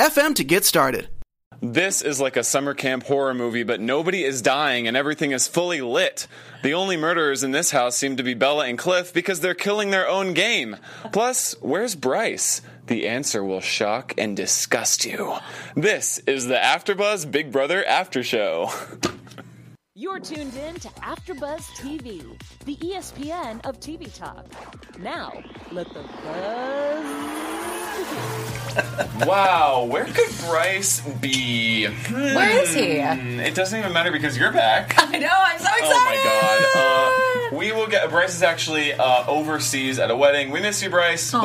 anchor.fm 0.00 0.34
to 0.36 0.44
get 0.44 0.64
started. 0.64 1.08
This 1.62 2.00
is 2.00 2.18
like 2.20 2.38
a 2.38 2.44
summer 2.44 2.72
camp 2.72 3.04
horror 3.04 3.34
movie, 3.34 3.64
but 3.64 3.82
nobody 3.82 4.24
is 4.24 4.40
dying 4.40 4.88
and 4.88 4.96
everything 4.96 5.32
is 5.32 5.46
fully 5.46 5.82
lit. 5.82 6.26
The 6.62 6.72
only 6.72 6.96
murderers 6.96 7.44
in 7.44 7.50
this 7.50 7.70
house 7.70 7.96
seem 7.96 8.16
to 8.16 8.22
be 8.22 8.32
Bella 8.32 8.66
and 8.66 8.78
Cliff 8.78 9.12
because 9.12 9.40
they're 9.40 9.54
killing 9.54 9.90
their 9.90 10.08
own 10.08 10.32
game. 10.32 10.78
Plus, 11.12 11.54
where's 11.60 11.94
Bryce? 11.94 12.62
The 12.86 13.06
answer 13.06 13.44
will 13.44 13.60
shock 13.60 14.14
and 14.16 14.34
disgust 14.34 15.04
you. 15.04 15.34
This 15.76 16.18
is 16.20 16.46
the 16.46 16.54
AfterBuzz 16.54 17.30
Big 17.30 17.52
Brother 17.52 17.84
After 17.84 18.22
Show. 18.22 18.70
You're 19.94 20.18
tuned 20.18 20.56
in 20.56 20.76
to 20.76 20.88
AfterBuzz 20.88 21.60
TV, 21.76 22.24
the 22.64 22.76
ESPN 22.76 23.60
of 23.66 23.78
TV 23.80 24.10
talk. 24.16 24.46
Now, 24.98 25.42
let 25.70 25.92
the 25.92 26.02
buzz. 26.24 27.40
Wow, 29.26 29.84
where 29.90 30.04
could 30.06 30.30
Bryce 30.46 31.00
be? 31.00 31.86
Where 31.86 32.62
is 32.62 32.74
he? 32.74 33.00
Hmm, 33.00 33.40
It 33.40 33.54
doesn't 33.54 33.78
even 33.78 33.92
matter 33.92 34.10
because 34.10 34.36
you're 34.36 34.52
back. 34.52 34.94
I 34.98 35.18
know. 35.18 35.28
I'm 35.30 35.58
so 35.58 35.66
excited. 35.66 35.92
Oh 35.92 36.04
my 36.06 37.50
god. 37.50 37.52
Uh, 37.52 37.56
we 37.58 37.72
will 37.72 37.86
get. 37.86 38.08
Bryce 38.10 38.34
is 38.34 38.42
actually 38.42 38.92
uh, 38.94 39.26
overseas 39.26 39.98
at 39.98 40.10
a 40.10 40.16
wedding. 40.16 40.50
We 40.50 40.60
miss 40.60 40.82
you, 40.82 40.88
Bryce, 40.90 41.34
Aw. 41.34 41.40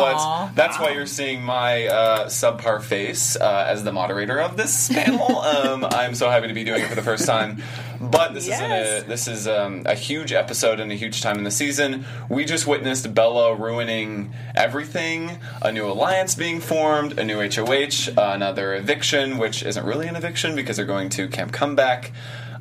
but 0.48 0.56
that's 0.56 0.80
why 0.80 0.92
you're 0.92 1.06
seeing 1.06 1.42
my 1.44 1.88
uh, 1.88 2.26
subpar 2.28 2.82
face 2.82 3.36
uh, 3.36 3.66
as 3.68 3.84
the 3.84 3.92
moderator 3.92 4.40
of 4.40 4.56
this 4.56 4.88
panel. 4.90 5.40
um, 5.42 5.84
I'm 5.86 6.16
so 6.16 6.30
happy 6.30 6.48
to 6.48 6.54
be 6.54 6.64
doing 6.64 6.82
it 6.82 6.88
for 6.88 6.96
the 6.96 7.02
first 7.04 7.26
time. 7.26 7.62
But 8.12 8.34
this 8.34 8.44
is 8.44 8.50
Yes. 8.50 9.04
a, 9.04 9.08
this 9.08 9.28
is 9.28 9.48
um, 9.48 9.84
a 9.86 9.96
huge 9.96 10.32
episode 10.34 10.80
and 10.80 10.92
a 10.92 10.96
huge 10.96 11.22
time 11.22 11.38
in 11.38 11.44
the 11.44 11.52
season. 11.52 12.06
We 12.30 12.46
just 12.46 12.68
witnessed 12.68 13.14
Bella 13.14 13.56
ruining 13.56 14.34
everything. 14.54 15.40
A 15.62 15.72
new 15.72 15.88
alliance 15.88 16.36
being 16.36 16.60
formed, 16.60 17.18
a 17.20 17.24
new 17.24 17.38
HOH, 17.40 18.12
another 18.18 18.74
eviction, 18.76 19.38
which 19.38 19.64
isn't 19.64 19.86
really 19.86 20.08
an 20.08 20.16
eviction 20.16 20.56
because 20.56 20.78
they're 20.78 20.86
going 20.86 21.10
to 21.10 21.28
Camp 21.28 21.52
Comeback. 21.52 22.12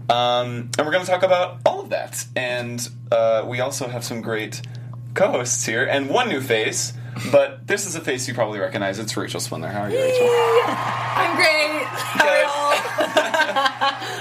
Um, 0.09 0.71
and 0.77 0.87
we're 0.87 0.93
going 0.93 1.05
to 1.05 1.11
talk 1.11 1.23
about 1.23 1.59
all 1.65 1.81
of 1.81 1.89
that. 1.91 2.25
And 2.37 2.87
uh, 3.11 3.45
we 3.47 3.61
also 3.61 3.89
have 3.89 4.05
some 4.05 4.21
great 4.21 4.61
co 5.15 5.31
hosts 5.31 5.65
here 5.65 5.85
and 5.85 6.09
one 6.11 6.29
new 6.29 6.41
face. 6.41 6.93
But 7.31 7.67
this 7.69 7.87
is 7.87 7.95
a 7.95 8.01
face 8.01 8.27
you 8.27 8.35
probably 8.35 8.59
recognize. 8.59 8.99
It's 8.99 9.17
Rachel 9.17 9.39
Swindler. 9.41 9.69
How 9.69 9.83
are 9.83 9.91
you, 9.91 9.97
Rachel? 9.99 10.27
I'm 10.27 11.37
great. 11.37 11.85
How 11.87 12.29
are 12.29 12.43
y'all? 12.43 13.24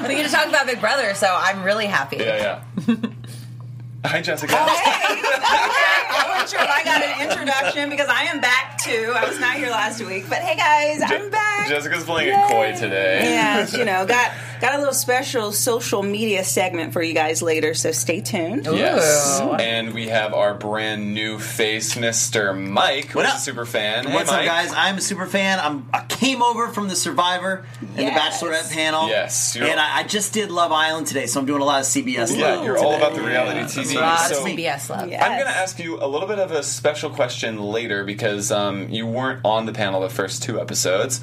we 0.07 0.15
get 0.15 0.25
to 0.25 0.31
talk 0.31 0.47
about 0.47 0.65
Big 0.65 0.79
Brother, 0.79 1.13
so 1.13 1.27
I'm 1.29 1.63
really 1.63 1.85
happy. 1.85 2.17
Yeah, 2.17 2.61
yeah. 2.87 2.95
Hi, 4.05 4.21
Jessica. 4.21 4.53
I 4.55 6.25
wasn't 6.29 6.49
sure 6.49 6.59
if 6.61 6.69
I 6.69 6.83
got 6.83 7.01
an 7.01 7.29
introduction 7.29 7.89
because 7.89 8.09
I 8.09 8.23
am 8.23 8.41
back 8.41 8.77
too. 8.83 9.13
I 9.15 9.27
was 9.27 9.39
not 9.39 9.55
here 9.55 9.69
last 9.69 10.03
week, 10.03 10.25
but 10.27 10.39
hey 10.39 10.57
guys, 10.57 11.01
I'm 11.09 11.29
back. 11.29 11.69
Jessica's 11.69 12.03
playing 12.03 12.33
it 12.33 12.47
coy 12.49 12.73
today. 12.73 13.33
Yeah, 13.33 13.65
you 13.71 13.85
know, 13.85 14.05
got 14.05 14.31
got 14.63 14.75
a 14.75 14.77
little 14.77 14.93
special 14.93 15.51
social 15.51 16.01
media 16.03 16.41
segment 16.43 16.93
for 16.93 17.01
you 17.03 17.13
guys 17.13 17.41
later, 17.41 17.73
so 17.73 17.91
stay 17.91 18.21
tuned. 18.21 18.65
Yes. 18.65 19.41
And 19.59 19.93
we 19.93 20.07
have 20.07 20.33
our 20.33 20.53
brand 20.53 21.13
new 21.13 21.37
face, 21.37 21.95
Mr. 21.95 22.57
Mike, 22.57 23.07
who's 23.07 23.15
What 23.15 23.25
a 23.25 23.29
up? 23.29 23.39
super 23.39 23.65
fan. 23.65 24.11
What's 24.13 24.29
hey, 24.29 24.39
up, 24.39 24.45
guys? 24.45 24.71
I'm 24.73 24.97
a 24.97 25.01
super 25.01 25.25
fan. 25.25 25.59
I'm, 25.59 25.85
I 25.93 26.05
came 26.05 26.41
over 26.41 26.69
from 26.69 26.87
the 26.87 26.95
Survivor 26.95 27.65
and 27.81 27.97
Yes. 27.97 28.39
the 28.39 28.45
Bachelorette 28.47 28.71
panel. 28.71 29.09
Yes, 29.09 29.57
and 29.57 29.79
I, 29.79 29.97
I 29.99 30.03
just 30.03 30.31
did 30.33 30.49
Love 30.49 30.71
Island 30.71 31.07
today, 31.07 31.25
so 31.25 31.41
I'm 31.41 31.45
doing 31.45 31.61
a 31.61 31.65
lot 31.65 31.81
of 31.81 31.85
CBS. 31.85 32.33
Yeah, 32.37 32.55
love 32.55 32.65
you're 32.65 32.77
all 32.77 32.95
about 32.95 33.15
the 33.15 33.21
reality 33.21 33.59
TV. 33.61 33.97
A 33.97 33.99
lot 33.99 34.31
of 34.31 34.37
So- 34.37 34.45
CBS 34.45 34.89
love. 34.89 35.09
Yeah. 35.09 35.25
I'm 35.25 35.33
going 35.33 35.51
to 35.51 35.57
ask 35.57 35.77
you 35.77 36.01
a 36.01 36.07
little 36.07 36.27
bit 36.27 36.39
of 36.39 36.51
a 36.51 36.63
special 36.63 37.09
question 37.09 37.59
later 37.61 38.05
because 38.05 38.49
um, 38.49 38.87
you 38.89 39.05
weren't 39.07 39.41
on 39.43 39.65
the 39.65 39.73
panel 39.73 39.99
the 39.99 40.09
first 40.09 40.41
two 40.41 40.61
episodes. 40.61 41.19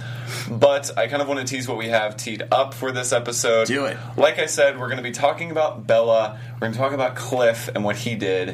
But 0.51 0.91
I 0.99 1.07
kind 1.07 1.22
of 1.22 1.28
want 1.28 1.41
to 1.41 1.47
tease 1.47 1.67
what 1.67 1.78
we 1.78 1.89
have 1.89 2.19
teed 2.19 2.43
up 2.53 2.75
for 2.75 2.93
this 2.93 3.12
episode. 3.15 3.30
Do 3.67 3.85
it. 3.87 3.97
Like 4.17 4.39
I 4.39 4.47
said, 4.47 4.79
we're 4.79 4.87
going 4.87 4.99
to 4.99 5.03
be 5.03 5.11
talking 5.13 5.51
about 5.51 5.87
Bella. 5.87 6.39
We're 6.55 6.61
going 6.61 6.73
to 6.73 6.79
talk 6.79 6.93
about 6.93 7.17
Cliff 7.17 7.69
and 7.75 7.85
what 7.85 7.97
he 7.97 8.15
did 8.15 8.49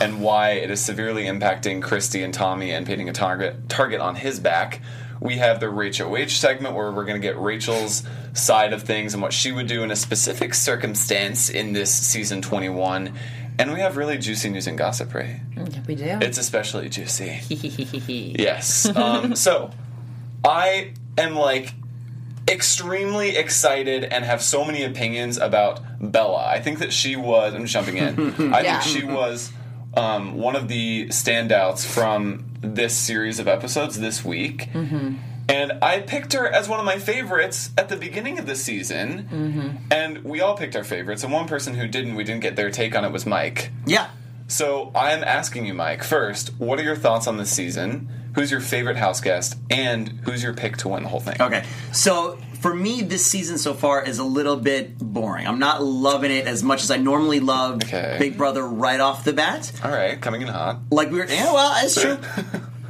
and 0.00 0.20
why 0.22 0.50
it 0.52 0.70
is 0.70 0.80
severely 0.80 1.24
impacting 1.24 1.82
Christie 1.82 2.22
and 2.22 2.32
Tommy 2.32 2.70
and 2.72 2.86
painting 2.86 3.08
a 3.08 3.12
target 3.12 3.68
target 3.68 4.00
on 4.00 4.14
his 4.16 4.40
back. 4.40 4.80
We 5.20 5.36
have 5.36 5.60
the 5.60 5.68
Rachel 5.68 6.16
H 6.16 6.38
segment 6.38 6.74
where 6.74 6.90
we're 6.90 7.04
going 7.04 7.20
to 7.20 7.26
get 7.26 7.38
Rachel's 7.38 8.02
side 8.34 8.72
of 8.72 8.82
things 8.82 9.14
and 9.14 9.22
what 9.22 9.32
she 9.32 9.52
would 9.52 9.68
do 9.68 9.84
in 9.84 9.90
a 9.92 9.96
specific 9.96 10.52
circumstance 10.52 11.48
in 11.48 11.72
this 11.72 11.94
season 11.94 12.42
21. 12.42 13.12
And 13.58 13.72
we 13.72 13.80
have 13.80 13.96
really 13.96 14.18
juicy 14.18 14.48
news 14.48 14.66
and 14.66 14.76
gossip, 14.76 15.14
right? 15.14 15.40
We 15.86 15.94
do. 15.94 16.04
It's 16.04 16.38
especially 16.38 16.88
juicy. 16.88 17.38
yes. 18.38 18.86
Um, 18.96 19.36
so, 19.36 19.70
I 20.44 20.94
am 21.16 21.36
like 21.36 21.72
extremely 22.52 23.36
excited 23.36 24.04
and 24.04 24.24
have 24.24 24.42
so 24.42 24.64
many 24.64 24.84
opinions 24.84 25.38
about 25.38 25.80
Bella. 26.00 26.46
I 26.46 26.60
think 26.60 26.78
that 26.78 26.92
she 26.92 27.16
was. 27.16 27.54
I'm 27.54 27.66
jumping 27.66 27.96
in. 27.96 28.52
I 28.54 28.60
Yeah. 28.60 28.80
think 28.80 28.96
she 29.00 29.04
was 29.04 29.50
um, 29.94 30.34
one 30.36 30.54
of 30.54 30.68
the 30.68 31.06
standouts 31.08 31.84
from 31.86 32.44
this 32.60 32.96
series 32.96 33.38
of 33.40 33.48
episodes 33.48 33.98
this 33.98 34.24
week. 34.24 34.68
And 35.48 35.72
I 35.82 36.00
picked 36.00 36.32
her 36.34 36.46
as 36.46 36.68
one 36.68 36.78
of 36.78 36.86
my 36.86 36.98
favorites 36.98 37.70
at 37.76 37.88
the 37.88 37.96
beginning 37.96 38.38
of 38.38 38.46
the 38.46 38.54
season. 38.54 39.80
And 39.90 40.22
we 40.24 40.40
all 40.40 40.56
picked 40.56 40.76
our 40.76 40.84
favorites. 40.84 41.24
And 41.24 41.32
one 41.32 41.48
person 41.48 41.74
who 41.74 41.88
didn't, 41.88 42.14
we 42.14 42.22
didn't 42.24 42.42
get 42.42 42.54
their 42.56 42.70
take 42.70 42.94
on 42.96 43.04
it, 43.04 43.10
was 43.10 43.26
Mike. 43.26 43.70
Yeah. 43.84 44.10
So 44.46 44.92
I'm 44.94 45.24
asking 45.24 45.66
you, 45.66 45.74
Mike, 45.74 46.04
first, 46.04 46.50
what 46.58 46.78
are 46.78 46.82
your 46.84 46.96
thoughts 46.96 47.26
on 47.26 47.38
this 47.38 47.50
season? 47.50 48.08
Who's 48.34 48.50
your 48.50 48.60
favorite 48.60 48.96
house 48.96 49.20
guest? 49.20 49.56
And 49.70 50.08
who's 50.24 50.42
your 50.42 50.54
pick 50.54 50.78
to 50.78 50.88
win 50.88 51.02
the 51.02 51.08
whole 51.08 51.20
thing? 51.20 51.40
Okay. 51.40 51.64
So 51.92 52.38
for 52.60 52.74
me, 52.74 53.02
this 53.02 53.26
season 53.26 53.58
so 53.58 53.74
far 53.74 54.02
is 54.04 54.18
a 54.18 54.24
little 54.24 54.56
bit 54.56 54.96
boring. 54.98 55.46
I'm 55.46 55.58
not 55.58 55.82
loving 55.82 56.30
it 56.30 56.46
as 56.46 56.62
much 56.62 56.82
as 56.82 56.90
I 56.90 56.96
normally 56.96 57.40
love 57.40 57.82
Okay. 57.82 58.16
Big 58.18 58.38
Brother 58.38 58.66
right 58.66 59.00
off 59.00 59.24
the 59.24 59.32
bat. 59.32 59.72
All 59.84 59.90
right, 59.90 60.20
coming 60.20 60.42
in 60.42 60.48
hot. 60.48 60.78
Like 60.90 61.10
we 61.10 61.18
were, 61.18 61.26
yeah, 61.26 61.52
well, 61.52 61.84
it's 61.84 62.00
true. 62.00 62.18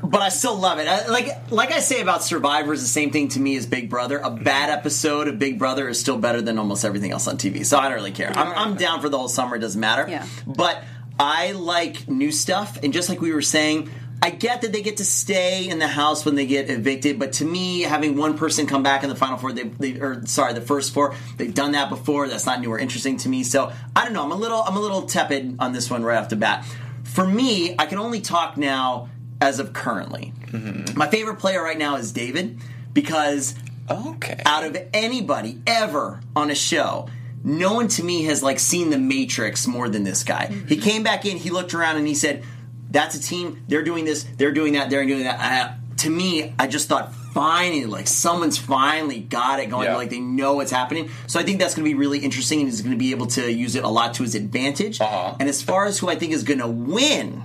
But 0.05 0.21
I 0.21 0.31
still 0.31 0.57
love 0.57 0.79
it. 0.79 0.89
I, 0.89 1.07
like, 1.07 1.51
like 1.51 1.71
I 1.73 1.79
say 1.79 2.03
about 2.03 2.23
Survivor, 2.25 2.73
is 2.75 2.83
the 2.83 2.89
same 2.89 3.13
thing 3.13 3.29
to 3.29 3.41
me 3.41 3.57
as 3.57 3.67
Big 3.67 3.89
Brother. 3.89 4.19
A 4.19 4.31
bad 4.31 4.69
episode 4.69 5.29
of 5.29 5.39
Big 5.39 5.59
Brother 5.59 5.89
is 5.89 5.99
still 5.99 6.19
better 6.19 6.43
than 6.43 6.59
almost 6.59 6.85
everything 6.85 7.13
else 7.13 7.29
on 7.29 7.39
TV. 7.39 7.65
So 7.65 7.79
I 7.79 7.85
don't 7.85 7.95
really 7.95 8.11
care. 8.11 8.31
I'm, 8.37 8.53
I'm 8.53 8.77
down 8.77 9.01
for 9.01 9.09
the 9.09 9.17
whole 9.17 9.29
summer. 9.29 9.57
It 9.57 9.61
doesn't 9.61 9.81
matter. 9.81 10.07
Yeah. 10.11 10.27
But 10.45 10.83
I 11.19 11.53
like 11.53 12.09
new 12.09 12.33
stuff, 12.33 12.79
and 12.83 12.93
just 12.93 13.09
like 13.09 13.21
we 13.23 13.33
were 13.33 13.43
saying. 13.43 13.89
I 14.23 14.31
get 14.31 14.63
that 14.63 14.73
they 14.73 14.83
get 14.83 14.99
to 14.99 15.05
stay 15.05 15.69
in 15.69 15.81
the 15.81 15.89
house 15.89 16.25
when 16.25 16.37
they 16.37 16.47
get 16.47 16.71
evicted, 16.71 17.19
but 17.19 17.33
to 17.35 17.45
me, 17.45 17.81
having 17.81 18.17
one 18.17 18.39
person 18.39 18.69
come 18.69 18.85
back 18.85 19.03
in 19.03 19.09
the 19.09 19.17
final 19.17 19.37
four, 19.37 19.53
they, 19.53 19.65
they 19.65 20.01
or 20.01 20.25
sorry, 20.27 20.53
the 20.53 20.61
first 20.61 20.95
four, 20.95 21.17
they've 21.39 21.53
done 21.53 21.73
that 21.73 21.89
before. 21.89 22.29
That's 22.29 22.47
not 22.47 22.61
new 22.61 22.73
or 22.73 22.79
interesting 22.79 23.17
to 23.19 23.29
me. 23.29 23.43
So 23.43 23.73
I 23.97 24.05
don't 24.05 24.13
know. 24.13 24.23
I'm 24.23 24.31
a 24.31 24.37
little, 24.37 24.63
I'm 24.63 24.77
a 24.77 24.81
little 24.81 25.03
tepid 25.03 25.57
on 25.59 25.73
this 25.73 25.91
one 25.91 26.05
right 26.05 26.19
off 26.19 26.29
the 26.29 26.37
bat. 26.37 26.65
For 27.03 27.27
me, 27.27 27.75
I 27.77 27.87
can 27.87 27.99
only 27.99 28.21
talk 28.21 28.57
now 28.57 29.11
as 29.41 29.59
of 29.59 29.73
currently. 29.73 30.33
Mm-hmm. 30.47 30.97
My 30.97 31.09
favorite 31.09 31.41
player 31.41 31.61
right 31.61 31.77
now 31.77 31.97
is 31.97 32.13
David 32.13 32.61
because 32.93 33.57
Okay. 33.91 34.41
out 34.47 34.65
of 34.65 34.77
anybody 34.95 35.61
ever 35.67 36.21
on 36.37 36.51
a 36.51 36.55
show, 36.55 37.09
no 37.45 37.75
one 37.75 37.89
to 37.89 38.05
me 38.05 38.25
has 38.25 38.43
like 38.43 38.59
seen 38.59 38.91
the 38.91 38.99
Matrix 38.99 39.67
more 39.67 39.89
than 39.89 40.05
this 40.05 40.23
guy. 40.23 40.47
He 40.47 40.77
mm-hmm. 40.77 40.83
came 40.83 41.03
back 41.03 41.27
in, 41.27 41.37
he 41.37 41.51
looked 41.51 41.75
around, 41.75 41.97
and 41.97 42.07
he 42.07 42.15
said, 42.15 42.45
"That's 42.93 43.15
a 43.17 43.21
team. 43.21 43.65
They're 43.69 43.83
doing 43.83 44.05
this. 44.05 44.25
They're 44.37 44.53
doing 44.53 44.75
that. 44.75 44.91
They're 44.91 45.05
doing 45.07 45.25
that." 45.25 45.41
I, 45.41 45.77
to 45.99 46.11
me, 46.11 46.55
I 46.59 46.67
just 46.67 46.89
thought 46.89 47.15
finally, 47.15 47.87
like 47.87 48.07
someone's 48.09 48.59
finally 48.59 49.21
got 49.21 49.61
it 49.61 49.67
going. 49.71 49.87
Yeah. 49.87 49.97
Like 49.97 50.11
they 50.11 50.21
know 50.21 50.55
what's 50.55 50.71
happening. 50.73 51.11
So 51.27 51.39
I 51.41 51.43
think 51.43 51.59
that's 51.61 51.75
going 51.75 51.85
to 51.85 51.91
be 51.91 51.95
really 51.99 52.19
interesting, 52.19 52.61
and 52.61 52.69
he's 52.69 52.81
going 52.81 52.93
to 52.93 52.99
be 52.99 53.11
able 53.13 53.27
to 53.29 53.51
use 53.53 53.75
it 53.77 53.85
a 53.85 53.89
lot 53.89 54.15
to 54.15 54.23
his 54.23 54.35
advantage. 54.35 55.01
Uh-huh. 55.01 55.37
And 55.41 55.49
as 55.49 55.63
far 55.63 55.87
as 55.87 55.99
who 55.99 56.09
I 56.09 56.15
think 56.17 56.33
is 56.33 56.43
going 56.45 56.61
to 56.61 56.69
win. 56.69 57.43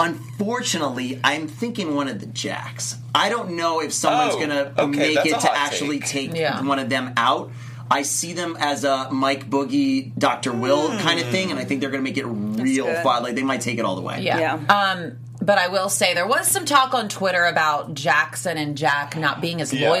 Unfortunately, 0.00 1.20
I'm 1.24 1.48
thinking 1.48 1.96
one 1.96 2.06
of 2.06 2.20
the 2.20 2.26
Jacks. 2.26 2.96
I 3.14 3.28
don't 3.30 3.56
know 3.56 3.80
if 3.80 3.92
someone's 3.92 4.34
Oh, 4.34 4.36
going 4.36 4.50
to 4.50 4.82
okay, 4.82 5.14
make 5.14 5.26
it 5.26 5.40
to 5.40 5.52
actually 5.52 5.98
take. 5.98 6.30
take 6.30 6.36
Yeah. 6.40 6.62
one 6.62 6.78
of 6.78 6.88
them 6.88 7.12
out. 7.16 7.50
I 7.90 8.02
see 8.02 8.32
them 8.32 8.56
as 8.60 8.84
a 8.84 9.10
Mike 9.10 9.48
Boogie, 9.48 10.16
Dr. 10.18 10.52
Will 10.52 10.88
kind 10.98 11.20
of 11.20 11.28
thing, 11.28 11.50
and 11.50 11.58
I 11.58 11.64
think 11.64 11.80
they're 11.80 11.90
going 11.90 12.04
to 12.04 12.08
make 12.10 12.18
it 12.18 12.26
real 12.26 12.86
good. 12.86 13.02
fun. 13.02 13.22
Like 13.22 13.34
they 13.34 13.42
might 13.42 13.60
take 13.60 13.78
it 13.78 13.84
all 13.84 13.96
the 13.96 14.02
way. 14.02 14.22
Yeah. 14.22 14.38
Yeah. 14.38 14.54
Um, 14.74 15.18
but 15.40 15.58
I 15.58 15.68
will 15.68 15.88
say 15.88 16.14
there 16.14 16.26
was 16.26 16.46
some 16.48 16.64
talk 16.64 16.94
on 16.94 17.08
Twitter 17.08 17.44
about 17.44 17.94
Jackson 17.94 18.58
and 18.58 18.76
Jack 18.76 19.16
not 19.16 19.40
being 19.40 19.60
as 19.60 19.72
Yeah. 19.72 20.00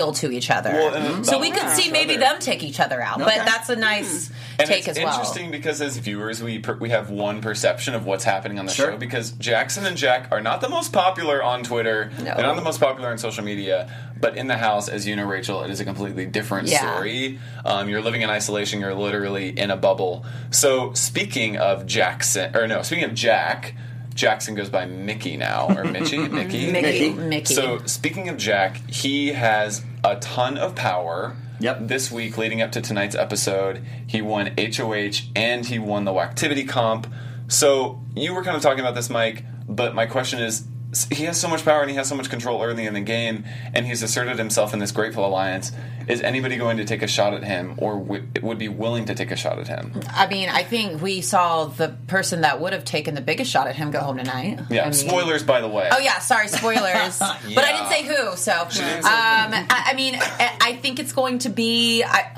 To 0.00 0.30
each 0.32 0.50
other. 0.50 0.70
Well, 0.70 0.94
and 0.94 1.26
so 1.26 1.38
we 1.38 1.50
could 1.50 1.62
each 1.62 1.68
see 1.84 1.90
maybe 1.90 2.16
them 2.16 2.38
take 2.40 2.62
each 2.62 2.80
other 2.80 3.00
out. 3.00 3.20
Okay. 3.20 3.36
But 3.36 3.46
that's 3.46 3.68
a 3.68 3.76
nice 3.76 4.30
And 4.58 4.66
take 4.66 4.80
it's 4.88 4.88
as 4.88 4.98
well. 4.98 5.08
interesting 5.12 5.50
because 5.50 5.80
as 5.82 5.96
viewers, 5.98 6.42
we 6.42 6.58
per- 6.58 6.76
we 6.78 6.88
have 6.90 7.10
one 7.10 7.40
perception 7.40 7.94
of 7.94 8.06
what's 8.06 8.24
happening 8.24 8.58
on 8.58 8.66
the 8.66 8.72
Sure. 8.72 8.92
show 8.92 8.96
because 8.96 9.32
Jackson 9.32 9.84
and 9.86 9.96
Jack 9.96 10.28
are 10.32 10.40
not 10.40 10.60
the 10.60 10.68
most 10.68 10.92
popular 10.92 11.42
on 11.42 11.62
Twitter. 11.62 12.10
No. 12.18 12.24
They're 12.24 12.36
not 12.46 12.56
the 12.56 12.62
most 12.62 12.80
popular 12.80 13.10
on 13.10 13.18
social 13.18 13.44
media. 13.44 13.88
But 14.20 14.36
in 14.36 14.48
the 14.48 14.56
house, 14.58 14.88
as 14.90 15.06
you 15.06 15.16
know, 15.16 15.24
Rachel, 15.24 15.62
it 15.62 15.70
is 15.70 15.80
a 15.80 15.84
completely 15.84 16.26
different 16.26 16.68
Yeah. 16.68 16.78
story. 16.94 17.38
Um, 17.64 17.88
you're 17.88 18.02
living 18.02 18.20
in 18.20 18.28
isolation. 18.28 18.78
You're 18.80 18.94
literally 18.94 19.48
in 19.48 19.70
a 19.70 19.76
bubble. 19.78 20.26
So 20.50 20.92
speaking 20.92 21.56
of 21.56 21.86
Jackson, 21.86 22.54
or 22.54 22.66
no, 22.66 22.82
speaking 22.82 23.04
of 23.04 23.14
Jack. 23.14 23.74
Jackson 24.12 24.54
goes 24.56 24.68
by 24.68 24.84
Mickey 24.86 25.36
now, 25.38 25.68
or 25.68 25.84
Mitchie, 25.84 26.30
Mickey. 26.30 26.70
Mickey. 26.70 27.10
Mickey. 27.10 27.54
So 27.54 27.80
speaking 27.86 28.28
of 28.28 28.36
Jack, 28.36 28.76
he 28.90 29.28
has 29.28 29.82
a 30.04 30.16
ton 30.16 30.58
of 30.58 30.74
power. 30.74 31.36
Yep. 31.60 31.88
This 31.88 32.10
week, 32.10 32.38
leading 32.38 32.62
up 32.62 32.72
to 32.72 32.80
tonight's 32.80 33.14
episode, 33.14 33.84
he 34.06 34.22
won 34.22 34.54
HOH 34.58 35.30
and 35.36 35.66
he 35.66 35.78
won 35.78 36.04
the 36.04 36.14
Activity 36.14 36.64
comp. 36.64 37.06
So 37.48 38.00
you 38.14 38.34
were 38.34 38.42
kind 38.42 38.56
of 38.56 38.62
talking 38.62 38.80
about 38.80 38.94
this, 38.94 39.10
Mike. 39.10 39.44
But 39.68 39.94
my 39.94 40.06
question 40.06 40.40
is, 40.40 40.66
he 41.12 41.24
has 41.24 41.40
so 41.40 41.46
much 41.48 41.64
power 41.64 41.82
and 41.82 41.90
he 41.90 41.96
has 41.96 42.08
so 42.08 42.16
much 42.16 42.28
control 42.30 42.62
early 42.62 42.84
in 42.86 42.94
the 42.94 43.00
game, 43.00 43.44
and 43.74 43.86
he's 43.86 44.02
asserted 44.02 44.38
himself 44.38 44.72
in 44.72 44.78
this 44.80 44.90
Grateful 44.92 45.24
Alliance. 45.24 45.70
Is 46.08 46.20
anybody 46.22 46.56
going 46.56 46.78
to 46.78 46.84
take 46.84 47.02
a 47.02 47.06
shot 47.06 47.32
at 47.34 47.44
him, 47.44 47.74
or 47.78 47.94
w- 47.98 48.26
would 48.42 48.58
be 48.58 48.66
willing 48.68 49.04
to 49.04 49.14
take 49.14 49.30
a 49.30 49.36
shot 49.36 49.60
at 49.60 49.68
him? 49.68 49.92
I 50.10 50.26
mean, 50.26 50.48
I 50.48 50.64
think 50.64 51.00
we 51.00 51.20
saw 51.20 51.66
the 51.66 51.90
person 52.08 52.40
that 52.40 52.60
would 52.60 52.72
have 52.72 52.84
taken 52.84 53.14
the 53.14 53.20
biggest 53.20 53.50
shot 53.52 53.68
at 53.68 53.76
him 53.76 53.92
go 53.92 54.00
home 54.00 54.16
tonight. 54.18 54.58
Yeah. 54.68 54.82
I 54.82 54.84
mean- 54.86 54.92
Spoilers, 54.94 55.44
by 55.44 55.60
the 55.60 55.68
way. 55.68 55.88
Oh 55.92 55.98
yeah, 55.98 56.18
sorry, 56.18 56.48
spoilers. 56.48 57.18
But 57.54 57.64
I 57.64 57.72
didn't 57.72 57.88
say 57.90 58.04
who. 58.04 58.36
So, 58.36 58.52
um, 58.62 58.70
say 58.70 59.00
I, 59.04 59.84
I 59.90 59.94
mean, 59.94 60.16
I, 60.18 60.78
think 60.82 60.98
it's 60.98 61.12
going 61.12 61.38
to 61.40 61.48
be. 61.50 62.02
I, 62.02 62.36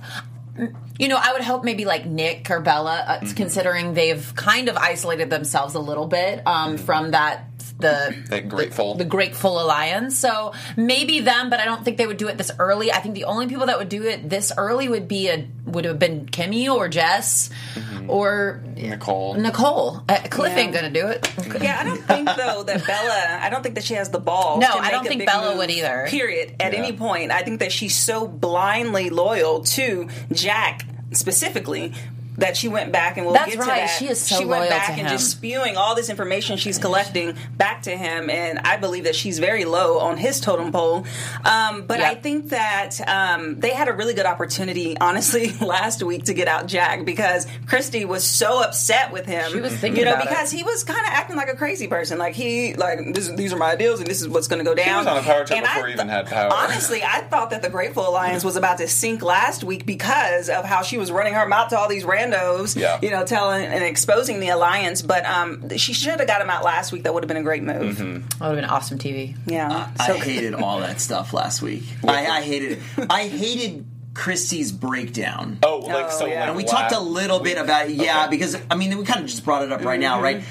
you 0.98 1.08
know, 1.08 1.18
I 1.20 1.32
would 1.32 1.42
hope 1.42 1.64
maybe 1.64 1.84
like 1.86 2.04
Nick 2.04 2.50
or 2.50 2.60
Bella, 2.60 3.04
uh, 3.06 3.18
Mm-hmm. 3.20 3.34
considering 3.36 3.94
they've 3.94 4.34
kind 4.36 4.68
of 4.68 4.76
isolated 4.76 5.30
themselves 5.30 5.74
a 5.74 5.80
little 5.80 6.06
bit 6.06 6.46
um, 6.46 6.76
from 6.76 7.12
that 7.12 7.51
the 7.82 8.16
That 8.30 8.48
Grateful. 8.48 8.94
the, 8.94 9.04
the 9.04 9.10
Grateful 9.10 9.60
Alliance. 9.60 10.16
So 10.18 10.52
maybe 10.76 11.20
them, 11.20 11.50
but 11.50 11.60
I 11.60 11.64
don't 11.66 11.84
think 11.84 11.98
they 11.98 12.06
would 12.06 12.16
do 12.16 12.28
it 12.28 12.38
this 12.38 12.50
early. 12.58 12.90
I 12.92 13.00
think 13.00 13.14
the 13.14 13.24
only 13.24 13.46
people 13.46 13.66
that 13.66 13.78
would 13.78 13.88
do 13.90 14.04
it 14.04 14.28
this 14.30 14.52
early 14.56 14.88
would 14.88 15.06
be 15.08 15.28
a 15.28 15.46
would 15.66 15.84
have 15.84 15.98
been 15.98 16.26
Kimmy 16.26 16.68
or 16.72 16.88
Jess 16.88 17.50
or 18.08 18.62
Nicole. 18.76 19.34
Nicole. 19.34 20.02
Uh, 20.08 20.18
Cliff 20.30 20.52
Yeah. 20.52 20.58
ain't 20.58 20.74
gonna 20.74 20.90
do 20.90 21.06
it. 21.08 21.30
Yeah, 21.62 21.78
I 21.80 21.84
don't 21.84 22.02
think 22.02 22.26
though 22.36 22.62
that 22.64 22.86
Bella. 22.86 23.38
I 23.42 23.48
don't 23.50 23.62
think 23.62 23.74
that 23.76 23.84
she 23.84 23.94
has 23.94 24.10
the 24.10 24.18
balls. 24.20 24.60
No, 24.60 24.72
to 24.72 24.78
I 24.78 24.90
don't 24.90 25.06
think 25.06 25.24
Bella 25.26 25.50
move, 25.50 25.58
would 25.58 25.70
either. 25.70 26.06
Period. 26.08 26.56
At 26.60 26.72
Yeah. 26.72 26.78
any 26.80 26.96
point, 26.96 27.30
I 27.30 27.42
think 27.42 27.60
that 27.60 27.72
she's 27.72 27.94
so 27.96 28.26
blindly 28.26 29.10
loyal 29.10 29.62
to 29.64 30.08
Jack 30.32 30.84
specifically. 31.12 31.94
That 32.42 32.56
she 32.56 32.68
went 32.68 32.92
back 32.92 33.16
and 33.16 33.24
we'll 33.26 33.34
That's 33.34 33.54
get 33.54 33.60
to 33.60 33.66
that. 33.66 33.86
She 33.98 34.08
is 34.08 34.20
so 34.20 34.38
She 34.38 34.44
went 34.44 34.62
loyal 34.62 34.70
back 34.70 34.86
to 34.86 34.92
and 34.92 35.00
him. 35.02 35.08
just 35.08 35.30
spewing 35.30 35.76
all 35.76 35.94
this 35.94 36.10
information 36.10 36.56
she's 36.58 36.78
collecting 36.78 37.34
back 37.56 37.82
to 37.82 37.96
him, 37.96 38.28
and 38.30 38.58
I 38.60 38.76
believe 38.76 39.04
that 39.04 39.14
she's 39.14 39.38
very 39.38 39.64
low 39.64 39.98
on 40.00 40.16
his 40.18 40.40
totem 40.40 40.72
pole. 40.72 41.06
Um, 41.44 41.82
but 41.86 41.98
Yep. 42.00 42.10
I 42.10 42.14
think 42.16 42.48
that 42.50 43.00
um, 43.08 43.60
they 43.60 43.70
had 43.70 43.88
a 43.88 43.92
really 43.92 44.14
good 44.14 44.26
opportunity, 44.26 44.96
honestly, 45.00 45.52
last 45.60 46.02
week 46.02 46.24
to 46.24 46.34
get 46.34 46.48
out 46.48 46.66
Jack 46.66 47.04
because 47.04 47.46
Christie 47.66 48.04
was 48.04 48.24
so 48.24 48.62
upset 48.62 49.12
with 49.12 49.24
him. 49.26 49.52
She 49.52 49.60
was 49.60 49.72
thinking 49.74 50.00
you 50.00 50.04
know, 50.04 50.12
about 50.14 50.24
it. 50.24 50.28
because 50.30 50.50
he 50.50 50.62
was 50.64 50.84
kind 50.84 51.00
of 51.00 51.12
acting 51.12 51.36
like 51.36 51.48
a 51.48 51.56
crazy 51.56 51.86
person. 51.86 52.18
Like 52.18 52.34
he, 52.34 52.74
like 52.74 52.98
this, 53.14 53.28
these 53.28 53.52
are 53.52 53.56
my 53.56 53.72
ideals, 53.72 54.00
and 54.00 54.08
this 54.08 54.20
is 54.20 54.28
what's 54.28 54.48
going 54.48 54.58
to 54.58 54.68
go 54.68 54.74
down. 54.74 54.98
was 54.98 55.06
on 55.06 55.18
a 55.18 55.22
power 55.22 55.44
trip 55.44 55.58
And 55.58 55.64
before 55.66 55.84
I 55.84 55.86
he 55.88 55.92
even 55.94 56.08
had 56.08 56.26
power. 56.26 56.50
Honestly, 56.52 57.02
I 57.04 57.20
thought 57.22 57.50
that 57.50 57.62
the 57.62 57.70
Grateful 57.70 58.08
Alliance 58.08 58.42
was 58.44 58.56
about 58.56 58.78
to 58.78 58.88
sink 58.88 59.22
last 59.22 59.62
week 59.62 59.86
because 59.86 60.48
of 60.48 60.64
how 60.64 60.82
she 60.82 60.98
was 60.98 61.12
running 61.12 61.34
her 61.34 61.46
mouth 61.46 61.68
to 61.70 61.78
all 61.78 61.88
these 61.88 62.04
randos. 62.32 62.78
Yeah. 62.78 62.98
you 63.02 63.10
know, 63.10 63.24
telling 63.24 63.64
and 63.64 63.82
exposing 63.84 64.40
the 64.40 64.48
alliance. 64.48 65.02
But 65.02 65.24
um, 65.26 65.68
she 65.76 65.92
should 65.92 66.18
have 66.18 66.26
got 66.26 66.40
him 66.40 66.50
out 66.50 66.64
last 66.64 66.92
week. 66.92 67.04
That 67.04 67.14
would 67.14 67.22
have 67.22 67.28
been 67.28 67.36
a 67.36 67.42
great 67.42 67.62
move. 67.62 67.96
Mm-hmm. 67.96 68.14
That 68.14 68.40
would 68.40 68.46
have 68.46 68.56
been 68.56 68.64
awesome 68.64 68.98
TV. 68.98 69.36
Yeah. 69.46 69.90
I 69.98 70.12
hated 70.14 70.54
all 70.54 70.80
that 70.80 71.00
stuff 71.00 71.32
last 71.32 71.62
week. 71.62 71.84
I, 72.06 72.26
I 72.26 72.42
hated 72.42 72.72
it. 72.72 73.06
I 73.10 73.28
hated 73.28 73.86
Christie's 74.14 74.72
breakdown. 74.72 75.58
Oh, 75.62 75.78
like 75.78 76.10
so. 76.10 76.26
yeah. 76.26 76.40
Like 76.40 76.48
And 76.48 76.56
we 76.56 76.64
talked 76.64 76.92
a 76.92 77.00
little 77.00 77.40
bit 77.40 77.58
about 77.58 77.90
yeah, 77.90 78.22
Okay. 78.22 78.30
because 78.30 78.56
I 78.70 78.74
mean 78.74 78.96
we 78.98 79.04
kind 79.04 79.20
of 79.20 79.26
just 79.26 79.44
brought 79.44 79.62
it 79.64 79.72
up 79.72 79.84
right 79.84 80.00
now, 80.00 80.20
right? 80.20 80.42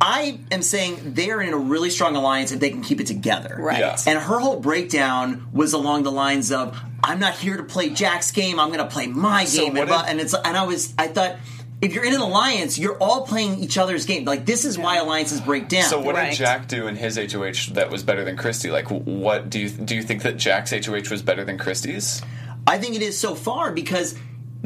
I 0.00 0.38
am 0.50 0.60
saying 0.60 1.14
they 1.14 1.30
are 1.30 1.40
in 1.40 1.54
a 1.54 1.56
really 1.56 1.88
strong 1.88 2.14
alliance 2.14 2.52
if 2.52 2.60
they 2.60 2.68
can 2.68 2.82
keep 2.82 3.00
it 3.00 3.06
together. 3.06 3.56
Right. 3.58 3.78
Yeah. 3.78 3.96
And 4.06 4.18
her 4.18 4.38
whole 4.38 4.60
breakdown 4.60 5.46
was 5.52 5.72
along 5.72 6.02
the 6.02 6.12
lines 6.12 6.52
of, 6.52 6.78
"I'm 7.04 7.18
not 7.20 7.34
here 7.34 7.56
to 7.56 7.62
play 7.64 7.90
Jack's 7.90 8.30
game. 8.32 8.58
I'm 8.58 8.68
going 8.68 8.80
to 8.80 8.86
play 8.92 9.06
my 9.06 9.44
So 9.44 9.64
game." 9.64 9.72
what 9.74 9.80
and, 9.82 9.88
blah- 9.88 10.02
did- 10.02 10.10
and 10.10 10.20
it's 10.20 10.34
and 10.34 10.56
I 10.56 10.64
was 10.64 10.92
I 10.98 11.06
thought. 11.08 11.36
If 11.82 11.92
you're 11.92 12.04
in 12.04 12.14
an 12.14 12.20
alliance, 12.22 12.78
you're 12.78 12.96
all 12.96 13.26
playing 13.26 13.58
each 13.58 13.76
other's 13.76 14.06
game. 14.06 14.24
Like 14.24 14.46
this 14.46 14.64
is 14.64 14.78
why 14.78 14.96
alliances 14.96 15.40
break 15.42 15.68
down. 15.68 15.82
So 15.82 16.00
what 16.00 16.14
Right. 16.14 16.30
did 16.30 16.38
Jack 16.38 16.66
do 16.66 16.86
in 16.86 16.96
his 16.96 17.18
HOH 17.18 17.74
that 17.74 17.90
was 17.90 18.02
better 18.02 18.24
than 18.24 18.38
Christie? 18.38 18.70
Like, 18.70 18.86
what 18.90 19.50
do 19.50 19.58
you 19.60 19.68
do? 19.68 19.94
You 19.96 20.02
think 20.02 20.22
that 20.22 20.38
Jack's 20.38 20.70
HOH 20.70 21.10
was 21.10 21.20
better 21.20 21.44
than 21.44 21.58
Christie's? 21.58 22.22
I 22.66 22.78
think 22.78 22.94
it 22.96 23.02
is 23.02 23.18
so 23.18 23.34
far 23.34 23.70
because 23.70 24.14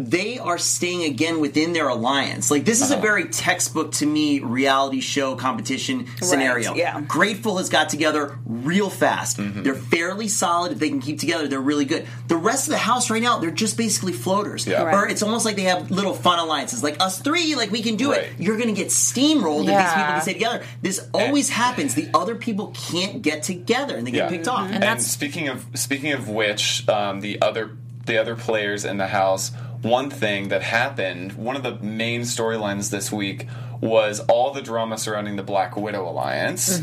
they 0.01 0.39
are 0.39 0.59
staying 0.59 1.03
again 1.03 1.41
within 1.41 1.73
their 1.73 1.89
alliance. 1.89 2.53
Like 2.53 2.65
this 2.65 2.81
is 2.81 2.91
Uh-huh. 2.93 3.01
a 3.01 3.03
very 3.03 3.25
textbook 3.25 3.91
to 3.95 4.07
me 4.07 4.39
reality 4.39 5.01
show 5.01 5.35
competition 5.35 6.07
scenario. 6.23 6.75
yeah. 6.77 7.01
Grateful 7.01 7.59
has 7.59 7.69
got 7.69 7.89
together 7.89 8.39
real 8.47 8.91
fast. 8.91 9.39
Mm-hmm. 9.39 9.65
They're 9.65 9.75
fairly 9.75 10.29
solid. 10.29 10.71
If 10.71 10.79
they 10.79 10.89
can 10.89 11.01
keep 11.01 11.19
together, 11.19 11.49
they're 11.49 11.61
really 11.61 11.85
good. 11.85 12.07
The 12.29 12.37
rest 12.37 12.69
of 12.69 12.73
the 12.73 12.79
house 12.79 13.11
right 13.11 13.21
now, 13.23 13.39
they're 13.41 13.51
just 13.51 13.77
basically 13.77 14.13
floaters. 14.13 14.69
Yeah. 14.69 14.85
Right. 14.85 14.95
Or 14.95 15.09
it's 15.09 15.25
almost 15.25 15.45
like 15.45 15.57
they 15.57 15.63
have 15.63 15.91
little 15.91 16.15
fun 16.15 16.39
alliances. 16.39 16.81
Like 16.83 17.03
us 17.03 17.19
three, 17.21 17.57
like 17.57 17.73
we 17.73 17.83
can 17.83 17.97
do 17.97 18.13
Right. 18.13 18.23
it. 18.23 18.29
You're 18.39 18.57
gonna 18.57 18.73
get 18.73 18.89
steamrolled 18.89 19.63
if 19.63 19.67
these 19.67 19.89
people 19.95 20.05
can 20.13 20.23
stay 20.23 20.33
together. 20.35 20.63
This 20.81 21.01
always 21.13 21.49
happens. 21.49 21.95
The 21.97 22.09
other 22.15 22.37
people 22.37 22.69
can't 22.91 23.21
get 23.21 23.43
together 23.43 23.97
and 23.97 24.07
they 24.07 24.13
get 24.13 24.25
Yeah. 24.25 24.29
picked 24.29 24.47
off. 24.47 24.71
And, 24.71 24.81
that's- 24.81 25.07
speaking 25.11 25.49
of 25.49 25.67
speaking 25.75 26.13
of 26.13 26.29
which, 26.29 26.89
um, 26.89 27.21
the 27.21 27.43
other 27.43 27.73
the 28.07 28.17
other 28.17 28.37
players 28.37 28.87
in 28.87 28.97
the 28.97 29.09
house. 29.09 29.51
One 29.83 30.11
thing 30.11 30.49
that 30.49 30.63
happened, 30.63 31.35
one 31.35 31.57
of 31.57 31.63
the 31.63 31.79
main 31.79 32.23
storylines 32.23 32.91
this 32.91 33.13
week 33.13 33.47
was 33.81 34.21
all 34.21 34.53
the 34.53 34.63
drama 34.63 34.99
surrounding 34.99 35.37
the 35.37 35.43
Black 35.43 35.77
Widow 35.77 36.09
alliance. 36.09 36.81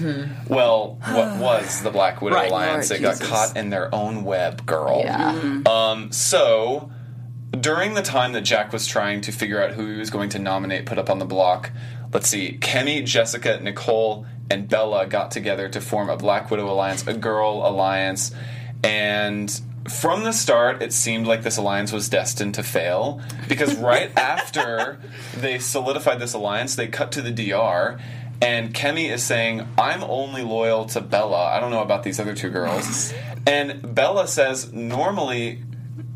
Well, 0.47 0.97
what 1.03 1.37
was 1.39 1.81
the 1.81 1.91
Black 1.91 2.21
Widow 2.21 2.35
Right, 2.37 2.49
alliance? 2.49 2.89
Lord 2.89 3.01
They 3.01 3.03
got 3.03 3.19
caught 3.19 3.57
in 3.57 3.69
their 3.69 3.93
own 3.93 4.23
web, 4.23 4.65
girl. 4.65 5.01
Yeah. 5.03 5.61
Um, 5.65 6.11
so 6.11 6.89
during 7.51 7.93
the 7.93 8.01
time 8.01 8.33
that 8.33 8.41
Jack 8.41 8.71
was 8.71 8.87
trying 8.87 9.21
to 9.21 9.31
figure 9.31 9.61
out 9.61 9.73
who 9.73 9.91
he 9.91 9.97
was 9.97 10.09
going 10.09 10.29
to 10.29 10.39
nominate, 10.39 10.85
put 10.85 10.97
up 10.97 11.09
on 11.09 11.19
the 11.19 11.25
block, 11.25 11.71
let's 12.13 12.29
see, 12.29 12.57
Kemi, 12.59 13.05
Jessica, 13.05 13.59
Nicole, 13.61 14.25
and 14.49 14.67
Bella 14.69 15.05
got 15.07 15.31
together 15.31 15.67
to 15.69 15.81
form 15.81 16.09
a 16.09 16.17
Black 16.17 16.49
Widow 16.49 16.69
alliance, 16.71 17.05
a 17.07 17.13
girl 17.13 17.67
alliance, 17.67 18.31
and 18.83 19.59
from 19.89 20.23
the 20.23 20.31
start, 20.31 20.81
it 20.81 20.93
seemed 20.93 21.27
like 21.27 21.43
this 21.43 21.57
alliance 21.57 21.91
was 21.91 22.09
destined 22.09 22.55
to 22.55 22.63
fail 22.63 23.21
because 23.47 23.75
right 23.77 24.15
after 24.17 24.99
they 25.37 25.59
solidified 25.59 26.19
this 26.19 26.33
alliance, 26.33 26.75
they 26.75 26.87
cut 26.87 27.11
to 27.13 27.21
the 27.21 27.31
DR. 27.31 27.99
And 28.41 28.73
Kemi 28.73 29.09
is 29.09 29.23
saying, 29.23 29.67
I'm 29.77 30.03
only 30.03 30.43
loyal 30.43 30.85
to 30.87 31.01
Bella. 31.01 31.45
I 31.45 31.59
don't 31.59 31.71
know 31.71 31.81
about 31.81 32.03
these 32.03 32.19
other 32.19 32.35
two 32.35 32.49
girls. 32.49 33.13
And 33.47 33.93
Bella 33.93 34.27
says, 34.27 34.73
normally, 34.73 35.61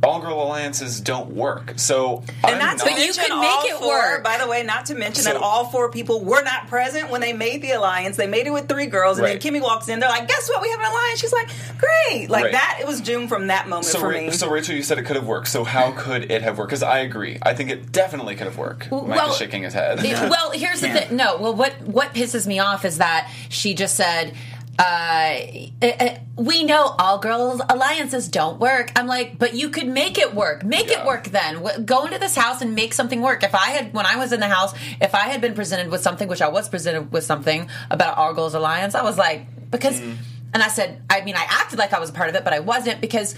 all 0.04 0.20
girl 0.20 0.42
alliances 0.42 1.00
don't 1.02 1.32
work. 1.36 1.74
So, 1.78 2.24
I'm 2.44 2.52
And 2.54 2.60
not 2.60 2.78
to 2.80 2.86
not- 2.86 2.94
you 3.00 3.06
mention 3.06 3.24
could 3.26 3.40
make 3.40 3.66
it 3.72 3.78
four, 3.78 3.88
work. 3.88 4.24
By 4.24 4.38
the 4.38 4.48
way, 4.48 4.64
not 4.64 4.86
to 4.88 4.96
mention 4.96 5.24
So- 5.24 5.34
that 5.34 5.42
all 5.42 5.66
four 5.70 5.90
people 5.90 6.22
were 6.22 6.42
not 6.42 6.68
present 6.68 7.10
when 7.10 7.22
they 7.22 7.32
made 7.34 7.62
the 7.62 7.72
alliance. 7.72 8.18
They 8.18 8.28
made 8.28 8.48
it 8.48 8.52
with 8.52 8.68
three 8.68 8.88
girls, 8.88 9.18
and 9.18 9.26
Right. 9.26 9.40
then 9.42 9.54
Kimmy 9.54 9.62
walks 9.62 9.88
in. 9.88 10.00
They're 10.00 10.10
like, 10.10 10.28
"Guess 10.28 10.50
what? 10.50 10.62
We 10.62 10.70
have 10.70 10.80
an 10.80 10.86
alliance." 10.86 11.20
She's 11.20 11.32
like, 11.34 11.50
"Great!" 11.78 12.30
Like 12.30 12.46
Right. 12.46 12.52
that. 12.54 12.78
It 12.82 12.88
was 12.88 13.00
doomed 13.02 13.30
from 13.30 13.48
that 13.48 13.68
moment 13.70 13.86
So, 13.88 14.00
for 14.00 14.08
Ra- 14.10 14.18
me. 14.22 14.32
so 14.32 14.50
Rachel, 14.50 14.76
you 14.76 14.84
said 14.84 14.98
it 14.98 15.04
could 15.04 15.16
have 15.16 15.26
worked. 15.26 15.48
So 15.48 15.64
how 15.64 15.92
could 15.92 16.30
it 16.32 16.42
have 16.42 16.58
worked? 16.58 16.70
Because 16.70 16.84
I 16.84 17.00
agree. 17.00 17.38
I 17.42 17.54
think 17.54 17.70
it 17.70 17.92
definitely 17.92 18.36
could 18.36 18.48
have 18.48 18.58
worked. 18.58 18.92
Mike 18.92 19.04
well, 19.08 19.32
is 19.32 19.38
shaking 19.38 19.64
his 19.64 19.74
head. 19.74 20.00
The- 20.00 20.28
Well, 20.30 20.52
here's 20.52 20.82
the 20.82 20.90
thing. 20.90 21.16
No, 21.16 21.38
well, 21.38 21.54
what 21.54 21.74
what 21.88 22.14
pisses 22.14 22.46
me 22.46 22.60
off 22.60 22.84
is 22.86 22.98
that 22.98 23.30
she 23.50 23.74
just 23.74 23.96
said. 23.96 24.34
Uh, 24.80 25.36
uh, 25.82 25.86
uh, 25.86 26.16
we 26.38 26.64
know 26.64 26.96
all 26.98 27.20
girls 27.20 27.62
alliances 27.70 28.30
don't 28.30 28.60
work. 28.60 28.92
I'm 28.96 29.08
like, 29.08 29.38
but 29.38 29.54
you 29.54 29.70
could 29.70 29.88
make 29.88 30.18
it 30.18 30.34
work. 30.34 30.64
Make 30.64 30.90
Yeah. 30.90 31.02
it 31.02 31.06
work 31.06 31.26
then. 31.26 31.62
Go 31.86 32.06
into 32.06 32.18
this 32.18 32.36
house 32.36 32.62
and 32.62 32.74
make 32.76 32.94
something 32.94 33.22
work. 33.22 33.44
If 33.44 33.54
I 33.54 33.72
had, 33.72 33.94
when 33.94 34.06
I 34.06 34.16
was 34.16 34.32
in 34.32 34.40
the 34.40 34.48
house, 34.48 34.74
if 35.02 35.14
I 35.14 35.28
had 35.28 35.42
been 35.42 35.54
presented 35.54 35.92
with 35.92 36.02
something, 36.02 36.28
which 36.30 36.42
I 36.42 36.48
was 36.48 36.70
presented 36.70 37.12
with 37.12 37.26
something 37.26 37.70
about 37.92 38.18
all 38.18 38.34
girls 38.34 38.54
alliance, 38.56 38.96
I 38.96 39.04
was 39.04 39.18
like, 39.18 39.70
because, 39.70 40.00
and 40.00 40.64
I 40.64 40.70
said, 40.70 41.02
I 41.10 41.22
mean, 41.22 41.36
I 41.36 41.46
acted 41.50 41.78
like 41.78 41.92
I 41.94 42.00
was 42.00 42.10
a 42.10 42.14
part 42.14 42.30
of 42.30 42.36
it, 42.36 42.44
but 42.44 42.54
I 42.54 42.60
wasn't 42.60 43.02
because. 43.02 43.36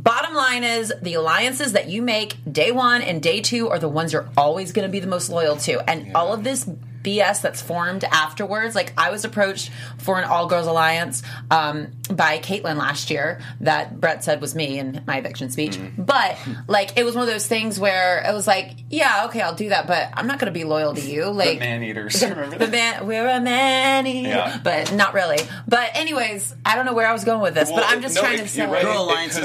Bottom 0.00 0.32
line 0.36 0.62
is 0.62 0.92
the 1.02 1.14
alliances 1.14 1.72
that 1.72 1.88
you 1.88 2.02
make 2.02 2.36
day 2.50 2.70
one 2.70 3.02
and 3.02 3.20
day 3.20 3.40
two 3.40 3.68
are 3.68 3.80
the 3.80 3.88
ones 3.88 4.12
you're 4.12 4.28
always 4.36 4.70
going 4.70 4.86
to 4.86 4.90
be 4.92 5.00
the 5.00 5.08
most 5.08 5.28
loyal 5.28 5.56
to. 5.56 5.90
And 5.90 6.14
all 6.14 6.32
of 6.32 6.44
this 6.44 6.70
BS 7.02 7.40
that's 7.42 7.62
formed 7.62 8.04
afterwards, 8.04 8.74
like 8.74 8.92
I 8.98 9.10
was 9.10 9.24
approached 9.24 9.70
for 9.98 10.18
an 10.18 10.24
all 10.24 10.46
girls 10.46 10.66
alliance 10.66 11.22
um, 11.50 11.88
by 12.10 12.38
Kaitlyn 12.38 12.76
last 12.76 13.10
year 13.10 13.40
that 13.60 14.00
Brett 14.00 14.24
said 14.24 14.40
was 14.40 14.54
me 14.54 14.78
in 14.78 15.02
my 15.06 15.18
eviction 15.18 15.50
speech. 15.50 15.78
But 15.96 16.38
like 16.66 16.96
it 16.98 17.04
was 17.04 17.14
one 17.14 17.22
of 17.26 17.30
those 17.32 17.46
things 17.46 17.78
where 17.78 18.22
it 18.28 18.32
was 18.32 18.46
like, 18.46 18.72
yeah, 18.90 19.26
okay, 19.26 19.40
I'll 19.40 19.54
do 19.54 19.68
that, 19.70 19.86
but 19.86 20.10
I'm 20.14 20.26
not 20.26 20.38
going 20.38 20.52
to 20.52 20.58
be 20.58 20.64
loyal 20.64 20.94
to 20.94 21.00
you. 21.00 21.26
Like 21.30 21.58
man 21.60 21.82
eaters. 21.82 22.22
Remember 22.22 22.58
the 22.58 22.66
that? 22.66 22.70
man, 22.70 23.06
we're 23.06 23.28
a 23.28 23.40
man 23.40 24.06
eater. 24.06 24.28
Yeah. 24.28 24.58
but 24.62 24.92
not 24.92 25.14
really. 25.14 25.38
But 25.66 25.90
anyways, 25.94 26.54
I 26.64 26.74
don't 26.76 26.86
know 26.86 26.94
where 26.94 27.06
I 27.08 27.12
was 27.12 27.24
going 27.24 27.40
with 27.40 27.54
this, 27.54 27.70
but 27.70 27.84
I'm 27.86 28.02
just 28.02 28.14
no, 28.16 28.20
trying 28.22 28.34
it- 28.34 28.36
to 28.38 28.42
you're 28.58 28.66
say. 28.66 28.66
right. 28.66 28.82
Girl 28.82 28.92
It- 28.94 29.12
Alliance 29.12 29.38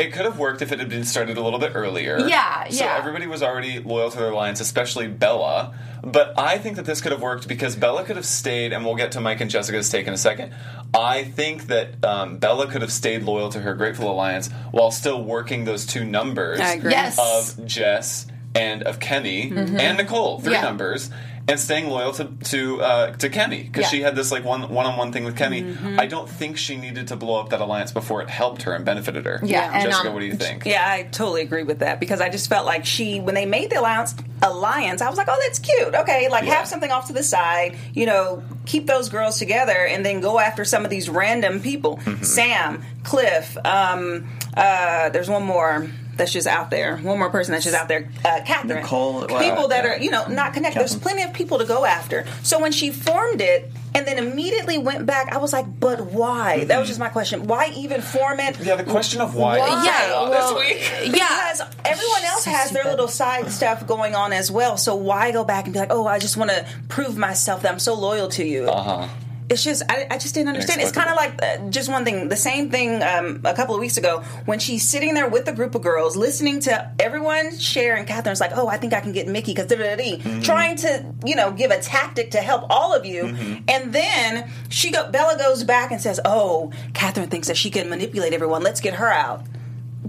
it 0.00 0.12
could 0.12 0.24
have 0.24 0.38
worked. 0.38 0.60
It 0.60 0.60
could 0.60 0.60
have 0.60 0.60
worked 0.60 0.62
if 0.62 0.72
it 0.72 0.78
had 0.80 0.88
been 0.88 1.04
started 1.04 1.36
a 1.36 1.40
little 1.42 1.58
bit 1.58 1.72
earlier. 1.74 2.18
Yeah, 2.18 2.68
So 2.68 2.84
yeah. 2.84 2.96
everybody 2.98 3.26
was 3.26 3.42
already 3.42 3.78
loyal 3.78 4.10
to 4.10 4.16
their 4.18 4.30
alliance, 4.30 4.60
especially 4.60 5.06
Bella. 5.08 5.74
But 6.02 6.38
I 6.38 6.58
think 6.58 6.76
that 6.76 6.86
this 6.86 7.00
could 7.00 7.12
have 7.12 7.20
worked 7.20 7.46
because 7.46 7.76
Bella 7.76 8.04
could 8.04 8.16
have 8.16 8.24
stayed, 8.26 8.72
and 8.72 8.84
we'll 8.84 8.94
get 8.96 9.12
to 9.12 9.20
Mike 9.20 9.40
and 9.40 9.50
Jessica's 9.50 9.88
take 9.90 10.06
in 10.06 10.14
a 10.14 10.18
second. 10.18 10.52
I 10.94 11.24
think 11.24 11.66
that 11.66 12.02
um, 12.04 12.38
Bella 12.38 12.66
could 12.68 12.80
have 12.82 12.92
stayed 12.92 13.22
loyal 13.22 13.50
to 13.50 13.60
her 13.60 13.74
Grateful 13.74 14.10
Alliance 14.10 14.48
while 14.70 14.90
still 14.90 15.22
working 15.22 15.64
those 15.64 15.84
two 15.86 16.04
numbers 16.04 16.58
I 16.60 16.74
agree. 16.74 16.90
Yes. 16.92 17.18
of 17.18 17.66
Jess 17.66 18.26
and 18.54 18.82
of 18.82 18.98
Kenny 18.98 19.52
and 19.54 19.98
Nicole, 19.98 20.40
three 20.40 20.54
Yeah. 20.54 20.62
numbers, 20.62 21.10
and 21.48 21.58
staying 21.58 21.88
loyal 21.88 22.12
to 22.12 22.24
to 22.44 22.80
uh, 22.82 23.10
to 23.16 23.28
Kenny 23.28 23.64
because 23.64 23.82
Yeah. 23.82 23.88
she 23.88 24.02
had 24.02 24.14
this 24.14 24.30
like 24.30 24.44
one 24.44 24.72
one 24.72 24.86
on 24.86 24.96
one 24.96 25.12
thing 25.12 25.24
with 25.24 25.36
Kenny. 25.36 25.76
I 25.98 26.06
don't 26.06 26.28
think 26.28 26.56
she 26.56 26.76
needed 26.76 27.08
to 27.08 27.16
blow 27.16 27.40
up 27.40 27.48
that 27.50 27.60
alliance 27.60 27.92
before 27.92 28.22
it 28.22 28.30
helped 28.30 28.62
her 28.62 28.72
and 28.74 28.84
benefited 28.84 29.24
her. 29.26 29.40
Yeah, 29.42 29.70
and, 29.72 29.84
Jessica, 29.90 30.08
um, 30.08 30.14
what 30.14 30.20
do 30.20 30.26
you 30.26 30.34
think? 30.34 30.64
Yeah, 30.66 30.84
I 30.86 31.02
totally 31.04 31.42
agree 31.42 31.62
with 31.64 31.80
that 31.80 31.98
because 32.00 32.20
I 32.20 32.28
just 32.28 32.48
felt 32.48 32.66
like 32.66 32.84
she, 32.84 33.20
when 33.20 33.34
they 33.34 33.46
made 33.46 33.70
the 33.70 33.80
alliance, 33.80 34.14
alliance, 34.42 35.02
I 35.02 35.08
was 35.08 35.18
like, 35.18 35.28
oh, 35.28 35.38
that's 35.42 35.58
cute. 35.58 35.94
Okay, 35.94 36.28
like 36.28 36.44
Yeah. 36.44 36.54
have 36.54 36.68
something 36.68 36.90
off 36.90 37.06
to 37.08 37.12
the 37.12 37.22
side, 37.22 37.76
you 37.94 38.06
know, 38.06 38.42
keep 38.66 38.86
those 38.86 39.08
girls 39.08 39.38
together, 39.38 39.86
and 39.86 40.04
then 40.06 40.20
go 40.20 40.38
after 40.38 40.64
some 40.64 40.84
of 40.84 40.90
these 40.90 41.08
random 41.08 41.60
people. 41.60 41.96
Mm-hmm. 41.98 42.22
Sam, 42.22 42.84
Cliff, 43.02 43.56
um, 43.64 44.28
uh, 44.56 45.08
there's 45.10 45.28
one 45.30 45.42
more. 45.44 45.88
That's 46.16 46.32
just 46.32 46.46
out 46.46 46.70
there. 46.70 46.98
One 46.98 47.18
more 47.18 47.30
person 47.30 47.52
that's 47.52 47.64
just 47.64 47.76
out 47.76 47.88
there. 47.88 48.10
Uh, 48.24 48.40
Kathryn. 48.40 48.76
Nicole, 48.76 49.26
well, 49.26 49.40
people 49.40 49.68
that 49.68 49.84
yeah. 49.84 49.90
are, 49.92 49.98
you 49.98 50.10
know, 50.10 50.26
not 50.26 50.52
connected. 50.52 50.80
There's 50.80 50.96
plenty 50.96 51.22
of 51.22 51.32
people 51.32 51.58
to 51.58 51.64
go 51.64 51.84
after. 51.84 52.26
So 52.42 52.60
when 52.60 52.72
she 52.72 52.90
formed 52.90 53.40
it 53.40 53.70
and 53.94 54.06
then 54.06 54.18
immediately 54.18 54.78
went 54.78 55.06
back, 55.06 55.32
I 55.32 55.38
was 55.38 55.52
like, 55.52 55.66
but 55.80 56.06
why? 56.06 56.64
That 56.64 56.78
was 56.78 56.88
just 56.88 57.00
my 57.00 57.08
question. 57.08 57.46
Why 57.46 57.72
even 57.74 58.00
form 58.00 58.40
it? 58.40 58.60
Yeah, 58.60 58.76
the 58.76 58.84
question 58.84 59.20
of 59.20 59.34
why. 59.34 59.58
Why? 59.58 59.84
Yeah, 59.84 60.10
well, 60.10 60.54
this 60.54 60.68
week. 60.68 61.14
yeah. 61.16 61.52
Because 61.52 61.62
everyone 61.84 62.24
else 62.24 62.44
So 62.44 62.50
has 62.50 62.70
their 62.70 62.84
little 62.84 63.08
side 63.08 63.50
stuff 63.50 63.86
going 63.86 64.14
on 64.14 64.32
as 64.32 64.50
well. 64.50 64.76
So 64.76 64.96
why 64.96 65.32
go 65.32 65.44
back 65.44 65.64
and 65.64 65.72
be 65.72 65.80
like, 65.80 65.92
oh, 65.92 66.06
I 66.06 66.18
just 66.18 66.36
want 66.36 66.50
to 66.50 66.66
prove 66.88 67.16
myself 67.16 67.62
that 67.62 67.72
I'm 67.72 67.78
so 67.78 67.94
loyal 67.94 68.28
to 68.28 68.44
you? 68.44 68.68
Uh 68.68 68.82
huh. 68.82 69.08
It's 69.50 69.64
just, 69.64 69.82
I, 69.88 70.06
I 70.10 70.18
just 70.18 70.34
didn't 70.34 70.48
understand. 70.48 70.80
It's 70.80 70.92
kind 70.92 71.10
of 71.10 71.16
like 71.16 71.42
uh, 71.42 71.68
just 71.70 71.90
one 71.90 72.04
thing. 72.04 72.28
The 72.28 72.36
same 72.36 72.70
thing 72.70 73.02
um, 73.02 73.40
a 73.44 73.54
couple 73.54 73.74
of 73.74 73.80
weeks 73.80 73.96
ago 73.96 74.20
when 74.44 74.60
she's 74.60 74.88
sitting 74.88 75.14
there 75.14 75.28
with 75.28 75.48
a 75.48 75.52
group 75.52 75.74
of 75.74 75.82
girls, 75.82 76.16
listening 76.16 76.60
to 76.60 76.92
everyone 77.00 77.58
share, 77.58 77.96
and 77.96 78.06
Kathryn's 78.06 78.40
like, 78.40 78.52
oh, 78.54 78.68
I 78.68 78.76
think 78.76 78.92
I 78.92 79.00
can 79.00 79.12
get 79.12 79.26
Michie 79.26 79.52
because 79.52 79.66
Mm-hmm. 79.70 80.40
trying 80.40 80.76
to, 80.76 81.04
you 81.24 81.36
know, 81.36 81.50
give 81.52 81.70
a 81.70 81.80
tactic 81.80 82.32
to 82.32 82.38
help 82.38 82.66
all 82.70 82.94
of 82.94 83.04
you. 83.04 83.24
Mm-hmm. 83.24 83.64
And 83.68 83.92
then 83.92 84.50
she 84.68 84.90
go, 84.90 85.10
Bella 85.10 85.36
goes 85.38 85.64
back 85.64 85.90
and 85.90 86.00
says, 86.00 86.20
oh, 86.24 86.72
Kathryn 86.92 87.30
thinks 87.30 87.48
that 87.48 87.56
she 87.56 87.70
can 87.70 87.88
manipulate 87.88 88.32
everyone. 88.32 88.62
Let's 88.62 88.80
get 88.80 88.94
her 88.94 89.10
out. 89.10 89.44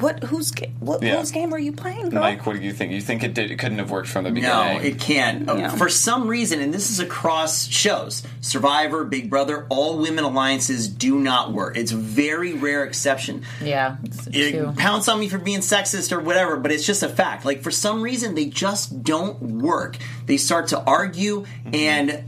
What? 0.02 0.24
Whose 0.26 0.52
what, 0.80 1.02
Yeah. 1.04 1.18
whose 1.20 1.32
game 1.32 1.54
are 1.54 1.60
you 1.60 1.72
playing, 1.72 2.10
girl? 2.10 2.22
Mike, 2.22 2.46
what 2.46 2.56
do 2.58 2.62
you 2.62 2.74
think? 2.74 2.92
You 2.92 3.02
think 3.02 3.24
it 3.24 3.34
did? 3.34 3.52
It 3.52 3.58
couldn't 3.58 3.78
have 3.78 3.92
worked 3.92 4.08
from 4.10 4.24
the 4.26 4.32
beginning? 4.32 4.78
No, 4.78 4.80
it 4.82 5.00
can't. 5.00 5.48
Uh, 5.50 5.56
Yeah. 5.56 5.70
For 5.70 5.88
some 5.90 6.28
reason, 6.28 6.60
and 6.60 6.74
this 6.74 6.90
is 6.90 7.00
across 7.00 7.68
shows, 7.68 8.24
Survivor, 8.42 9.04
Big 9.06 9.30
Brother, 9.30 9.66
all 9.70 10.00
women 10.00 10.24
alliances 10.24 10.88
do 10.88 11.20
not 11.20 11.54
work. 11.54 11.78
It's 11.78 11.92
a 11.92 11.98
very 11.98 12.54
rare 12.54 12.84
exception. 12.84 13.44
Yeah, 13.64 13.96
It- 14.34 14.52
true. 14.52 14.74
pounce 14.76 15.08
on 15.08 15.20
me 15.20 15.28
for 15.30 15.38
being 15.38 15.60
sexist 15.60 16.12
or 16.12 16.20
whatever, 16.20 16.58
but 16.58 16.72
it's 16.72 16.86
just 16.86 17.04
a 17.04 17.10
fact. 17.10 17.46
Like 17.46 17.62
for 17.62 17.72
some 17.72 18.02
reason, 18.02 18.36
they 18.36 18.46
just 18.46 19.04
don't 19.04 19.42
work. 19.62 19.98
They 20.26 20.38
start 20.38 20.68
to 20.70 20.80
argue, 20.82 21.46
and 21.72 22.24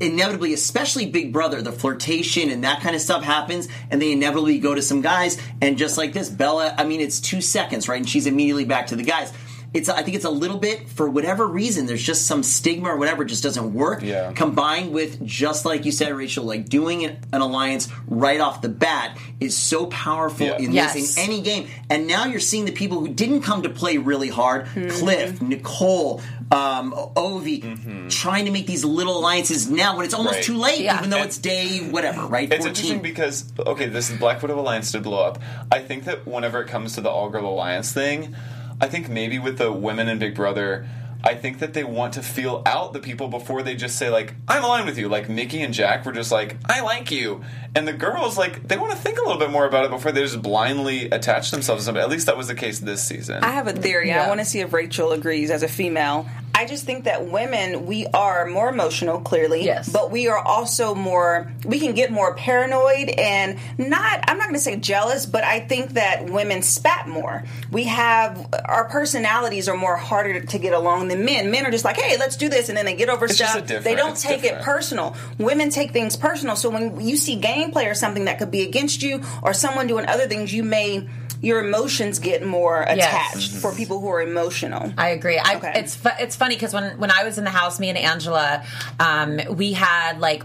inevitably, 0.00 0.52
especially 0.52 1.06
Big 1.06 1.32
Brother, 1.32 1.62
the 1.62 1.72
flirtation 1.72 2.50
and 2.50 2.64
that 2.64 2.80
kind 2.80 2.94
of 2.94 3.02
stuff 3.02 3.22
happens, 3.22 3.68
and 3.90 4.00
they 4.00 4.12
inevitably 4.12 4.58
go 4.58 4.74
to 4.74 4.82
some 4.82 5.00
guys, 5.00 5.40
and 5.60 5.78
just 5.78 5.98
like 5.98 6.12
this, 6.12 6.28
Bella. 6.28 6.74
I 6.76 6.84
mean, 6.84 7.00
it's 7.00 7.20
two 7.20 7.40
seconds, 7.40 7.88
right? 7.88 7.98
And 7.98 8.08
she's 8.08 8.26
immediately 8.26 8.64
back 8.64 8.88
to 8.88 8.96
the 8.96 9.02
guys. 9.02 9.32
It's, 9.74 9.88
I 9.88 10.02
think 10.04 10.14
it's 10.16 10.24
a 10.24 10.30
little 10.30 10.58
bit 10.58 10.88
for 10.88 11.10
whatever 11.10 11.46
reason. 11.48 11.86
There's 11.86 12.02
just 12.02 12.26
some 12.26 12.42
stigma 12.44 12.88
or 12.90 12.96
whatever. 12.96 13.24
It 13.24 13.26
just 13.26 13.42
doesn't 13.42 13.74
work. 13.74 14.02
Yeah. 14.02 14.32
Combined 14.32 14.92
with 14.92 15.24
just 15.26 15.64
like 15.64 15.84
you 15.84 15.90
said, 15.90 16.14
Rachel, 16.14 16.44
like 16.44 16.68
doing 16.68 17.04
an, 17.04 17.18
an 17.32 17.40
alliance 17.40 17.88
right 18.06 18.40
off 18.40 18.62
the 18.62 18.68
bat 18.68 19.18
is 19.40 19.56
so 19.56 19.86
powerful 19.86 20.46
Yeah. 20.46 20.58
in 20.58 20.72
Yes. 20.72 20.94
this 20.94 21.16
in 21.18 21.24
any 21.24 21.40
game. 21.42 21.66
And 21.90 22.06
now 22.06 22.26
you're 22.26 22.38
seeing 22.38 22.64
the 22.66 22.72
people 22.72 23.00
who 23.00 23.08
didn't 23.08 23.42
come 23.42 23.62
to 23.64 23.68
play 23.68 23.98
really 23.98 24.28
hard 24.28 24.66
Cliff, 24.90 25.42
Nicole, 25.42 26.20
um, 26.52 26.92
Ovi, 27.16 28.08
trying 28.10 28.44
to 28.44 28.52
make 28.52 28.66
these 28.68 28.84
little 28.84 29.18
alliances 29.18 29.68
now 29.68 29.96
when 29.96 30.04
it's 30.04 30.14
almost 30.14 30.36
Right. 30.36 30.44
too 30.44 30.56
late, 30.56 30.80
Yeah. 30.80 30.98
even 30.98 31.10
though 31.10 31.16
And- 31.16 31.26
it's 31.26 31.38
day 31.38 31.80
whatever, 31.90 32.26
right? 32.26 32.50
It's 32.52 32.64
interesting 32.64 33.02
because 33.02 33.44
okay, 33.58 33.86
this 33.88 34.10
Black 34.12 34.40
Widow 34.40 34.60
Alliance 34.60 34.92
did 34.92 35.02
blow 35.02 35.18
up. 35.24 35.40
I 35.72 35.80
think 35.80 36.04
that 36.04 36.26
whenever 36.28 36.60
it 36.62 36.68
comes 36.68 36.94
to 36.94 37.00
the 37.00 37.10
All 37.10 37.28
Girl 37.28 37.46
Alliance 37.48 37.90
thing, 37.92 38.36
I 38.80 38.88
think 38.88 39.08
maybe 39.08 39.38
with 39.38 39.58
the 39.58 39.72
women 39.72 40.08
in 40.08 40.18
Big 40.18 40.34
Brother, 40.34 40.86
I 41.26 41.34
think 41.34 41.60
that 41.60 41.72
they 41.72 41.84
want 41.84 42.14
to 42.14 42.22
feel 42.22 42.62
out 42.66 42.92
the 42.92 43.00
people 43.00 43.28
before 43.28 43.62
they 43.62 43.74
just 43.74 43.96
say 43.96 44.10
like, 44.10 44.34
"I'm 44.46 44.62
aligned 44.62 44.84
with 44.84 44.98
you." 44.98 45.08
Like 45.08 45.30
Michie 45.30 45.62
and 45.62 45.72
Jack 45.72 46.04
were 46.04 46.12
just 46.12 46.30
like, 46.30 46.56
"I 46.66 46.82
like 46.82 47.10
you," 47.10 47.42
and 47.74 47.88
the 47.88 47.94
girls 47.94 48.36
like 48.36 48.68
they 48.68 48.76
want 48.76 48.92
to 48.92 48.98
think 48.98 49.18
a 49.18 49.22
little 49.22 49.38
bit 49.38 49.50
more 49.50 49.64
about 49.64 49.86
it 49.86 49.90
before 49.90 50.12
they 50.12 50.20
just 50.20 50.42
blindly 50.42 51.06
attach 51.10 51.50
themselves 51.50 51.82
to 51.82 51.86
somebody. 51.86 52.04
At 52.04 52.10
least 52.10 52.26
that 52.26 52.36
was 52.36 52.48
the 52.48 52.54
case 52.54 52.78
this 52.78 53.02
season. 53.02 53.42
I 53.42 53.52
have 53.52 53.68
a 53.68 53.72
theory. 53.72 54.12
I 54.12 54.28
want 54.28 54.40
to 54.40 54.44
see 54.46 54.60
if 54.60 54.72
Rachel 54.74 55.12
agrees 55.12 55.50
as 55.50 55.62
a 55.62 55.68
female. 55.68 56.26
I 56.56 56.66
just 56.66 56.84
think 56.84 57.04
that 57.04 57.26
women, 57.26 57.86
we 57.86 58.06
are 58.06 58.46
more 58.46 58.68
emotional, 58.68 59.20
clearly. 59.20 59.64
Yes. 59.64 59.88
But 59.88 60.10
we 60.12 60.28
are 60.28 60.38
also 60.38 60.94
more, 60.94 61.52
we 61.64 61.80
can 61.80 61.94
get 61.94 62.12
more 62.12 62.34
paranoid 62.34 63.08
and 63.08 63.58
not, 63.76 64.24
I'm 64.28 64.38
not 64.38 64.44
going 64.44 64.54
to 64.54 64.60
say 64.60 64.76
jealous, 64.76 65.26
but 65.26 65.42
I 65.42 65.60
think 65.60 65.94
that 65.94 66.30
women 66.30 66.62
spat 66.62 67.08
more. 67.08 67.42
We 67.72 67.84
have, 67.84 68.48
our 68.66 68.84
personalities 68.88 69.68
are 69.68 69.76
more 69.76 69.96
harder 69.96 70.40
to 70.40 70.58
get 70.58 70.72
along 70.72 71.08
than 71.08 71.24
men. 71.24 71.50
Men 71.50 71.66
are 71.66 71.70
just 71.72 71.84
like, 71.84 71.96
hey, 71.96 72.16
let's 72.18 72.36
do 72.36 72.48
this. 72.48 72.68
And 72.68 72.78
then 72.78 72.84
they 72.86 72.94
get 72.94 73.08
over 73.08 73.24
It's 73.24 73.36
just 73.36 73.52
stuff. 73.52 73.70
a 73.70 73.82
They 73.82 73.94
don't 73.96 74.12
it's 74.12 74.22
take 74.22 74.42
different. 74.42 74.62
it 74.62 74.64
personal. 74.64 75.16
Women 75.38 75.70
take 75.70 75.90
things 75.90 76.16
personal. 76.16 76.54
So 76.56 76.70
when 76.70 77.00
you 77.00 77.16
see 77.16 77.40
gameplay 77.40 77.90
or 77.90 77.94
something 77.94 78.26
that 78.26 78.38
could 78.38 78.50
be 78.52 78.62
against 78.62 79.02
you 79.02 79.22
or 79.42 79.52
someone 79.54 79.86
doing 79.88 80.06
other 80.06 80.28
things, 80.28 80.54
you 80.54 80.62
may, 80.62 81.08
your 81.44 81.64
emotions 81.64 82.18
get 82.18 82.44
more 82.44 82.82
attached 82.82 83.52
for 83.52 83.72
people 83.74 84.00
who 84.00 84.08
are 84.08 84.22
emotional. 84.22 84.92
I 84.96 85.10
agree. 85.10 85.38
I, 85.38 85.56
Okay. 85.56 85.72
It's 85.76 85.94
fu- 85.94 86.08
it's 86.18 86.36
funny 86.36 86.56
because 86.56 86.72
when 86.74 86.98
when 86.98 87.10
I 87.10 87.24
was 87.24 87.38
in 87.38 87.44
the 87.44 87.50
house, 87.50 87.78
me 87.78 87.88
and 87.90 87.98
Angela, 87.98 88.64
um, 88.98 89.40
we 89.50 89.72
had 89.74 90.18
like 90.20 90.42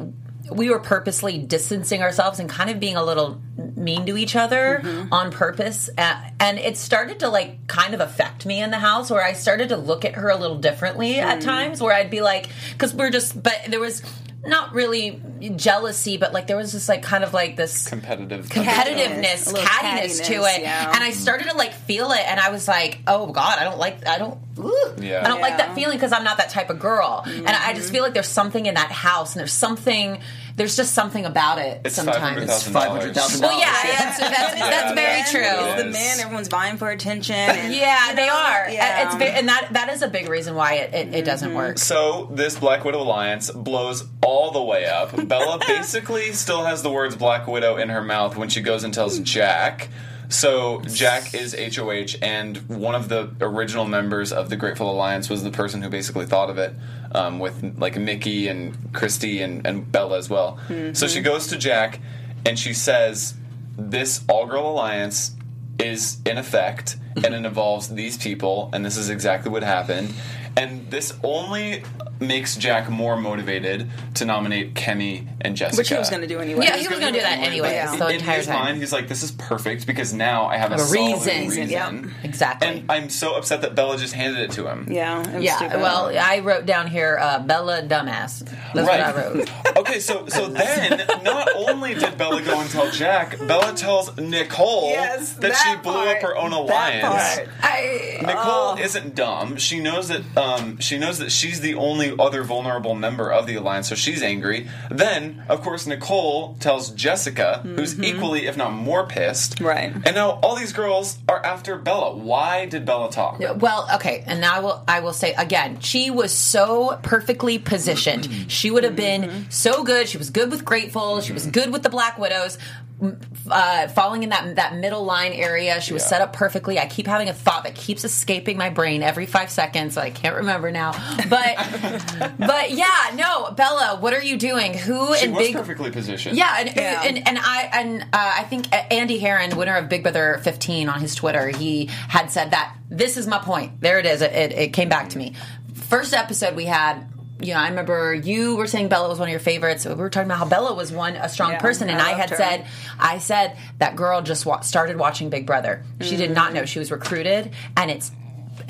we 0.52 0.70
were 0.72 0.80
purposely 0.80 1.38
distancing 1.38 2.02
ourselves 2.02 2.40
and 2.40 2.50
kind 2.50 2.72
of 2.72 2.80
being 2.80 2.96
a 2.96 3.04
little 3.04 3.40
mean 3.76 4.06
to 4.08 4.18
each 4.18 4.36
other 4.36 4.82
on 5.12 5.32
purpose, 5.32 5.90
uh, 5.96 6.22
and 6.40 6.58
it 6.58 6.76
started 6.76 7.20
to 7.20 7.30
like 7.30 7.68
kind 7.68 7.94
of 7.94 8.00
affect 8.02 8.46
me 8.48 8.60
in 8.62 8.72
the 8.72 8.80
house 8.80 9.12
where 9.12 9.24
I 9.24 9.34
started 9.34 9.70
to 9.70 9.78
look 9.78 10.06
at 10.06 10.16
her 10.16 10.30
a 10.30 10.36
little 10.38 10.58
differently 10.58 11.20
at 11.20 11.42
times, 11.42 11.82
where 11.82 11.94
I'd 11.94 12.10
be 12.10 12.22
like, 12.22 12.50
because 12.72 12.94
we're 12.96 13.12
just, 13.12 13.42
but 13.42 13.58
there 13.68 13.80
was. 13.80 14.02
Not 14.46 14.74
really 14.74 15.22
jealousy, 15.58 16.16
but 16.16 16.32
like 16.32 16.48
there 16.48 16.56
was 16.56 16.72
just 16.72 16.88
like 16.88 17.04
kind 17.04 17.26
of 17.26 17.34
like 17.34 17.58
this 17.58 17.86
Competitive. 17.88 18.48
competitiveness, 18.48 19.48
A 19.48 19.54
little 19.54 19.66
cattiness 19.68 20.26
to 20.28 20.34
it, 20.34 20.62
yeah. 20.62 20.92
and 20.94 21.04
I 21.04 21.12
started 21.12 21.50
to 21.50 21.58
like 21.58 21.74
feel 21.74 22.12
it, 22.12 22.22
and 22.26 22.40
I 22.40 22.50
was 22.50 22.66
like, 22.66 23.00
"Oh 23.06 23.28
God, 23.28 23.60
I 23.60 23.66
don't 23.66 23.78
like, 23.78 24.08
I 24.08 24.18
don't, 24.18 24.40
ugh. 24.58 25.04
Yeah. 25.04 25.26
I 25.26 25.28
don't 25.28 25.42
like 25.42 25.58
that 25.58 25.76
feeling 25.76 25.98
because 25.98 26.14
I'm 26.14 26.24
not 26.24 26.38
that 26.38 26.52
type 26.52 26.70
of 26.70 26.80
girl." 26.80 27.24
And 27.26 27.50
I 27.50 27.74
just 27.74 27.88
mm-hmm. 27.88 27.96
feel 27.96 28.04
like 28.04 28.14
there's 28.14 28.30
something 28.30 28.66
in 28.66 28.76
that 28.76 28.92
house, 28.94 29.34
and 29.34 29.42
there's 29.42 29.52
something, 29.52 30.20
there's 30.60 30.76
just 30.76 30.94
something 30.94 31.26
about 31.26 31.58
it 31.58 31.90
sometimes 31.90 31.90
It's 31.90 31.98
five 32.04 32.22
hundred 32.22 32.48
sometimes. 32.50 32.70
thousand 32.70 32.74
Five 32.74 32.90
hundred 32.92 33.16
thousand 33.16 33.42
Well, 33.42 33.52
dollars. 33.52 33.66
yeah, 33.66 33.98
that's, 33.98 34.20
that's, 34.20 34.54
that's 34.60 34.94
very 34.94 35.22
true. 35.32 35.68
It's 35.70 35.84
the 35.84 35.90
man. 35.90 36.20
Everyone's 36.20 36.50
vying 36.50 36.76
for 36.78 36.90
attention. 36.90 37.36
And, 37.40 37.74
Yeah, 37.74 38.10
you 38.10 38.16
they 38.18 38.28
know, 38.28 38.34
are. 38.34 38.70
Yeah. 38.70 39.06
It's 39.08 39.16
ve- 39.16 39.26
and 39.30 39.48
that 39.48 39.70
that 39.72 39.90
is 39.90 40.02
a 40.02 40.10
big 40.10 40.28
reason 40.28 40.56
why 40.56 40.74
it, 40.76 40.94
it, 40.94 41.16
it 41.16 41.26
doesn't 41.26 41.50
mm-hmm. 41.50 41.58
work. 41.58 41.78
So 41.80 42.28
this 42.32 42.60
Black 42.60 42.84
Widow 42.84 43.02
alliance 43.02 43.50
blows 43.50 44.06
all 44.22 44.52
the 44.52 44.62
way 44.62 44.86
up. 44.86 45.16
Bella 45.28 45.60
basically 45.68 46.34
still 46.34 46.66
has 46.66 46.84
the 46.84 46.92
words 46.92 47.16
Black 47.16 47.48
Widow 47.48 47.78
in 47.78 47.88
her 47.88 48.02
mouth 48.04 48.36
when 48.36 48.50
she 48.50 48.62
goes 48.62 48.84
and 48.84 48.94
tells 48.94 49.18
Jack. 49.20 49.88
So 50.30 50.82
Jack 50.82 51.34
is 51.34 51.56
HOH, 51.56 52.18
and 52.22 52.58
one 52.70 52.94
of 52.94 53.10
the 53.10 53.32
original 53.42 53.86
members 53.86 54.32
of 54.32 54.50
the 54.50 54.56
Grateful 54.56 54.90
Alliance 54.92 55.28
was 55.28 55.44
the 55.44 55.50
person 55.52 55.82
who 55.82 55.90
basically 55.90 56.28
thought 56.28 56.52
of 56.52 56.58
it, 56.60 56.76
um, 57.14 57.40
with 57.40 57.76
like 57.80 57.98
Michie 57.98 58.48
and 58.48 58.94
Christie 58.94 59.42
and, 59.42 59.66
and 59.66 59.92
Bella 59.92 60.18
as 60.20 60.30
well. 60.30 60.60
So 60.94 61.08
she 61.08 61.22
goes 61.22 61.48
to 61.48 61.58
Jack, 61.58 62.00
and 62.46 62.58
she 62.60 62.74
says, 62.74 63.34
"This 63.76 64.24
all 64.30 64.46
girl 64.46 64.70
alliance 64.70 65.36
is 65.80 66.20
in 66.26 66.38
effect, 66.38 66.98
and 67.16 67.26
it 67.34 67.46
involves 67.46 67.88
these 67.90 68.18
people, 68.18 68.70
and 68.72 68.86
this 68.86 68.98
is 68.98 69.10
exactly 69.10 69.50
what 69.52 69.64
happened. 69.64 70.14
And 70.56 70.90
this 70.92 71.14
only 71.24 71.84
makes 72.20 72.56
Jack 72.56 72.90
more 72.90 73.16
motivated 73.16 73.90
to 74.16 74.26
nominate 74.26 74.74
Kemi 74.74 75.28
and 75.42 75.56
Jessica. 75.56 75.80
Which 75.80 75.90
he 75.90 75.96
was 75.96 76.10
going 76.10 76.22
to 76.22 76.28
do 76.28 76.40
anyway. 76.40 76.66
Yeah, 76.66 76.78
he 76.78 76.88
was 76.88 77.00
going 77.00 77.14
to 77.14 77.20
do 77.20 77.24
that 77.24 77.40
anyway. 77.40 77.74
Yeah. 77.74 77.96
The 77.96 78.08
in 78.10 78.16
entire 78.16 78.38
his 78.38 78.48
time. 78.48 78.60
mind, 78.66 78.78
he's 78.78 78.92
like, 78.92 79.08
"This 79.08 79.24
is 79.24 79.32
perfect 79.32 79.88
because 79.88 80.14
now 80.14 80.46
I 80.48 80.58
have 80.58 80.72
a, 80.72 80.76
A 80.76 80.80
solid 80.80 81.14
reason. 81.26 81.42
reason." 81.48 81.70
Yep. 81.70 81.94
Exactly. 82.24 82.68
And 82.68 82.92
I'm 82.92 83.10
so 83.10 83.36
upset 83.36 83.62
that 83.62 83.76
Bella 83.76 83.98
just 83.98 84.14
handed 84.14 84.42
it 84.42 84.52
to 84.52 84.68
him. 84.68 84.88
Yeah. 84.90 85.22
it 85.22 85.36
was 85.36 85.44
yeah, 85.44 85.56
stupid. 85.58 85.82
well, 85.82 86.12
I 86.18 86.40
wrote 86.40 86.66
down 86.66 86.88
here 86.88 87.18
uh, 87.22 87.40
Bella 87.40 87.82
dumbass. 87.84 88.46
That's 88.74 88.88
what 88.88 89.00
I 89.00 89.16
wrote. 89.16 89.50
okay, 89.78 90.00
so 90.00 90.28
so 90.28 90.48
then 90.48 91.08
not 91.24 91.50
only 91.56 91.94
did 91.94 92.18
Bella 92.18 92.42
go 92.42 92.60
and 92.60 92.70
tell 92.70 92.90
Jack, 92.92 93.38
Bella 93.40 93.74
tells 93.74 94.16
Nicole 94.18 94.90
Yes, 94.92 95.34
that, 95.34 95.42
that 95.42 95.56
she 95.56 95.76
blew 95.82 95.94
part. 95.94 96.08
up 96.18 96.22
her 96.24 96.36
own 96.36 96.52
That 96.52 96.58
alliance. 96.60 97.36
part. 97.38 97.50
I, 97.64 98.20
Nicole 98.22 98.76
isn't 98.78 99.16
dumb. 99.16 99.58
She 99.58 99.80
knows 99.80 100.10
that 100.10 100.22
um, 100.38 100.80
she 100.80 100.98
knows 100.98 101.20
that 101.20 101.32
she's 101.32 101.62
the 101.62 101.76
only 101.76 102.09
other 102.18 102.44
vulnerable 102.44 102.96
member 102.96 103.32
of 103.32 103.46
the 103.46 103.56
alliance, 103.56 103.90
so 103.90 103.96
she's 103.96 104.24
angry. 104.24 104.70
Then, 104.90 105.44
of 105.50 105.62
course, 105.62 105.86
Nicole 105.86 106.56
tells 106.60 106.92
Jessica, 106.92 107.62
who's 107.64 107.94
mm-hmm. 107.94 108.04
equally, 108.04 108.48
if 108.48 108.58
not 108.58 108.72
more, 108.72 109.06
pissed. 109.06 109.60
Right. 109.60 109.94
And 109.94 110.16
now 110.16 110.40
all 110.42 110.56
these 110.56 110.74
girls 110.74 111.18
are 111.28 111.44
after 111.46 111.78
Bella. 111.78 112.16
Why 112.16 112.66
did 112.66 112.86
Bella 112.86 113.12
talk? 113.12 113.40
Well, 113.40 113.88
okay, 113.96 114.24
and 114.26 114.42
now 114.42 114.56
I 114.56 114.60
will 114.60 114.84
I 114.88 115.00
will 115.02 115.14
say 115.14 115.34
again, 115.34 115.80
she 115.80 116.10
was 116.10 116.34
so 116.34 117.00
perfectly 117.04 117.60
positioned. 117.60 118.28
She 118.52 118.72
would 118.72 118.84
have 118.84 118.96
mm-hmm. 118.96 119.28
been 119.28 119.52
so 119.52 119.84
good. 119.84 120.08
She 120.08 120.18
was 120.18 120.30
good 120.30 120.52
with 120.52 120.66
Grateful. 120.66 121.22
She 121.22 121.34
was 121.34 121.44
mm-hmm. 121.44 121.52
good 121.52 121.74
with 121.74 121.84
the 121.84 121.90
Black 121.90 122.18
Widows. 122.18 122.58
M- 123.02 123.20
Uh, 123.50 123.88
falling 123.88 124.22
in 124.24 124.30
that 124.30 124.56
that 124.58 124.76
middle 124.76 125.04
line 125.06 125.32
area, 125.34 125.80
she 125.82 125.94
was 125.94 126.04
Yeah. 126.04 126.10
set 126.10 126.22
up 126.22 126.34
perfectly. 126.34 126.78
I 126.78 126.86
keep 126.86 127.08
having 127.08 127.30
a 127.30 127.34
thought 127.34 127.64
that 127.64 127.74
keeps 127.74 128.04
escaping 128.04 128.58
my 128.58 128.70
brain 128.70 129.02
every 129.02 129.26
five 129.26 129.50
seconds, 129.50 129.96
so 129.96 130.02
I 130.02 130.10
can't 130.12 130.36
remember 130.36 130.70
now. 130.72 130.92
But 131.30 131.56
but 132.38 132.72
yeah, 132.72 133.12
no, 133.16 133.52
Bella, 133.52 133.98
what 134.00 134.14
are 134.14 134.22
you 134.22 134.38
doing? 134.38 134.74
Who 134.78 135.16
She 135.16 135.26
in 135.26 135.32
was 135.34 135.48
big 135.48 135.56
perfectly 135.56 135.90
positioned. 135.92 136.38
yeah, 136.38 136.58
and, 136.60 136.76
Yeah. 136.76 137.02
and 137.04 137.28
and 137.28 137.40
I 137.42 137.70
and 137.74 138.02
uh, 138.02 138.06
I 138.40 138.44
think 138.44 138.68
Andy 138.94 139.18
Herren, 139.18 139.56
winner 139.58 139.76
of 139.78 139.90
Big 139.90 140.04
Brother 140.04 140.40
15 140.44 140.90
on 140.90 141.00
his 141.00 141.16
Twitter, 141.16 141.48
he 141.48 141.86
had 142.10 142.30
said 142.32 142.52
that 142.52 142.76
this 142.90 143.18
is 143.18 143.26
my 143.28 143.40
point. 143.40 143.82
There 143.82 143.98
it 144.00 144.06
is. 144.06 144.22
It, 144.22 144.34
it, 144.34 144.52
it 144.52 144.74
came 144.74 144.90
back 144.90 145.10
to 145.10 145.18
me. 145.18 145.34
First 145.74 146.14
episode 146.14 146.56
we 146.56 146.66
had. 146.66 147.08
You 147.42 147.54
know, 147.54 147.60
I 147.62 147.70
remember 147.70 148.14
you 148.14 148.58
were 148.58 148.68
saying 148.68 148.90
Bella 148.90 149.08
was 149.08 149.18
one 149.18 149.30
of 149.30 149.32
your 149.32 149.40
favorites. 149.40 149.86
We 149.86 149.94
were 149.94 150.10
talking 150.10 150.28
about 150.28 150.40
how 150.40 150.46
Bella 150.46 150.74
was 150.74 150.92
one 150.92 151.16
a 151.16 151.30
strong 151.30 151.52
Yeah, 151.52 151.60
person, 151.60 151.90
and 151.90 152.02
I 152.02 152.10
I, 152.12 152.14
had 152.14 152.30
her. 152.32 152.36
said, 152.36 152.66
I 153.00 153.20
said 153.20 153.56
that 153.78 153.96
girl 153.96 154.22
just 154.22 154.46
wa- 154.46 154.60
started 154.60 154.98
watching 154.98 155.30
Big 155.30 155.46
Brother. 155.46 155.84
She 156.02 156.18
did 156.18 156.32
not 156.32 156.52
mm. 156.52 156.56
know 156.56 156.66
she 156.66 156.80
was 156.80 156.92
recruited, 156.92 157.52
and 157.78 157.90
it's 157.90 158.12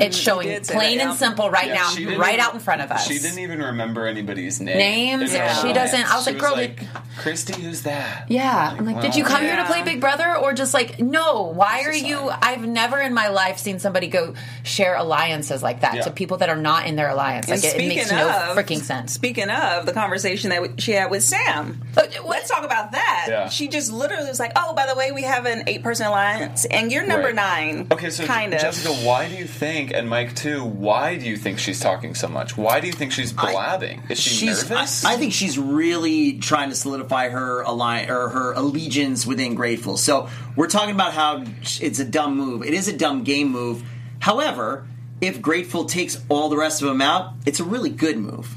it's 0.02 0.18
showing 0.18 0.48
plain 0.64 0.98
that, 1.00 1.08
and 1.08 1.18
simple 1.18 1.50
right 1.50 1.68
Yeah, 1.68 1.74
now, 1.76 2.18
right 2.18 2.34
even- 2.34 2.40
out 2.40 2.54
in 2.54 2.60
front 2.60 2.82
of 2.82 2.92
us. 2.92 3.08
She 3.08 3.20
didn't 3.20 3.40
even 3.40 3.62
remember 3.62 4.08
anybody's 4.08 4.60
name. 4.60 4.78
Names? 4.78 5.34
Yeah. 5.34 5.54
She 5.62 5.74
doesn't. 5.74 6.12
I 6.12 6.16
was 6.16 6.26
She 6.26 6.32
like, 6.32 6.40
girl, 6.40 6.56
did- 6.56 6.80
Christie, 7.18 7.62
who's 7.62 7.82
that? 7.84 8.26
Yeah, 8.30 8.76
I'm 8.78 8.86
like, 8.86 9.02
did 9.02 9.16
you 9.16 9.24
come 9.24 9.42
here 9.42 9.56
to 9.58 9.66
play 9.66 9.84
Big 9.84 10.00
Brother 10.00 10.36
or 10.36 10.54
just 10.54 10.74
like, 10.74 11.00
no? 11.00 11.44
Why 11.54 11.82
are 11.86 11.94
you? 11.94 12.30
I've 12.42 12.66
never 12.66 13.00
in 13.00 13.14
my 13.14 13.28
life 13.30 13.58
seen 13.58 13.80
somebody 13.80 14.08
go 14.08 14.34
share 14.64 14.96
alliances 14.96 15.62
like 15.62 15.82
that 15.82 15.96
Yeah. 15.96 16.02
to 16.04 16.12
people 16.12 16.38
that 16.38 16.50
are 16.50 16.56
not 16.56 16.86
in 16.88 16.96
their 16.96 17.10
alliance. 17.10 17.50
Like, 17.50 17.64
it, 17.64 17.76
it 17.76 17.88
makes 17.88 18.12
no 18.12 18.30
of, 18.30 18.58
freaking 18.58 18.82
sense. 18.82 19.12
Speaking 19.14 19.50
of 19.50 19.86
the 19.86 19.92
conversation 19.94 20.50
that 20.52 20.82
she 20.82 20.92
had 20.94 21.12
with 21.12 21.24
Sam, 21.24 21.82
let's 22.26 22.50
talk 22.50 22.64
about 22.64 22.92
that. 22.94 23.26
Yeah. 23.30 23.50
She 23.50 23.68
just 23.68 23.92
literally 23.92 24.28
was 24.30 24.40
like, 24.40 24.54
"Oh, 24.56 24.74
by 24.74 24.86
the 24.88 24.96
way, 24.96 25.12
we 25.12 25.24
have 25.24 25.46
an 25.46 25.64
eight-person 25.68 26.06
alliance, 26.08 26.66
and 26.66 26.92
you're 26.92 27.06
number 27.06 27.28
Right. 27.28 27.36
nine." 27.36 27.88
Okay, 27.92 28.10
so 28.10 28.26
kind 28.26 28.54
of. 28.54 28.62
Jessica, 28.62 28.94
why 29.06 29.28
do 29.28 29.36
you 29.36 29.46
think, 29.46 29.89
and 29.92 30.10
Mike 30.10 30.36
too, 30.36 30.64
why 30.64 31.18
do 31.18 31.26
you 31.26 31.38
think 31.38 31.60
she's 31.60 31.80
talking 31.80 32.16
so 32.16 32.28
much? 32.28 32.58
Why 32.58 32.80
do 32.80 32.88
you 32.88 32.94
think 32.94 33.12
she's 33.12 33.34
blabbing? 33.34 34.04
Is 34.10 34.20
she 34.20 34.48
she's, 34.48 34.70
nervous? 34.70 35.06
I, 35.06 35.14
I 35.14 35.18
think 35.18 35.34
she's 35.34 35.58
really 35.58 36.40
trying 36.40 36.70
to 36.70 36.76
solidify 36.76 37.30
her 37.30 37.62
alliance 37.62 38.10
or 38.10 38.30
her 38.30 38.54
allegiance 38.54 39.26
within 39.26 39.56
Grateful. 39.56 39.98
So 39.98 40.30
we're 40.56 40.68
talking 40.68 40.96
about 40.96 41.14
how 41.14 41.44
it's 41.82 42.00
a 42.00 42.06
dumb 42.06 42.38
move. 42.38 42.64
It 42.64 42.74
is 42.74 42.88
a 42.88 42.96
dumb 42.96 43.24
game 43.24 43.50
move. 43.50 43.84
However, 44.20 44.88
if 45.22 45.42
Grateful 45.42 45.86
takes 45.86 46.22
all 46.30 46.50
the 46.50 46.58
rest 46.58 46.82
of 46.82 46.88
them 46.88 47.02
out, 47.02 47.34
it's 47.46 47.60
a 47.60 47.64
really 47.64 47.90
good 47.90 48.18
move. 48.18 48.48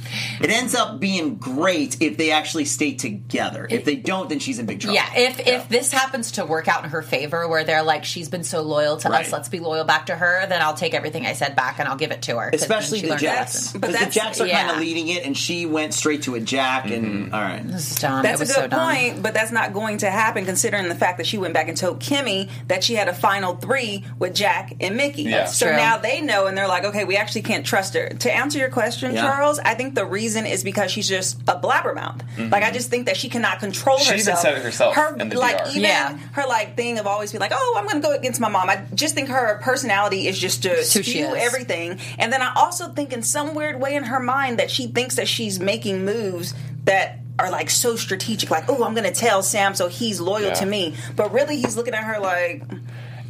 It 0.41 0.51
ends 0.51 0.75
up 0.75 1.01
being 1.01 1.37
great 1.37 2.01
if 2.01 2.17
they 2.17 2.31
actually 2.31 2.65
stay 2.67 2.95
together. 2.95 3.67
If 3.71 3.85
they 3.85 3.97
don't, 3.97 4.29
then 4.29 4.39
she's 4.39 4.59
in 4.59 4.67
big 4.67 4.81
trouble. 4.81 4.95
Yeah, 4.95 5.09
if 5.15 5.41
if 5.47 5.69
this 5.69 5.93
happens 5.93 6.33
to 6.33 6.45
work 6.45 6.69
out 6.69 6.85
in 6.85 6.91
her 6.91 7.03
favor, 7.03 7.47
where 7.49 7.65
they're 7.65 7.83
like, 7.83 8.05
she's 8.05 8.29
been 8.29 8.45
so 8.45 8.63
loyal 8.63 8.97
to 8.99 9.09
Right. 9.09 9.27
us, 9.27 9.33
let's 9.33 9.49
be 9.49 9.59
loyal 9.61 9.85
back 9.85 10.07
to 10.07 10.15
her, 10.17 10.47
then 10.49 10.63
I'll 10.63 10.75
take 10.75 10.95
everything 10.95 11.27
I 11.27 11.33
said 11.33 11.57
back 11.57 11.79
and 11.79 11.89
I'll 11.89 11.97
give 11.97 12.11
it 12.13 12.23
to 12.23 12.39
her. 12.39 12.51
Especially 12.53 13.01
the 13.01 13.09
learned 13.09 13.21
Jacks. 13.21 13.73
Because 13.73 13.89
the 13.89 13.93
that's- 13.99 14.15
Jacks 14.15 14.41
are 14.41 14.49
kind 14.49 14.71
of 14.71 14.79
leading 14.79 15.09
it, 15.09 15.25
and 15.25 15.37
she 15.37 15.67
went 15.67 15.95
straight 15.95 16.23
to 16.23 16.35
a 16.35 16.41
Jack. 16.41 16.87
And 16.87 17.05
mm-hmm. 17.27 17.35
all 17.35 17.41
right, 17.41 17.67
This 17.67 17.91
is 17.93 17.97
dumb. 17.99 18.23
That's 18.23 18.41
it 18.41 18.43
was 18.43 18.51
a 18.51 18.55
so 18.55 18.61
good 18.63 18.71
dumb. 18.71 18.95
point, 18.95 19.23
but 19.23 19.35
that's 19.35 19.53
not 19.53 19.73
going 19.73 19.99
to 19.99 20.11
happen 20.11 20.45
considering 20.45 20.89
the 20.89 20.95
fact 20.95 21.19
that 21.19 21.27
she 21.27 21.39
went 21.39 21.55
back 21.55 21.69
and 21.69 21.77
told 21.77 22.01
Kimmy 22.01 22.51
that 22.69 22.85
she 22.85 22.95
had 22.95 23.09
a 23.09 23.15
final 23.15 23.57
three 23.57 24.05
with 24.19 24.35
Jack 24.35 24.75
and 24.81 24.97
Michie. 24.97 25.23
Yeah. 25.23 25.47
So 25.47 25.67
True. 25.67 25.77
now 25.77 25.99
they 25.99 26.21
know 26.21 26.47
and 26.53 26.59
they're 26.59 26.69
like, 26.69 26.85
okay, 26.85 27.05
we 27.07 27.17
actually 27.17 27.41
can't 27.41 27.65
trust 27.65 27.95
her. 27.95 28.11
To 28.11 28.31
answer 28.31 28.59
your 28.59 28.69
question, 28.69 29.15
Yeah. 29.15 29.23
Charles, 29.23 29.59
I 29.59 29.73
think 29.73 29.95
the 29.95 30.05
reason 30.05 30.45
is 30.45 30.63
because 30.63 30.91
she's 30.91 31.09
just 31.09 31.41
a 31.49 31.59
blabbermouth. 31.59 32.21
Like 32.51 32.63
I 32.63 32.67
mm-hmm. 32.67 32.75
just 32.75 32.91
think 32.91 33.07
that 33.07 33.17
she 33.17 33.31
cannot 33.31 33.59
control 33.59 33.97
She 33.97 34.09
even 34.09 34.19
herself. 34.19 34.41
said 34.41 34.59
it 34.59 34.63
herself 34.63 34.95
Her 34.95 35.17
in 35.17 35.31
the 35.31 35.39
like 35.39 35.57
DR. 35.65 35.71
even 35.71 35.83
Yeah. 35.83 36.19
her 36.33 36.45
like 36.47 36.77
thing 36.77 36.99
of 36.99 37.07
always 37.07 37.33
be 37.33 37.39
like, 37.39 37.53
oh, 37.55 37.75
I'm 37.79 37.85
going 37.87 38.03
to 38.03 38.07
go 38.07 38.15
against 38.15 38.39
my 38.39 38.49
mom. 38.51 38.69
I 38.69 38.85
just 38.95 39.15
think 39.15 39.31
her 39.31 39.59
personality 39.63 40.27
is 40.29 40.39
just 40.39 40.63
to 40.65 40.69
who 40.69 40.83
she 40.85 41.03
spew 41.03 41.29
is. 41.35 41.43
everything. 41.43 41.99
And 42.19 42.31
then 42.31 42.43
I 42.43 42.53
also 42.55 42.89
think 42.91 43.15
in 43.15 43.23
some 43.23 43.55
weird 43.55 43.81
way 43.81 43.95
in 43.95 44.05
her 44.05 44.21
mind 44.21 44.59
that 44.59 44.71
she 44.71 44.89
thinks 44.89 45.17
that 45.17 45.27
she's 45.29 45.59
making 45.59 46.05
moves 46.05 46.53
that 46.85 47.21
are 47.39 47.51
like 47.51 47.71
so 47.71 47.97
strategic, 47.97 48.51
like, 48.51 48.65
oh, 48.69 48.85
I'm 48.85 48.93
going 48.95 49.11
to 49.11 49.19
tell 49.19 49.43
Sam 49.43 49.75
so 49.75 49.89
he's 49.89 50.21
loyal 50.21 50.49
Yeah. 50.49 50.55
to 50.55 50.67
me. 50.67 50.95
But 51.17 51.33
really, 51.33 51.57
he's 51.57 51.77
looking 51.77 51.95
at 51.95 52.05
her 52.05 52.21
like, 52.21 52.63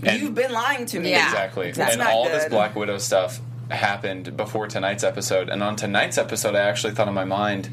you've 0.03 0.35
been 0.35 0.53
lying 0.53 0.87
to 0.87 1.01
me. 1.01 1.11
Yeah. 1.11 1.27
Exactly. 1.27 1.73
That's 1.73 1.93
and 1.95 2.01
not 2.01 2.13
all 2.13 2.25
good. 2.25 2.35
this 2.35 2.49
Black 2.49 2.75
Widow 2.77 2.99
stuff 2.99 3.41
happened 3.71 4.37
before 4.37 4.67
tonight's 4.67 5.05
episode. 5.05 5.49
And 5.49 5.63
on 5.63 5.77
tonight's 5.77 6.19
episode, 6.19 6.55
I 6.55 6.61
actually 6.61 6.95
thought 6.95 7.09
in 7.09 7.15
my 7.15 7.25
mind, 7.25 7.71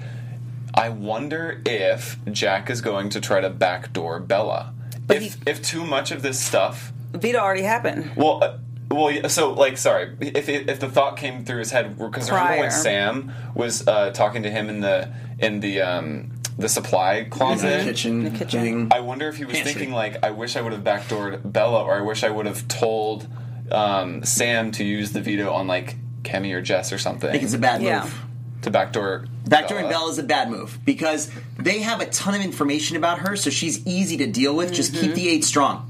I 0.73 0.89
wonder 0.89 1.61
if 1.65 2.17
Jack 2.31 2.69
is 2.69 2.81
going 2.81 3.09
to 3.09 3.21
try 3.21 3.41
to 3.41 3.49
backdoor 3.49 4.19
Bella. 4.19 4.73
if 5.09 5.21
he- 5.35 5.49
if 5.49 5.61
too 5.63 5.83
much 5.83 6.11
of 6.11 6.21
this 6.21 6.39
stuff, 6.39 6.93
Vita 7.13 7.39
already 7.39 7.63
happened. 7.63 8.11
well. 8.15 8.43
Uh, 8.43 8.57
well, 8.91 9.29
so 9.29 9.51
like, 9.53 9.77
sorry, 9.77 10.15
if 10.19 10.49
if 10.49 10.79
the 10.79 10.89
thought 10.89 11.15
came 11.17 11.45
through 11.45 11.59
his 11.59 11.71
head, 11.71 11.95
because 11.97 12.31
remember 12.31 12.57
when 12.59 12.71
Sam 12.71 13.31
was 13.53 13.87
uh, 13.87 14.09
talking 14.11 14.41
to 14.43 14.49
him 14.49 14.67
in 14.69 14.79
the 14.81 15.11
in 15.37 15.59
the 15.59 15.81
um, 15.81 16.31
the 16.59 16.69
supply 16.69 17.25
closet, 17.29 17.79
the 17.79 17.83
kitchen, 17.83 18.23
the 18.23 18.29
kitchen. 18.31 18.61
thing. 18.61 18.87
I 18.91 18.99
wonder 18.99 19.27
if 19.29 19.37
he 19.37 19.45
was 19.45 19.55
Pantry. 19.55 19.73
thinking 19.73 19.93
like, 19.93 20.23
I 20.23 20.31
wish 20.31 20.55
I 20.55 20.61
would 20.61 20.73
have 20.73 20.83
backdoored 20.83 21.41
Bella, 21.51 21.83
or 21.83 21.95
I 21.95 22.01
wish 22.01 22.23
I 22.23 22.29
would 22.29 22.45
have 22.45 22.67
told 22.67 23.27
um, 23.71 24.23
Sam 24.23 24.71
to 24.73 24.83
use 24.83 25.11
the 25.11 25.21
veto 25.21 25.51
on 25.51 25.67
like 25.67 25.95
Kemi 26.23 26.53
or 26.53 26.61
Jess 26.61 26.91
or 26.91 26.97
something 26.97 27.29
I 27.29 27.33
think 27.33 27.43
it's 27.43 27.53
a 27.53 27.57
bad 27.59 27.81
Yeah. 27.81 28.01
move. 28.03 28.19
to 28.63 28.71
backdoor. 28.71 29.25
Backdooring 29.45 29.89
Bella 29.89 30.11
is 30.11 30.17
a 30.19 30.23
bad 30.23 30.51
move 30.51 30.77
because 30.85 31.31
they 31.57 31.79
have 31.79 32.01
a 32.01 32.05
ton 32.07 32.35
of 32.35 32.41
information 32.41 32.97
about 32.97 33.19
her, 33.19 33.35
so 33.35 33.49
she's 33.49 33.85
easy 33.87 34.17
to 34.17 34.27
deal 34.27 34.53
with. 34.55 34.73
Just 34.73 34.93
keep 34.93 35.13
the 35.15 35.29
eight 35.29 35.43
strong. 35.45 35.89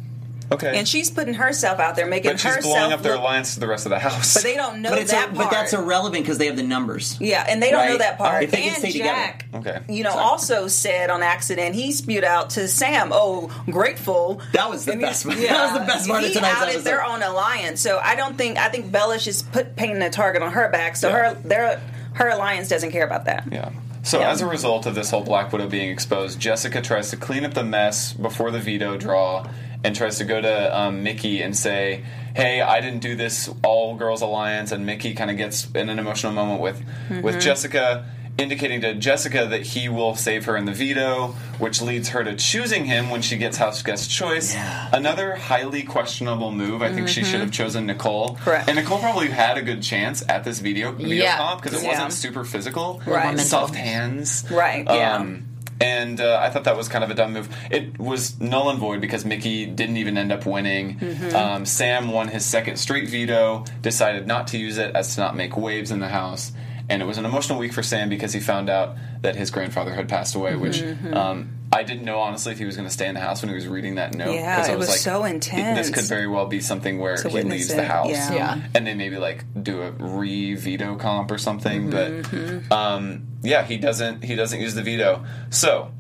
Okay, 0.51 0.77
And 0.77 0.87
she's 0.87 1.11
putting 1.11 1.35
herself 1.35 1.79
out 1.79 1.95
there, 1.95 2.07
making 2.07 2.31
herself 2.31 2.55
but 2.55 2.61
she's 2.61 2.65
herself 2.65 2.79
blowing 2.79 2.93
up 2.93 3.01
their 3.03 3.11
look- 3.13 3.21
alliance 3.21 3.53
to 3.53 3.59
the 3.59 3.67
rest 3.67 3.85
of 3.85 3.91
the 3.91 3.99
house. 3.99 4.33
But 4.33 4.43
they 4.43 4.55
don't 4.55 4.81
know 4.81 4.89
But 4.89 4.99
it's 4.99 5.11
that 5.11 5.25
a, 5.29 5.33
part. 5.33 5.37
but 5.37 5.51
that's 5.51 5.73
irrelevant 5.73 6.23
because 6.23 6.37
they 6.39 6.47
have 6.47 6.55
the 6.55 6.63
numbers. 6.63 7.17
Yeah, 7.19 7.45
and 7.47 7.61
they 7.61 7.69
don't 7.69 7.87
know 7.87 7.97
that 7.99 8.17
part. 8.17 8.43
If 8.43 8.51
they 8.51 8.57
can 8.61 8.69
and 8.69 8.77
stay 8.77 8.91
together. 8.91 9.09
Jack, 9.09 9.45
Okay. 9.53 9.79
you 9.87 10.03
know, 10.03 10.09
Sorry. 10.11 10.23
also 10.23 10.67
said 10.67 11.09
on 11.11 11.21
accident 11.21 11.75
he 11.75 11.91
spewed 11.91 12.23
out 12.23 12.49
to 12.51 12.67
Sam, 12.67 13.11
"Oh, 13.13 13.51
grateful." 13.69 14.41
That 14.53 14.69
was 14.69 14.85
the 14.85 14.93
And 14.93 15.01
he- 15.01 15.05
best 15.07 15.25
part. 15.25 15.37
That 15.39 15.71
was 15.71 15.79
the 15.81 15.85
best 15.85 16.07
part 16.09 16.23
of 16.23 16.29
he 16.29 16.33
tonight's 16.35 16.55
outed 16.57 16.69
episode. 16.69 16.83
their 16.83 17.03
own 17.05 17.21
alliance, 17.21 17.79
so 17.81 17.99
I 18.03 18.15
don't 18.15 18.37
think 18.37 18.57
I 18.57 18.69
think 18.69 18.91
Bella's 18.91 19.23
just 19.23 19.51
put 19.51 19.75
painting 19.75 20.01
a 20.01 20.09
target 20.09 20.41
on 20.41 20.51
her 20.53 20.69
back. 20.69 20.95
So 20.95 21.09
Yeah. 21.09 21.15
her 21.15 21.33
their 21.45 21.81
her 22.13 22.27
alliance 22.29 22.67
doesn't 22.69 22.91
care 22.91 23.05
about 23.05 23.25
that. 23.25 23.43
yeah. 23.51 23.69
So 24.01 24.21
as 24.21 24.41
a 24.41 24.47
result 24.47 24.85
of 24.85 24.95
this 24.95 25.11
whole 25.11 25.21
Black 25.21 25.51
Widow 25.51 25.67
being 25.67 25.89
exposed, 25.91 26.39
Jessica 26.39 26.81
tries 26.81 27.09
to 27.11 27.17
clean 27.17 27.43
up 27.45 27.53
the 27.53 27.63
mess 27.65 28.13
before 28.13 28.49
the 28.49 28.59
veto 28.59 28.97
draw 28.97 29.45
and 29.83 29.95
tries 29.95 30.17
to 30.17 30.25
go 30.25 30.41
to 30.41 30.77
um, 30.77 31.03
Michie 31.03 31.41
and 31.41 31.55
say, 31.55 32.03
"Hey, 32.35 32.61
I 32.61 32.81
didn't 32.81 32.99
do 32.99 33.15
this 33.15 33.49
all 33.63 33.95
girls 33.95 34.21
alliance." 34.21 34.71
And 34.71 34.85
Michie 34.85 35.13
kind 35.13 35.31
of 35.31 35.37
gets 35.37 35.69
in 35.71 35.89
an 35.89 35.99
emotional 35.99 36.33
moment 36.33 36.61
with 36.61 36.79
with 37.09 37.35
mm-hmm. 37.35 37.39
Jessica. 37.39 38.05
Indicating 38.37 38.79
to 38.81 38.93
Jessica 38.95 39.47
that 39.47 39.63
he 39.63 39.89
will 39.89 40.15
save 40.15 40.45
her 40.45 40.55
in 40.55 40.63
the 40.63 40.71
veto, 40.71 41.35
which 41.57 41.81
leads 41.81 42.07
her 42.09 42.23
to 42.23 42.37
choosing 42.37 42.85
him 42.85 43.09
when 43.09 43.21
she 43.21 43.35
gets 43.35 43.57
house 43.57 43.83
guest 43.83 44.09
choice. 44.09 44.55
Another 44.93 45.35
highly 45.35 45.83
questionable 45.83 46.49
move. 46.49 46.81
I 46.81 46.93
think 46.93 47.09
she 47.09 47.19
mm-hmm. 47.19 47.31
should 47.31 47.41
have 47.41 47.51
chosen 47.51 47.85
Nicole. 47.85 48.35
Correct. 48.35 48.69
And 48.69 48.77
Nicole 48.77 48.99
probably 48.99 49.27
had 49.27 49.57
a 49.57 49.61
good 49.61 49.83
chance 49.83 50.23
at 50.29 50.45
this 50.45 50.59
veto 50.59 50.93
veto 50.93 51.09
Yeah. 51.09 51.35
comp 51.35 51.61
because 51.61 51.81
it 51.81 51.83
Yeah. 51.83 51.91
wasn't 51.91 52.13
super 52.13 52.45
physical. 52.45 53.01
Right. 53.05 53.37
Soft 53.37 53.75
hands. 53.75 54.45
Right, 54.49 54.85
yeah. 54.85 55.17
Um, 55.17 55.48
And 55.81 56.19
uh, 56.19 56.39
I 56.41 56.49
thought 56.49 56.65
that 56.65 56.75
was 56.75 56.89
kind 56.89 57.03
of 57.05 57.09
a 57.09 57.13
dumb 57.13 57.33
move. 57.33 57.55
It 57.71 57.97
was 57.97 58.39
null 58.39 58.69
and 58.69 58.79
void 58.79 58.99
because 58.99 59.23
Michie 59.23 59.65
didn't 59.65 59.95
even 59.97 60.17
end 60.17 60.31
up 60.31 60.45
winning. 60.45 60.99
Mm-hmm. 60.99 61.35
Um, 61.35 61.65
Sam 61.65 62.11
won 62.11 62.27
his 62.27 62.45
second 62.45 62.77
straight 62.77 63.07
veto, 63.09 63.63
decided 63.81 64.27
not 64.27 64.47
to 64.47 64.57
use 64.57 64.77
it 64.77 64.93
as 64.95 65.15
to 65.15 65.21
not 65.21 65.35
make 65.37 65.55
waves 65.55 65.89
in 65.91 65.99
the 65.99 66.09
house. 66.09 66.51
And 66.89 67.01
it 67.01 67.05
was 67.05 67.17
an 67.17 67.25
emotional 67.25 67.59
week 67.59 67.71
for 67.71 67.83
Sam 67.83 68.09
because 68.09 68.33
he 68.33 68.39
found 68.39 68.69
out 68.69 68.97
that 69.21 69.35
his 69.35 69.51
grandfather 69.51 69.93
had 69.93 70.09
passed 70.09 70.35
away, 70.35 70.55
which 70.55 70.77
Mm-hmm. 70.81 71.13
um, 71.13 71.49
I 71.71 71.83
didn't 71.83 72.03
know 72.03 72.19
honestly 72.19 72.51
if 72.51 72.57
he 72.57 72.65
was 72.65 72.75
going 72.75 72.87
to 72.87 72.93
stay 72.93 73.07
in 73.07 73.13
the 73.13 73.19
house 73.21 73.41
when 73.43 73.49
he 73.49 73.55
was 73.55 73.67
reading 73.67 73.95
that 73.95 74.15
note. 74.15 74.33
Yeah, 74.33 74.57
'cause 74.57 74.69
I 74.69 74.73
it 74.73 74.79
was 74.79 74.89
like, 74.89 74.97
so 74.97 75.23
intense. 75.23 75.77
This 75.87 75.95
could 75.95 76.05
very 76.05 76.27
well 76.27 76.47
be 76.47 76.61
something 76.61 76.97
where 76.99 77.15
To 77.17 77.27
he 77.29 77.33
witness 77.35 77.53
leaves 77.53 77.75
the 77.75 77.85
house, 77.85 78.09
yeah. 78.09 78.33
Yeah. 78.33 78.61
and 78.73 78.87
they 78.87 78.95
maybe 78.95 79.17
like 79.17 79.45
do 79.61 79.81
a 79.83 79.91
re 79.91 80.55
veto 80.55 80.95
comp 80.95 81.29
or 81.29 81.37
something. 81.37 81.91
Mm-hmm, 81.91 82.67
But 82.69 82.75
um, 82.75 83.27
yeah, 83.43 83.63
he 83.63 83.77
doesn't. 83.77 84.23
He 84.23 84.35
doesn't 84.35 84.59
use 84.59 84.73
the 84.73 84.81
veto. 84.81 85.23
So 85.51 85.91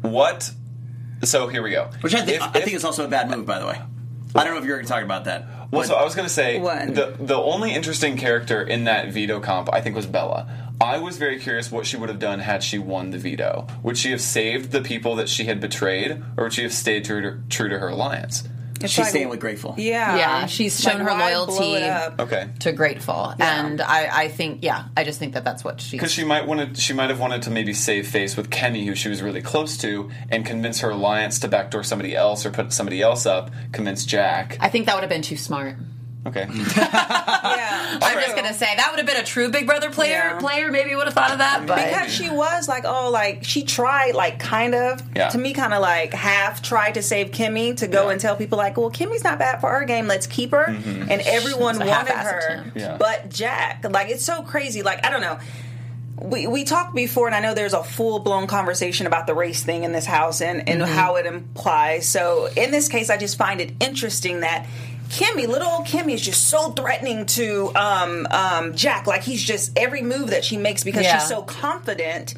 what? 0.00 0.50
So 1.24 1.48
here 1.48 1.62
we 1.62 1.70
go. 1.70 1.88
Which 2.00 2.14
I 2.14 2.22
think 2.22 2.36
If- 2.38 2.42
I 2.42 2.46
if- 2.58 2.64
think 2.64 2.76
is 2.76 2.84
also 2.84 3.04
a 3.04 3.08
bad 3.08 3.30
move, 3.30 3.46
by 3.46 3.58
the 3.58 3.66
way. 3.66 3.80
I 4.34 4.44
don't 4.44 4.54
know 4.54 4.58
if 4.60 4.64
you're 4.64 4.76
going 4.78 4.86
to 4.86 4.92
talk 4.92 5.04
about 5.04 5.24
that. 5.26 5.46
Well, 5.70 5.84
so 5.84 5.94
I 5.94 6.04
was 6.04 6.14
going 6.14 6.26
to 6.26 6.32
say 6.32 6.58
What? 6.58 6.94
the 6.94 7.14
the 7.18 7.36
only 7.36 7.72
interesting 7.74 8.16
character 8.16 8.62
in 8.62 8.84
that 8.84 9.08
veto 9.12 9.40
comp 9.40 9.68
I 9.72 9.80
think 9.82 9.94
was 9.96 10.06
Bella. 10.06 10.48
I 10.80 10.98
was 10.98 11.16
very 11.16 11.38
curious 11.38 11.70
what 11.70 11.86
she 11.86 11.96
would 11.96 12.08
have 12.08 12.18
done 12.18 12.40
had 12.40 12.62
she 12.64 12.78
won 12.78 13.10
the 13.10 13.18
veto. 13.18 13.66
Would 13.82 13.96
she 13.98 14.10
have 14.10 14.20
saved 14.20 14.72
the 14.72 14.80
people 14.82 15.16
that 15.16 15.28
she 15.28 15.44
had 15.44 15.60
betrayed, 15.60 16.22
or 16.36 16.44
would 16.44 16.52
she 16.52 16.62
have 16.64 16.72
stayed 16.72 17.04
true 17.04 17.20
to, 17.22 17.38
true 17.48 17.68
to 17.68 17.78
her 17.78 17.88
alliance? 17.88 18.42
It's 18.80 18.90
She's 18.92 19.04
like- 19.04 19.10
staying 19.10 19.28
with 19.28 19.38
Grateful. 19.38 19.76
Yeah, 19.78 20.16
Yeah, 20.16 20.46
she's 20.46 20.80
shown 20.80 21.02
her 21.02 21.12
loyalty. 21.16 21.56
blow 21.56 21.74
it 21.76 21.82
up? 21.84 22.20
Okay. 22.20 22.48
to 22.60 22.72
grateful, 22.72 23.32
and 23.38 23.80
I, 23.80 24.24
I 24.24 24.28
think, 24.28 24.64
yeah, 24.64 24.86
I 24.96 25.04
just 25.04 25.20
think 25.20 25.34
that 25.34 25.44
that's 25.44 25.62
what 25.62 25.80
she. 25.80 25.96
Because 25.96 26.10
she 26.10 26.24
might 26.24 26.48
wanted, 26.48 26.76
she 26.76 26.92
might 26.92 27.08
have 27.10 27.20
wanted 27.20 27.42
to 27.42 27.50
maybe 27.50 27.74
save 27.74 28.08
face 28.08 28.36
with 28.36 28.50
Kenny, 28.50 28.84
who 28.84 28.96
she 28.96 29.08
was 29.08 29.22
really 29.22 29.40
close 29.42 29.76
to, 29.78 30.10
and 30.30 30.44
convince 30.44 30.80
her 30.80 30.90
alliance 30.90 31.38
to 31.40 31.48
backdoor 31.48 31.84
somebody 31.84 32.16
else 32.16 32.44
or 32.44 32.50
put 32.50 32.72
somebody 32.72 33.00
else 33.02 33.24
up. 33.24 33.52
Convince 33.70 34.04
Jack. 34.04 34.56
I 34.58 34.68
think 34.68 34.86
that 34.86 34.96
would 34.96 35.02
have 35.04 35.10
been 35.10 35.22
too 35.22 35.36
smart. 35.36 35.76
Okay. 36.26 36.48
Yeah, 36.74 37.71
I'm 38.00 38.20
just 38.20 38.36
gonna 38.36 38.54
say 38.54 38.66
that 38.76 38.88
would 38.90 38.98
have 38.98 39.06
been 39.06 39.16
a 39.22 39.24
true 39.24 39.50
Big 39.50 39.66
Brother 39.66 39.90
player. 39.90 40.12
Yeah. 40.32 40.38
Player 40.38 40.70
maybe 40.70 40.94
would 40.94 41.06
have 41.06 41.14
thought 41.14 41.32
of 41.32 41.38
that, 41.38 41.66
but 41.66 41.76
because 41.84 42.12
she 42.12 42.30
was 42.30 42.68
like, 42.68 42.84
oh, 42.86 43.10
like 43.10 43.44
she 43.44 43.64
tried, 43.64 44.14
like 44.14 44.38
kind 44.38 44.74
of 44.74 45.02
Yeah. 45.16 45.28
to 45.30 45.38
me, 45.38 45.52
kind 45.52 45.74
of 45.74 45.80
like 45.82 46.12
half 46.14 46.62
tried 46.62 46.92
to 46.94 47.02
save 47.02 47.30
Kimmy 47.30 47.76
to 47.78 47.86
go 47.86 48.04
Yeah. 48.06 48.12
and 48.12 48.20
tell 48.20 48.36
people 48.36 48.58
like, 48.58 48.76
well, 48.76 48.90
Kimmy's 48.90 49.24
not 49.24 49.38
bad 49.38 49.60
for 49.60 49.68
our 49.68 49.84
game. 49.84 50.06
Let's 50.06 50.26
keep 50.26 50.52
her, 50.52 50.66
Mm-hmm. 50.68 51.10
and 51.10 51.20
everyone 51.22 51.78
wanted 51.78 52.08
her. 52.08 52.96
But 52.98 53.28
Jack. 53.30 53.84
Like 53.88 54.08
it's 54.10 54.24
so 54.24 54.42
crazy. 54.42 54.82
Like 54.82 55.04
I 55.04 55.10
don't 55.10 55.20
know. 55.20 55.38
We, 56.20 56.46
we 56.46 56.62
talked 56.62 56.94
before, 56.94 57.26
and 57.26 57.34
I 57.34 57.40
know 57.40 57.52
there's 57.52 57.72
a 57.72 57.82
full 57.82 58.20
blown 58.20 58.46
conversation 58.46 59.08
about 59.08 59.26
the 59.26 59.34
race 59.34 59.64
thing 59.64 59.82
in 59.82 59.90
this 59.90 60.06
house 60.06 60.40
and, 60.40 60.68
and 60.68 60.80
Mm-hmm. 60.80 60.92
how 60.94 61.16
it 61.16 61.26
implies. 61.26 62.06
So, 62.06 62.46
in 62.56 62.70
this 62.70 62.88
case, 62.88 63.10
I 63.10 63.16
just 63.16 63.36
find 63.36 63.60
it 63.60 63.72
interesting 63.80 64.40
that 64.40 64.66
Kimmy, 65.12 65.46
little 65.46 65.68
old 65.68 65.86
Kimmy, 65.86 66.14
is 66.14 66.22
just 66.22 66.48
so 66.48 66.70
threatening 66.72 67.26
to 67.26 67.70
um, 67.76 68.26
um, 68.30 68.74
Jack. 68.74 69.06
Like 69.06 69.22
he's 69.22 69.42
just 69.42 69.76
every 69.78 70.00
move 70.00 70.30
that 70.30 70.42
she 70.44 70.56
makes 70.56 70.84
because 70.84 71.02
Yeah. 71.04 71.18
she's 71.18 71.28
so 71.28 71.42
confident 71.42 72.34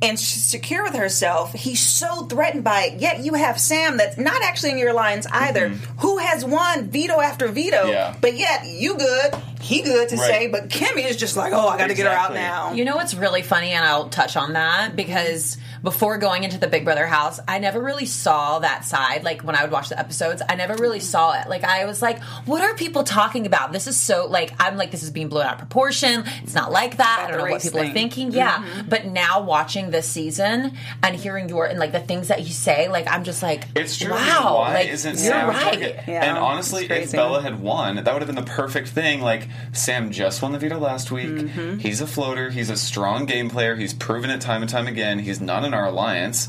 and 0.00 0.18
she's 0.18 0.42
secure 0.42 0.82
with 0.82 0.94
herself. 0.94 1.52
He's 1.52 1.80
so 1.80 2.22
threatened 2.24 2.64
by 2.64 2.84
it. 2.84 3.00
Yet 3.00 3.20
you 3.20 3.34
have 3.34 3.60
Sam 3.60 3.98
that's 3.98 4.16
not 4.18 4.42
actually 4.42 4.72
in 4.72 4.78
your 4.78 4.88
alliance 4.90 5.26
either, 5.30 5.68
who 5.98 6.16
has 6.18 6.44
won 6.44 6.88
veto 6.88 7.20
after 7.20 7.46
veto. 7.48 7.76
Mm-hmm. 7.82 7.88
Yeah. 7.90 8.14
But 8.20 8.36
yet 8.36 8.64
you 8.66 8.96
good, 8.96 9.34
he 9.60 9.82
good 9.82 10.08
to 10.08 10.16
Right. 10.16 10.26
say, 10.30 10.46
but 10.48 10.70
Kimmy 10.70 11.04
is 11.08 11.16
just 11.16 11.36
like, 11.36 11.52
oh, 11.52 11.68
I 11.68 11.76
got 11.78 11.86
to 11.88 11.94
get 11.94 12.06
her 12.06 12.12
out 12.12 12.32
now. 12.34 12.72
You 12.72 12.84
know 12.84 12.96
what's 12.96 13.14
really 13.14 13.42
funny, 13.42 13.70
and 13.72 13.84
I'll 13.84 14.08
touch 14.08 14.36
on 14.36 14.54
that 14.54 14.96
because 14.96 15.56
before 15.82 16.18
going 16.18 16.44
into 16.44 16.58
the 16.58 16.66
Big 16.66 16.84
Brother 16.84 17.06
house, 17.06 17.40
I 17.46 17.58
never 17.58 17.80
really 17.80 18.06
saw 18.06 18.58
that 18.60 18.84
side. 18.84 19.24
Like 19.24 19.42
when 19.42 19.56
I 19.56 19.62
would 19.62 19.72
watch 19.72 19.88
the 19.88 19.98
episodes, 19.98 20.42
I 20.48 20.54
never 20.54 20.74
really 20.74 21.00
saw 21.00 21.32
it. 21.40 21.48
Like 21.48 21.64
I 21.64 21.84
was 21.84 22.02
like, 22.02 22.22
what 22.44 22.62
are 22.62 22.74
people 22.74 23.04
talking 23.04 23.46
about? 23.46 23.72
This 23.72 23.86
is 23.86 23.98
so 23.98 24.26
like 24.26 24.52
I'm 24.58 24.76
like 24.76 24.90
this 24.90 25.02
is 25.02 25.10
being 25.10 25.28
blown 25.28 25.46
out 25.46 25.54
of 25.54 25.58
proportion. 25.58 26.24
It's 26.42 26.54
not 26.54 26.72
like 26.72 26.96
that. 26.96 27.24
I 27.24 27.30
don't 27.30 27.38
know 27.38 27.44
what 27.44 27.52
race 27.52 27.64
people 27.64 27.80
are 27.80 27.84
thing. 27.84 27.94
thinking. 27.94 28.32
Yeah, 28.32 28.84
but 28.88 29.06
now 29.06 29.42
watching 29.42 29.90
this 29.90 30.08
season 30.08 30.72
and 31.02 31.16
hearing 31.16 31.48
your 31.48 31.66
and 31.66 31.78
like 31.78 31.92
the 31.92 32.00
things 32.00 32.28
that 32.28 32.40
you 32.40 32.52
say, 32.52 32.88
like 32.88 33.06
I'm 33.08 33.24
just 33.24 33.42
like, 33.42 33.64
It's 33.74 33.96
true. 33.96 34.10
Wow, 34.10 34.56
Why 34.58 34.74
like, 34.74 34.88
isn't 34.88 35.18
you're 35.18 35.32
Sam 35.32 35.48
right. 35.48 35.80
Yeah, 36.06 36.24
and 36.24 36.38
honestly, 36.38 36.86
if. 36.90 37.12
Bella 37.12 37.42
had 37.42 37.60
won, 37.60 37.96
that 37.96 38.12
would 38.12 38.22
have 38.22 38.26
been 38.26 38.36
the 38.36 38.50
perfect 38.50 38.88
thing. 38.88 39.20
Like 39.20 39.48
Sam 39.72 40.10
just 40.10 40.42
won 40.42 40.52
the 40.52 40.58
veto 40.58 40.78
last 40.78 41.10
week. 41.10 41.28
Mm-hmm. 41.28 41.78
He's 41.78 42.00
a 42.00 42.06
floater. 42.06 42.50
He's 42.50 42.70
a 42.70 42.76
strong 42.76 43.26
game 43.26 43.50
player. 43.50 43.76
He's 43.76 43.94
proven 43.94 44.30
it 44.30 44.40
time 44.40 44.62
and 44.62 44.70
time 44.70 44.86
again. 44.86 45.18
He's 45.18 45.40
not 45.40 45.64
in 45.72 45.78
our 45.78 45.86
alliance, 45.86 46.48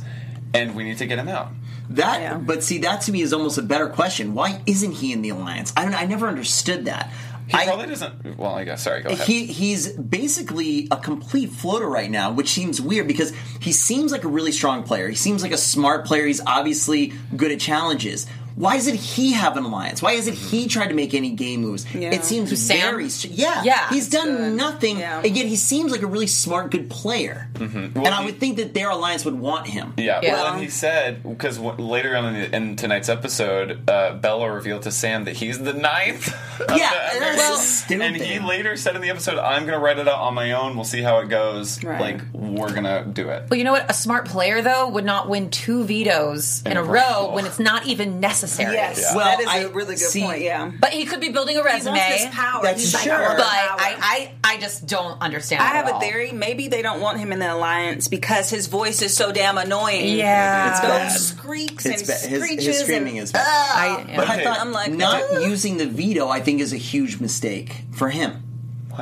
and 0.53 0.75
we 0.75 0.83
need 0.83 0.97
to 0.99 1.05
get 1.05 1.17
him 1.17 1.27
out. 1.29 1.49
That, 1.89 2.21
Yeah. 2.21 2.37
but 2.37 2.63
see, 2.63 2.79
that 2.79 3.01
to 3.01 3.11
me 3.11 3.21
is 3.21 3.33
almost 3.33 3.57
a 3.57 3.61
better 3.61 3.87
question. 3.87 4.33
Why 4.33 4.61
isn't 4.65 4.93
he 4.93 5.11
in 5.13 5.21
the 5.21 5.29
alliance? 5.29 5.73
I 5.75 5.83
don't. 5.85 5.93
I 5.95 6.05
never 6.05 6.27
understood 6.27 6.85
that. 6.85 7.09
He 7.47 7.55
I- 7.57 7.65
probably 7.65 7.87
doesn't. 7.87 8.37
Well, 8.37 8.55
I 8.55 8.63
guess. 8.63 8.83
Sorry. 8.83 9.01
Go 9.01 9.09
ahead. 9.09 9.27
He 9.27 9.45
he's 9.45 9.89
basically 9.91 10.87
a 10.91 10.97
complete 10.97 11.49
floater 11.51 11.87
right 11.89 12.09
now, 12.09 12.31
which 12.31 12.49
seems 12.49 12.79
weird 12.81 13.07
because 13.07 13.33
he 13.59 13.73
seems 13.73 14.11
like 14.13 14.23
a 14.23 14.29
really 14.29 14.51
strong 14.53 14.83
player. 14.83 15.09
He 15.09 15.15
seems 15.15 15.43
like 15.43 15.51
a 15.51 15.57
smart 15.57 16.05
player. 16.05 16.25
He's 16.25 16.41
obviously 16.45 17.13
good 17.35 17.51
at 17.51 17.59
challenges. 17.59 18.27
Why 18.55 18.75
doesn't 18.77 18.95
he 18.95 19.33
have 19.33 19.57
an 19.57 19.63
alliance? 19.63 20.01
Why 20.01 20.13
hasn't 20.13 20.37
he 20.37 20.67
tried 20.67 20.87
to 20.87 20.93
make 20.93 21.13
any 21.13 21.31
game 21.31 21.61
moves? 21.61 21.85
Yeah. 21.93 22.11
It 22.13 22.23
seems 22.23 22.57
Sam? 22.61 22.79
very 22.95 23.07
yeah 23.31 23.63
Yeah. 23.63 23.89
He's 23.89 24.09
done 24.09 24.35
Good. 24.37 24.53
nothing, 24.53 24.99
Yeah. 24.99 25.21
and 25.23 25.35
yet 25.35 25.45
he 25.47 25.55
seems 25.55 25.91
like 25.91 26.01
a 26.01 26.07
really 26.07 26.27
smart, 26.27 26.71
good 26.71 26.89
player. 26.89 27.49
and 27.59 27.97
I 28.07 28.19
he- 28.19 28.25
would 28.25 28.39
think 28.39 28.57
that 28.57 28.73
their 28.73 28.89
alliance 28.89 29.25
would 29.25 29.39
want 29.39 29.67
him. 29.67 29.93
Yeah, 29.97 30.19
Yeah. 30.21 30.33
well, 30.33 30.53
and 30.53 30.61
he 30.63 30.69
said 30.69 31.23
because 31.23 31.57
w- 31.57 31.83
later 31.83 32.15
on 32.15 32.35
in, 32.35 32.41
the, 32.51 32.55
in 32.55 32.75
tonight's 32.75 33.09
episode, 33.09 33.89
uh, 33.89 34.13
Bella 34.15 34.51
revealed 34.51 34.83
to 34.83 34.91
Sam 34.91 35.25
that 35.25 35.35
he's 35.35 35.59
the 35.59 35.73
ninth. 35.73 36.33
Yeah, 36.69 36.91
the 37.13 37.19
that's 37.19 37.37
Well, 37.37 37.57
stupid. 37.57 38.05
and 38.05 38.15
he 38.15 38.39
later 38.39 38.77
said 38.77 38.95
in 38.95 39.01
the 39.01 39.09
episode, 39.09 39.37
"I'm 39.39 39.63
going 39.65 39.73
to 39.77 39.79
write 39.83 39.97
it 39.97 40.07
out 40.07 40.19
on 40.19 40.33
my 40.35 40.51
own. 40.51 40.75
We'll 40.75 40.85
see 40.85 41.01
how 41.01 41.17
it 41.19 41.27
goes. 41.27 41.83
Right. 41.83 41.99
Like 41.99 42.21
we're 42.31 42.69
going 42.71 42.83
to 42.83 43.03
do 43.11 43.29
it." 43.29 43.45
Well, 43.49 43.57
you 43.57 43.63
know 43.63 43.71
what? 43.71 43.89
A 43.89 43.93
smart 43.93 44.27
player 44.27 44.61
though 44.61 44.87
would 44.89 45.03
not 45.03 45.27
win 45.27 45.49
two 45.49 45.83
vetoes 45.83 46.61
in, 46.65 46.73
In 46.73 46.77
a 46.77 46.81
a 46.81 46.83
row 46.85 46.93
row. 47.27 47.31
when 47.33 47.45
it's 47.47 47.59
not 47.59 47.87
even 47.87 48.19
necessary. 48.19 48.42
Yes, 48.47 48.99
Yeah. 49.01 49.15
Well, 49.15 49.25
that 49.25 49.39
is 49.39 49.47
I- 49.47 49.57
a 49.59 49.69
really 49.69 49.95
good 49.95 49.99
see- 50.09 50.21
point. 50.23 50.41
Yeah. 50.41 50.71
But 50.79 50.91
he 50.91 51.05
could 51.05 51.19
be 51.21 51.29
building 51.29 51.57
a 51.57 51.61
He 51.61 51.65
resume. 51.65 51.97
wants 51.97 52.23
this 52.23 52.33
power. 52.35 52.61
That's 52.63 52.81
He's 52.81 53.01
sure. 53.01 53.13
I 53.13 53.35
But. 53.35 53.45
I, 53.45 54.31
I, 54.43 54.53
I 54.55 54.57
just 54.59 54.85
don't 54.87 55.19
understand. 55.21 55.61
I 55.61 55.67
it 55.69 55.75
have 55.75 55.85
at 55.85 55.91
a 55.91 55.93
all. 55.95 55.99
theory. 56.01 56.31
Maybe 56.31 56.67
they 56.67 56.81
don't 56.81 57.01
want 57.01 57.19
him 57.19 57.31
in 57.31 57.39
the 57.39 57.53
alliance 57.53 58.07
because 58.07 58.49
his 58.49 58.67
voice 58.67 59.01
is 59.01 59.15
so 59.15 59.31
damn 59.31 59.57
annoying. 59.57 60.17
Yeah. 60.17 60.71
it's 60.71 60.79
bad. 60.81 61.11
goes 61.11 61.25
squeaks 61.27 61.85
It's 61.85 62.01
and 62.01 62.07
bad. 62.07 62.29
His, 62.29 62.43
screeches. 62.43 62.65
his 62.65 62.79
screaming 62.81 63.17
and, 63.17 63.23
is 63.23 63.31
bad. 63.31 63.45
I, 63.47 64.03
But 64.15 64.27
I 64.29 64.33
Okay. 64.35 64.43
thought 64.43 64.59
I'm 64.59 64.71
like, 64.71 64.91
not 64.91 65.21
"Ugh." 65.31 65.41
using 65.43 65.77
the 65.77 65.85
veto, 65.87 66.27
I 66.29 66.39
think, 66.41 66.61
is 66.61 66.73
a 66.73 66.77
huge 66.77 67.19
mistake 67.19 67.83
for 67.91 68.09
him. 68.09 68.43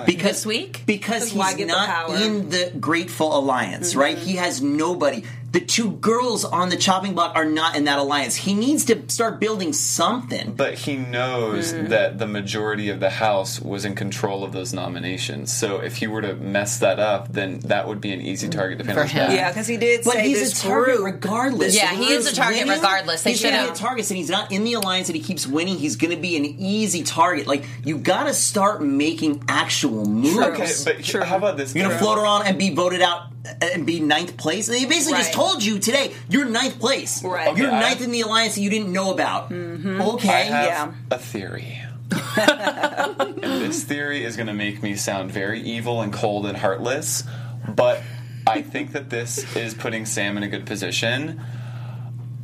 Because 0.05 0.37
This 0.37 0.45
week? 0.45 0.83
because 0.85 1.29
Because 1.33 1.49
he's 1.49 1.55
get 1.57 1.67
the 1.67 1.73
not? 1.73 1.89
Mm-hmm. 2.07 2.23
in 2.23 2.49
the 2.49 2.71
Grateful 2.79 3.37
Alliance, 3.37 3.93
right? 3.93 4.17
He 4.17 4.37
has 4.37 4.61
nobody. 4.61 5.23
The 5.51 5.59
two 5.59 5.91
girls 5.91 6.45
on 6.45 6.69
the 6.69 6.77
chopping 6.77 7.13
block 7.13 7.35
are 7.35 7.43
not 7.43 7.75
in 7.75 7.83
that 7.83 7.99
alliance. 7.99 8.35
He 8.37 8.53
needs 8.53 8.85
to 8.85 9.03
start 9.09 9.39
building 9.41 9.73
something. 9.73 10.53
But 10.53 10.75
he 10.75 10.95
knows 10.95 11.73
Mm-hmm. 11.73 11.87
that 11.89 12.17
the 12.19 12.25
majority 12.27 12.89
of 12.89 12.99
the 13.01 13.09
House 13.09 13.59
was 13.59 13.83
in 13.83 13.93
control 13.95 14.43
of 14.45 14.53
those 14.53 14.73
nominations. 14.73 15.51
So 15.51 15.77
if 15.81 15.97
he 15.97 16.07
were 16.07 16.21
to 16.21 16.35
mess 16.35 16.79
that 16.79 16.99
up, 16.99 17.33
then 17.33 17.59
that 17.61 17.87
would 17.87 17.99
be 17.99 18.13
an 18.13 18.21
easy 18.21 18.47
target 18.47 18.79
to 18.79 18.85
pin 18.85 18.93
For 18.93 19.01
on 19.01 19.07
him. 19.07 19.27
back. 19.27 19.35
yeah, 19.35 19.49
because 19.49 19.67
he 19.67 19.75
did 19.77 20.05
But 20.05 20.13
say 20.13 20.27
he's 20.29 20.39
this 20.39 20.63
a 20.63 20.67
target 20.67 20.95
group- 20.97 21.05
regardless. 21.15 21.75
Yeah, 21.75 21.93
he 21.93 22.05
is 22.13 22.25
a 22.25 22.29
Who's 22.29 22.37
target 22.37 22.67
regardless. 22.67 23.23
They 23.23 23.31
he's 23.31 23.43
gonna 23.43 23.57
should've- 23.57 23.73
be 23.73 23.77
a 23.77 23.81
target, 23.81 24.09
and 24.09 24.17
he's 24.17 24.29
not 24.29 24.51
in 24.53 24.63
the 24.63 24.73
alliance, 24.73 25.09
and 25.09 25.15
he 25.17 25.21
keeps 25.21 25.45
winning. 25.45 25.77
He's 25.77 25.97
going 25.97 26.15
to 26.15 26.21
be 26.21 26.37
an 26.37 26.45
easy 26.45 27.03
target. 27.03 27.47
Like 27.47 27.65
you 27.83 27.97
got 27.97 28.23
to 28.25 28.33
start 28.33 28.81
making 28.81 29.43
actual 29.49 30.05
moves. 30.05 30.37
Okay, 30.37 30.71
but 30.85 30.99
he- 31.01 31.17
how 31.19 31.35
about 31.37 31.57
this? 31.57 31.75
You're 31.75 31.87
gonna 31.87 31.99
float 31.99 32.17
around 32.17 32.47
and 32.47 32.57
be 32.57 32.73
voted 32.73 33.01
out 33.01 33.30
and 33.61 33.85
be 33.85 33.99
ninth 33.99 34.37
place. 34.37 34.67
They 34.67 34.85
basically 34.85 35.17
just 35.19 35.33
told 35.33 35.63
you 35.63 35.79
today 35.79 36.13
you're 36.29 36.45
ninth 36.45 36.79
place. 36.79 37.23
Right. 37.23 37.47
Okay, 37.49 37.61
you're 37.61 37.71
I- 37.71 37.79
ninth 37.79 38.01
in 38.01 38.11
the 38.11 38.21
alliance 38.21 38.55
that 38.55 38.61
you 38.61 38.69
didn't 38.69 38.91
know 38.91 39.11
about. 39.11 39.49
Mm-hmm. 39.49 40.01
Okay. 40.01 40.29
I 40.29 40.41
have 40.43 40.65
Yeah. 40.65 40.93
a 41.09 41.17
theory. 41.17 41.79
and 42.11 43.37
this 43.41 43.83
theory 43.83 44.23
is 44.25 44.35
going 44.35 44.47
to 44.47 44.53
make 44.53 44.83
me 44.83 44.95
sound 44.95 45.31
very 45.31 45.61
evil 45.61 46.01
and 46.01 46.11
cold 46.11 46.45
and 46.45 46.57
heartless, 46.57 47.23
but 47.67 48.01
I 48.45 48.61
think 48.61 48.91
that 48.91 49.09
this 49.09 49.55
is 49.55 49.73
putting 49.73 50.05
Sam 50.05 50.35
in 50.37 50.43
a 50.43 50.47
good 50.49 50.65
position. 50.65 51.41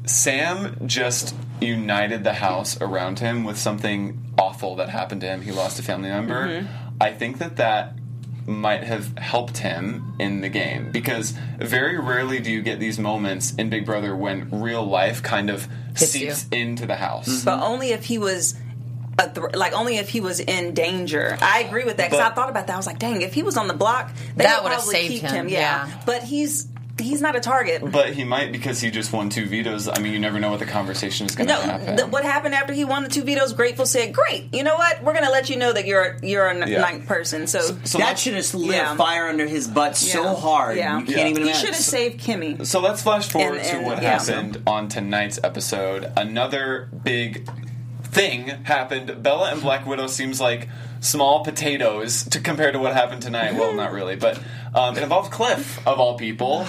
Sam 0.05 0.77
just 0.87 1.35
united 1.59 2.23
the 2.23 2.33
house 2.33 2.79
around 2.79 3.19
him 3.19 3.43
with 3.43 3.57
something 3.57 4.23
awful 4.37 4.75
that 4.77 4.89
happened 4.89 5.21
to 5.21 5.27
him. 5.27 5.41
He 5.41 5.51
lost 5.51 5.79
a 5.79 5.83
family 5.83 6.09
member. 6.09 6.47
Mm-hmm. 6.47 6.67
I 7.01 7.11
think 7.11 7.39
that 7.39 7.57
that 7.57 7.96
might 8.47 8.83
have 8.85 9.15
helped 9.17 9.57
him 9.57 10.15
in 10.19 10.41
the 10.41 10.49
game 10.49 10.91
because 10.91 11.31
very 11.59 11.99
rarely 11.99 12.39
do 12.39 12.49
you 12.51 12.61
get 12.61 12.79
these 12.79 12.97
moments 12.97 13.53
in 13.55 13.69
Big 13.69 13.85
Brother 13.85 14.15
when 14.15 14.49
real 14.61 14.85
life 14.85 15.21
kind 15.21 15.49
of 15.49 15.67
Hits 15.97 16.11
seeps 16.11 16.47
you. 16.51 16.57
into 16.59 16.85
the 16.85 16.95
house. 16.95 17.43
but 17.43 17.59
only 17.61 17.91
if 17.91 18.05
he 18.05 18.17
was. 18.17 18.55
A 19.19 19.27
thr 19.33 19.47
like 19.55 19.73
only 19.73 19.97
if 19.97 20.09
he 20.09 20.21
was 20.21 20.39
in 20.39 20.75
danger. 20.75 21.39
I 21.41 21.61
agree 21.61 21.85
with 21.85 21.97
that 21.97 22.11
because 22.11 22.23
I 22.23 22.29
thought 22.35 22.49
about 22.51 22.67
that. 22.67 22.73
I 22.73 22.77
was 22.77 22.85
like, 22.85 22.99
"Dang, 22.99 23.23
if 23.23 23.33
he 23.33 23.41
was 23.41 23.57
on 23.57 23.67
the 23.67 23.73
block, 23.73 24.11
they 24.35 24.43
That 24.43 24.61
would 24.63 24.69
would've 24.69 24.85
saved 24.85 25.11
keep 25.11 25.21
him, 25.23 25.47
him." 25.47 25.49
yeah. 25.49 25.89
but 26.05 26.21
he's 26.21 26.67
he's 26.99 27.21
not 27.21 27.35
a 27.35 27.39
target. 27.39 27.81
But 27.91 28.13
he 28.13 28.23
might 28.23 28.51
because 28.51 28.81
he 28.81 28.89
just 28.91 29.13
won 29.13 29.29
two 29.29 29.45
vetoes. 29.45 29.87
I 29.87 29.99
mean, 29.99 30.13
you 30.13 30.19
never 30.19 30.39
know 30.39 30.49
what 30.49 30.59
the 30.59 30.65
conversation 30.65 31.25
is 31.27 31.35
going 31.35 31.47
to 31.47 31.53
No, 31.53 31.61
happen. 31.61 31.97
th- 31.97 32.09
what 32.09 32.23
happened 32.23 32.55
after 32.55 32.73
he 32.73 32.85
won 32.85 33.03
the 33.03 33.09
two 33.09 33.23
vetoes? 33.23 33.53
Grateful 33.53 33.85
said, 33.85 34.13
"Great, 34.13 34.53
you 34.53 34.63
know 34.63 34.75
what? 34.75 35.03
We're 35.03 35.13
going 35.13 35.25
to 35.25 35.31
let 35.31 35.49
you 35.49 35.57
know 35.57 35.71
that 35.73 35.85
you're 35.85 36.17
you're 36.23 36.47
a 36.47 36.55
n- 36.55 36.67
Yeah. 36.67 36.81
ninth 36.81 37.05
person." 37.07 37.47
So, 37.47 37.59
so 37.83 37.97
that 37.99 38.17
should 38.19 38.33
have 38.35 38.53
lit 38.53 38.75
Yeah. 38.77 38.93
a 38.93 38.97
fire 38.97 39.27
under 39.27 39.45
his 39.47 39.67
butt 39.67 39.95
so 39.97 40.35
hard. 40.35 40.77
Yeah. 40.77 40.99
You 40.99 41.05
can't 41.05 41.17
Yeah. 41.17 41.27
even 41.27 41.43
he 41.43 41.53
should 41.53 41.69
have 41.69 41.75
saved 41.75 42.19
Kimmy. 42.21 42.65
So 42.65 42.79
let's 42.79 43.01
flash 43.01 43.27
forward 43.29 43.57
And- 43.59 43.67
and- 43.67 43.79
to 43.79 43.85
what 43.85 44.01
yeah. 44.01 44.19
happened 44.19 44.61
on 44.65 44.87
tonight's 44.89 45.39
episode. 45.43 46.11
Another 46.17 46.89
big 47.03 47.49
thing 48.03 48.47
happened. 48.63 49.21
Bella 49.21 49.51
and 49.51 49.61
Black 49.61 49.85
Widow 49.85 50.07
seems 50.07 50.39
like 50.41 50.67
small 50.99 51.43
potatoes 51.43 52.23
to 52.23 52.39
compare 52.39 52.71
to 52.71 52.79
what 52.79 52.93
happened 52.93 53.21
tonight. 53.21 53.53
Well, 53.55 53.73
not 53.73 53.91
really, 53.91 54.15
but 54.15 54.39
um, 54.73 54.97
it 54.97 55.03
involved 55.03 55.31
Cliff 55.31 55.85
of 55.87 55.99
all 55.99 56.17
people. 56.17 56.65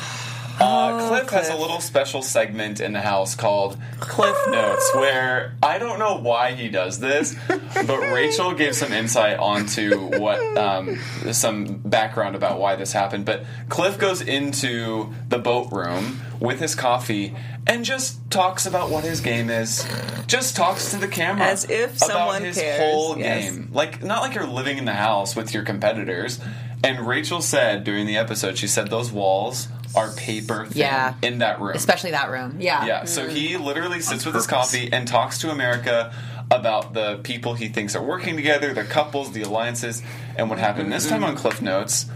Uh, 0.60 1.08
Cliff, 1.08 1.30
has 1.30 1.48
a 1.48 1.56
little 1.56 1.80
special 1.80 2.22
segment 2.22 2.80
in 2.80 2.92
the 2.92 3.00
house 3.00 3.34
called 3.34 3.78
Cliff 4.00 4.36
Notes, 4.48 4.90
where 4.94 5.54
I 5.62 5.78
don't 5.78 5.98
know 5.98 6.16
why 6.16 6.52
he 6.52 6.68
does 6.68 6.98
this, 6.98 7.36
but 7.48 7.98
Rachel 8.12 8.52
gave 8.54 8.74
some 8.74 8.92
insight 8.92 9.38
onto 9.38 10.18
what 10.18 10.56
um, 10.56 10.98
some 11.32 11.76
background 11.76 12.34
about 12.34 12.58
why 12.58 12.76
this 12.76 12.92
happened. 12.92 13.24
But 13.24 13.44
Cliff 13.68 13.98
goes 13.98 14.20
into 14.20 15.12
the 15.28 15.38
boat 15.38 15.70
room 15.70 16.20
with 16.40 16.60
his 16.60 16.74
coffee 16.74 17.34
and 17.66 17.84
just 17.84 18.30
talks 18.30 18.66
about 18.66 18.90
what 18.90 19.04
his 19.04 19.20
game 19.20 19.50
is. 19.50 19.86
Just 20.26 20.56
talks 20.56 20.90
to 20.90 20.96
the 20.96 21.08
camera 21.08 21.44
As 21.44 21.64
if 21.70 21.96
about 21.96 22.10
someone 22.10 22.42
his 22.42 22.58
cares, 22.58 22.80
whole 22.80 23.18
yes. 23.18 23.50
game. 23.50 23.68
Like 23.72 24.02
not 24.02 24.22
like 24.22 24.34
you're 24.34 24.46
living 24.46 24.78
in 24.78 24.86
the 24.86 24.94
house 24.94 25.36
with 25.36 25.54
your 25.54 25.62
competitors. 25.62 26.40
And 26.82 27.06
Rachel 27.06 27.40
said 27.42 27.84
during 27.84 28.06
the 28.06 28.16
episode, 28.16 28.56
she 28.56 28.68
said 28.68 28.88
those 28.88 29.10
walls 29.10 29.68
are 29.94 30.10
paper 30.12 30.66
thin 30.66 30.78
Yeah. 30.78 31.14
in 31.22 31.38
that 31.38 31.60
room. 31.60 31.74
Especially 31.74 32.10
that 32.12 32.30
room. 32.30 32.56
Yeah. 32.58 32.84
Yeah, 32.84 33.04
so 33.04 33.28
he 33.28 33.54
mm. 33.54 33.64
literally 33.64 34.00
sits 34.00 34.24
with 34.24 34.34
his 34.34 34.46
coffee 34.46 34.92
and 34.92 35.06
talks 35.08 35.38
to 35.38 35.50
America 35.50 36.12
about 36.50 36.94
the 36.94 37.18
people 37.22 37.54
he 37.54 37.68
thinks 37.68 37.94
are 37.94 38.02
working 38.02 38.36
together, 38.36 38.72
the 38.72 38.84
couples, 38.84 39.32
the 39.32 39.42
alliances, 39.42 40.02
and 40.36 40.48
what 40.48 40.58
happened. 40.58 40.92
This 40.92 41.08
time 41.08 41.22
on 41.22 41.34
mm-hmm. 41.34 41.40
Cliff 41.40 41.60
Notes, 41.60 42.06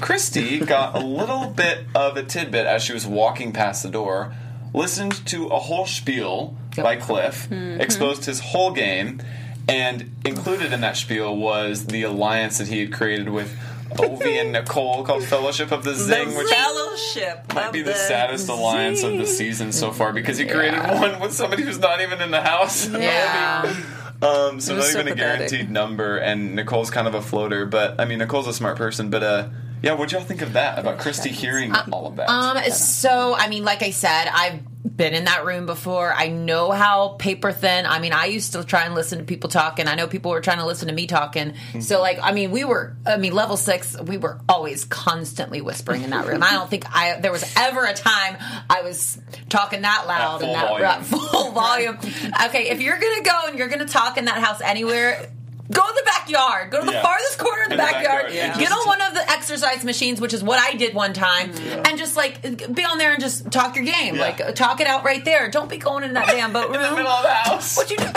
Christie 0.00 0.60
got 0.60 0.96
a 0.96 1.00
little 1.00 1.46
bit 1.56 1.86
of 1.94 2.16
a 2.16 2.22
tidbit 2.22 2.66
as 2.66 2.82
she 2.82 2.92
was 2.92 3.06
walking 3.06 3.52
past 3.52 3.82
the 3.82 3.90
door, 3.90 4.34
listened 4.72 5.26
to 5.26 5.48
a 5.48 5.58
whole 5.58 5.86
spiel 5.86 6.56
by 6.76 6.96
Cliff, 6.96 7.48
mm-hmm. 7.50 7.80
exposed 7.80 8.24
his 8.24 8.40
whole 8.40 8.72
game, 8.72 9.20
and 9.68 10.10
included 10.24 10.72
in 10.72 10.80
that 10.80 10.96
spiel 10.96 11.36
was 11.36 11.86
the 11.86 12.02
alliance 12.02 12.58
that 12.58 12.68
he 12.68 12.80
had 12.80 12.92
created 12.92 13.28
with 13.28 13.56
Ovi 13.96 14.40
and 14.40 14.52
Nicole 14.52 15.04
called 15.04 15.24
Fellowship 15.24 15.72
of 15.72 15.84
the 15.84 15.94
Zing, 15.94 16.30
the 16.30 16.36
which 16.36 16.48
fellowship 16.48 17.54
might 17.54 17.72
be 17.72 17.82
the 17.82 17.94
saddest 17.94 18.48
alliance 18.48 19.02
of 19.02 19.18
the 19.18 19.26
season 19.26 19.72
so 19.72 19.92
far 19.92 20.12
because 20.12 20.38
he 20.38 20.46
created 20.46 20.80
one 20.80 21.20
with 21.20 21.32
somebody 21.32 21.62
who's 21.62 21.78
not 21.78 22.00
even 22.00 22.20
in 22.20 22.30
the 22.30 22.42
house. 22.42 22.88
Yeah. 23.02 23.74
Um, 24.22 24.60
so 24.60 24.76
not 24.76 24.84
so 24.84 25.00
even 25.00 25.12
a 25.12 25.16
guaranteed 25.16 25.68
number, 25.68 26.16
and 26.16 26.54
Nicole's 26.54 26.90
kind 26.90 27.08
of 27.08 27.14
a 27.14 27.20
floater. 27.22 27.66
But 27.66 28.00
I 28.00 28.04
mean, 28.04 28.18
Nicole's 28.18 28.46
a 28.46 28.52
smart 28.52 28.76
person. 28.76 29.10
But 29.10 29.22
uh, 29.24 29.48
yeah, 29.82 29.94
what'd 29.94 30.12
y'all 30.12 30.22
think 30.22 30.42
of 30.42 30.52
that? 30.52 30.78
About 30.78 30.98
Christie 30.98 31.30
hearing 31.30 31.74
all 31.90 32.06
of 32.06 32.16
that? 32.16 32.30
Um, 32.30 32.62
so 32.70 33.34
I 33.34 33.48
mean, 33.48 33.64
like 33.64 33.82
I 33.82 33.90
said, 33.90 34.28
I've 34.32 34.60
been 34.84 35.14
in 35.14 35.24
that 35.24 35.44
room 35.44 35.66
before. 35.66 36.12
I 36.12 36.28
know 36.28 36.70
how 36.72 37.10
paper 37.10 37.52
thin. 37.52 37.86
I 37.86 38.00
mean, 38.00 38.12
I 38.12 38.26
used 38.26 38.52
to 38.52 38.64
try 38.64 38.84
and 38.84 38.94
listen 38.94 39.18
to 39.18 39.24
people 39.24 39.48
talking. 39.48 39.86
I 39.86 39.94
know 39.94 40.06
people 40.06 40.32
were 40.32 40.40
trying 40.40 40.58
to 40.58 40.66
listen 40.66 40.88
to 40.88 40.94
me 40.94 41.06
talking. 41.06 41.52
Mm-hmm. 41.52 41.80
So 41.80 42.00
like, 42.00 42.18
I 42.20 42.32
mean, 42.32 42.50
we 42.50 42.64
were. 42.64 42.96
I 43.06 43.16
mean, 43.16 43.32
level 43.32 43.56
six, 43.56 43.98
we 44.00 44.16
were 44.16 44.40
always 44.48 44.84
constantly 44.84 45.60
whispering 45.60 46.02
in 46.02 46.10
that 46.10 46.26
room. 46.26 46.42
I 46.42 46.52
don't 46.52 46.68
think 46.68 46.84
I 46.94 47.20
there 47.20 47.32
was 47.32 47.44
ever 47.56 47.84
a 47.84 47.94
time 47.94 48.36
I 48.68 48.82
was 48.82 49.18
talking 49.48 49.82
that 49.82 50.04
loud 50.06 50.42
in 50.42 50.52
that 50.52 50.68
volume. 50.68 51.02
full 51.04 51.52
volume. 51.52 51.98
Okay, 52.46 52.70
if 52.70 52.80
you're 52.80 52.98
gonna 52.98 53.22
go 53.22 53.40
and 53.46 53.58
you're 53.58 53.68
gonna 53.68 53.86
talk 53.86 54.16
in 54.16 54.24
that 54.26 54.38
house 54.42 54.60
anywhere. 54.60 55.30
Go 55.72 55.82
to 55.86 55.94
the 55.94 56.02
backyard. 56.04 56.70
Go 56.70 56.80
to 56.80 56.86
the 56.86 56.92
Yeah. 56.92 57.02
farthest 57.02 57.38
corner 57.38 57.62
of 57.64 57.68
the 57.70 57.74
In 57.74 57.78
the 57.78 57.84
backyard. 57.84 58.26
backyard, 58.26 58.34
yeah. 58.34 58.58
Get 58.58 58.72
on 58.72 58.86
one 58.86 59.00
of 59.02 59.14
the 59.14 59.30
exercise 59.30 59.84
machines, 59.84 60.20
which 60.20 60.32
is 60.34 60.42
what 60.42 60.58
I 60.58 60.74
did 60.76 60.94
one 60.94 61.12
time, 61.12 61.52
mm-hmm. 61.52 61.82
and 61.86 61.98
just 61.98 62.16
like 62.16 62.40
be 62.74 62.84
on 62.84 62.98
there 62.98 63.12
and 63.12 63.20
just 63.20 63.50
talk 63.50 63.76
your 63.76 63.84
game. 63.84 64.16
Yeah. 64.16 64.22
Like 64.22 64.54
talk 64.54 64.80
it 64.80 64.86
out 64.86 65.04
right 65.04 65.24
there. 65.24 65.50
Don't 65.50 65.68
be 65.70 65.78
going 65.78 66.04
in 66.04 66.14
that 66.14 66.26
damn 66.28 66.52
boat 66.52 66.66
room. 66.68 66.74
in 66.80 66.82
the 66.82 66.96
middle 66.96 67.10
of 67.10 67.22
the 67.24 67.30
house. 67.30 67.76
What 67.76 67.90
you 67.90 67.96
do? 67.96 68.06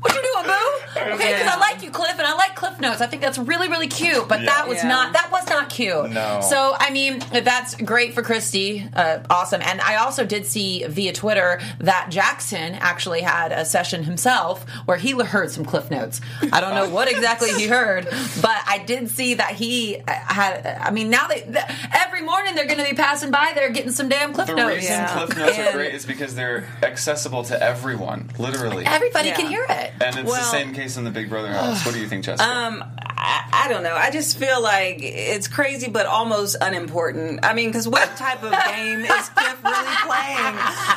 What 0.00 0.14
you 0.14 0.20
doing, 0.20 0.44
boo? 0.44 0.93
Okay, 1.12 1.32
because 1.32 1.46
I 1.54 1.58
like 1.58 1.82
you, 1.82 1.90
Cliff, 1.90 2.12
and 2.18 2.26
I 2.26 2.34
like 2.34 2.54
Cliff 2.56 2.80
Notes. 2.80 3.00
I 3.00 3.06
think 3.06 3.22
that's 3.22 3.38
really, 3.38 3.68
really 3.68 3.88
cute. 3.88 4.28
But 4.28 4.40
Yeah. 4.40 4.46
that 4.46 4.68
was 4.68 4.78
Yeah. 4.78 4.88
not. 4.88 5.12
That 5.12 5.30
was 5.30 5.46
not 5.48 5.70
cute. 5.70 6.10
No. 6.10 6.40
So 6.48 6.76
I 6.78 6.90
mean, 6.90 7.22
that's 7.32 7.74
great 7.76 8.14
for 8.14 8.22
Christie. 8.22 8.88
Uh, 8.94 9.18
awesome. 9.30 9.60
And 9.62 9.80
I 9.80 9.96
also 9.96 10.24
did 10.24 10.46
see 10.46 10.84
via 10.86 11.12
Twitter 11.12 11.60
that 11.80 12.06
Jackson 12.10 12.74
actually 12.80 13.20
had 13.22 13.52
a 13.52 13.64
session 13.64 14.04
himself 14.04 14.64
where 14.86 14.96
he 14.96 15.12
heard 15.22 15.50
some 15.50 15.64
Cliff 15.64 15.90
Notes. 15.90 16.20
I 16.52 16.60
don't 16.60 16.74
know 16.74 16.88
what 16.88 17.10
exactly 17.10 17.52
he 17.52 17.66
heard, 17.78 18.04
but 18.40 18.56
I 18.66 18.82
did 18.86 19.08
see 19.10 19.34
that 19.34 19.52
he 19.52 19.98
uh, 20.06 20.12
had. 20.12 20.78
I 20.80 20.90
mean, 20.90 21.10
now 21.10 21.26
they 21.28 21.40
th- 21.40 21.64
every 21.92 22.22
morning 22.22 22.54
they're 22.54 22.66
going 22.66 22.78
to 22.78 22.84
be 22.84 22.94
passing 22.96 23.30
by 23.30 23.52
there 23.54 23.70
getting 23.70 23.92
some 23.92 24.08
damn 24.08 24.32
Cliff 24.32 24.46
the 24.48 24.54
Notes. 24.54 24.76
reason 24.76 24.92
Yeah. 24.92 25.12
Cliff 25.12 25.36
Notes 25.36 25.58
are 25.58 25.72
great 25.72 25.94
is 25.94 26.04
because 26.06 26.34
they're 26.34 26.66
accessible 26.82 27.44
to 27.44 27.62
everyone, 27.62 28.30
literally. 28.38 28.84
Everybody 28.86 29.28
Yeah. 29.28 29.36
can 29.36 29.46
hear 29.48 29.64
it. 29.68 29.92
and 30.00 30.16
it's 30.18 30.30
the 30.30 30.42
same 30.42 30.74
case 30.74 30.93
in 30.96 31.04
the 31.04 31.10
Big 31.10 31.28
Brother 31.28 31.52
house. 31.52 31.84
What 31.84 31.94
do 31.94 32.00
you 32.00 32.08
think, 32.08 32.24
Jessica? 32.24 32.48
Um, 32.48 32.84
I, 32.98 33.64
I 33.64 33.68
don't 33.68 33.82
know. 33.82 33.94
I 33.94 34.10
just 34.10 34.38
feel 34.38 34.62
like 34.62 34.98
it's 35.00 35.48
crazy, 35.48 35.88
but 35.88 36.06
almost 36.06 36.56
unimportant. 36.60 37.40
I 37.44 37.54
mean, 37.54 37.70
because 37.70 37.88
what 37.88 38.16
type 38.16 38.42
of 38.42 38.52
game 38.52 39.00
is 39.00 39.28
Cliff 39.30 39.64
really 39.64 39.96
playing? 40.04 40.56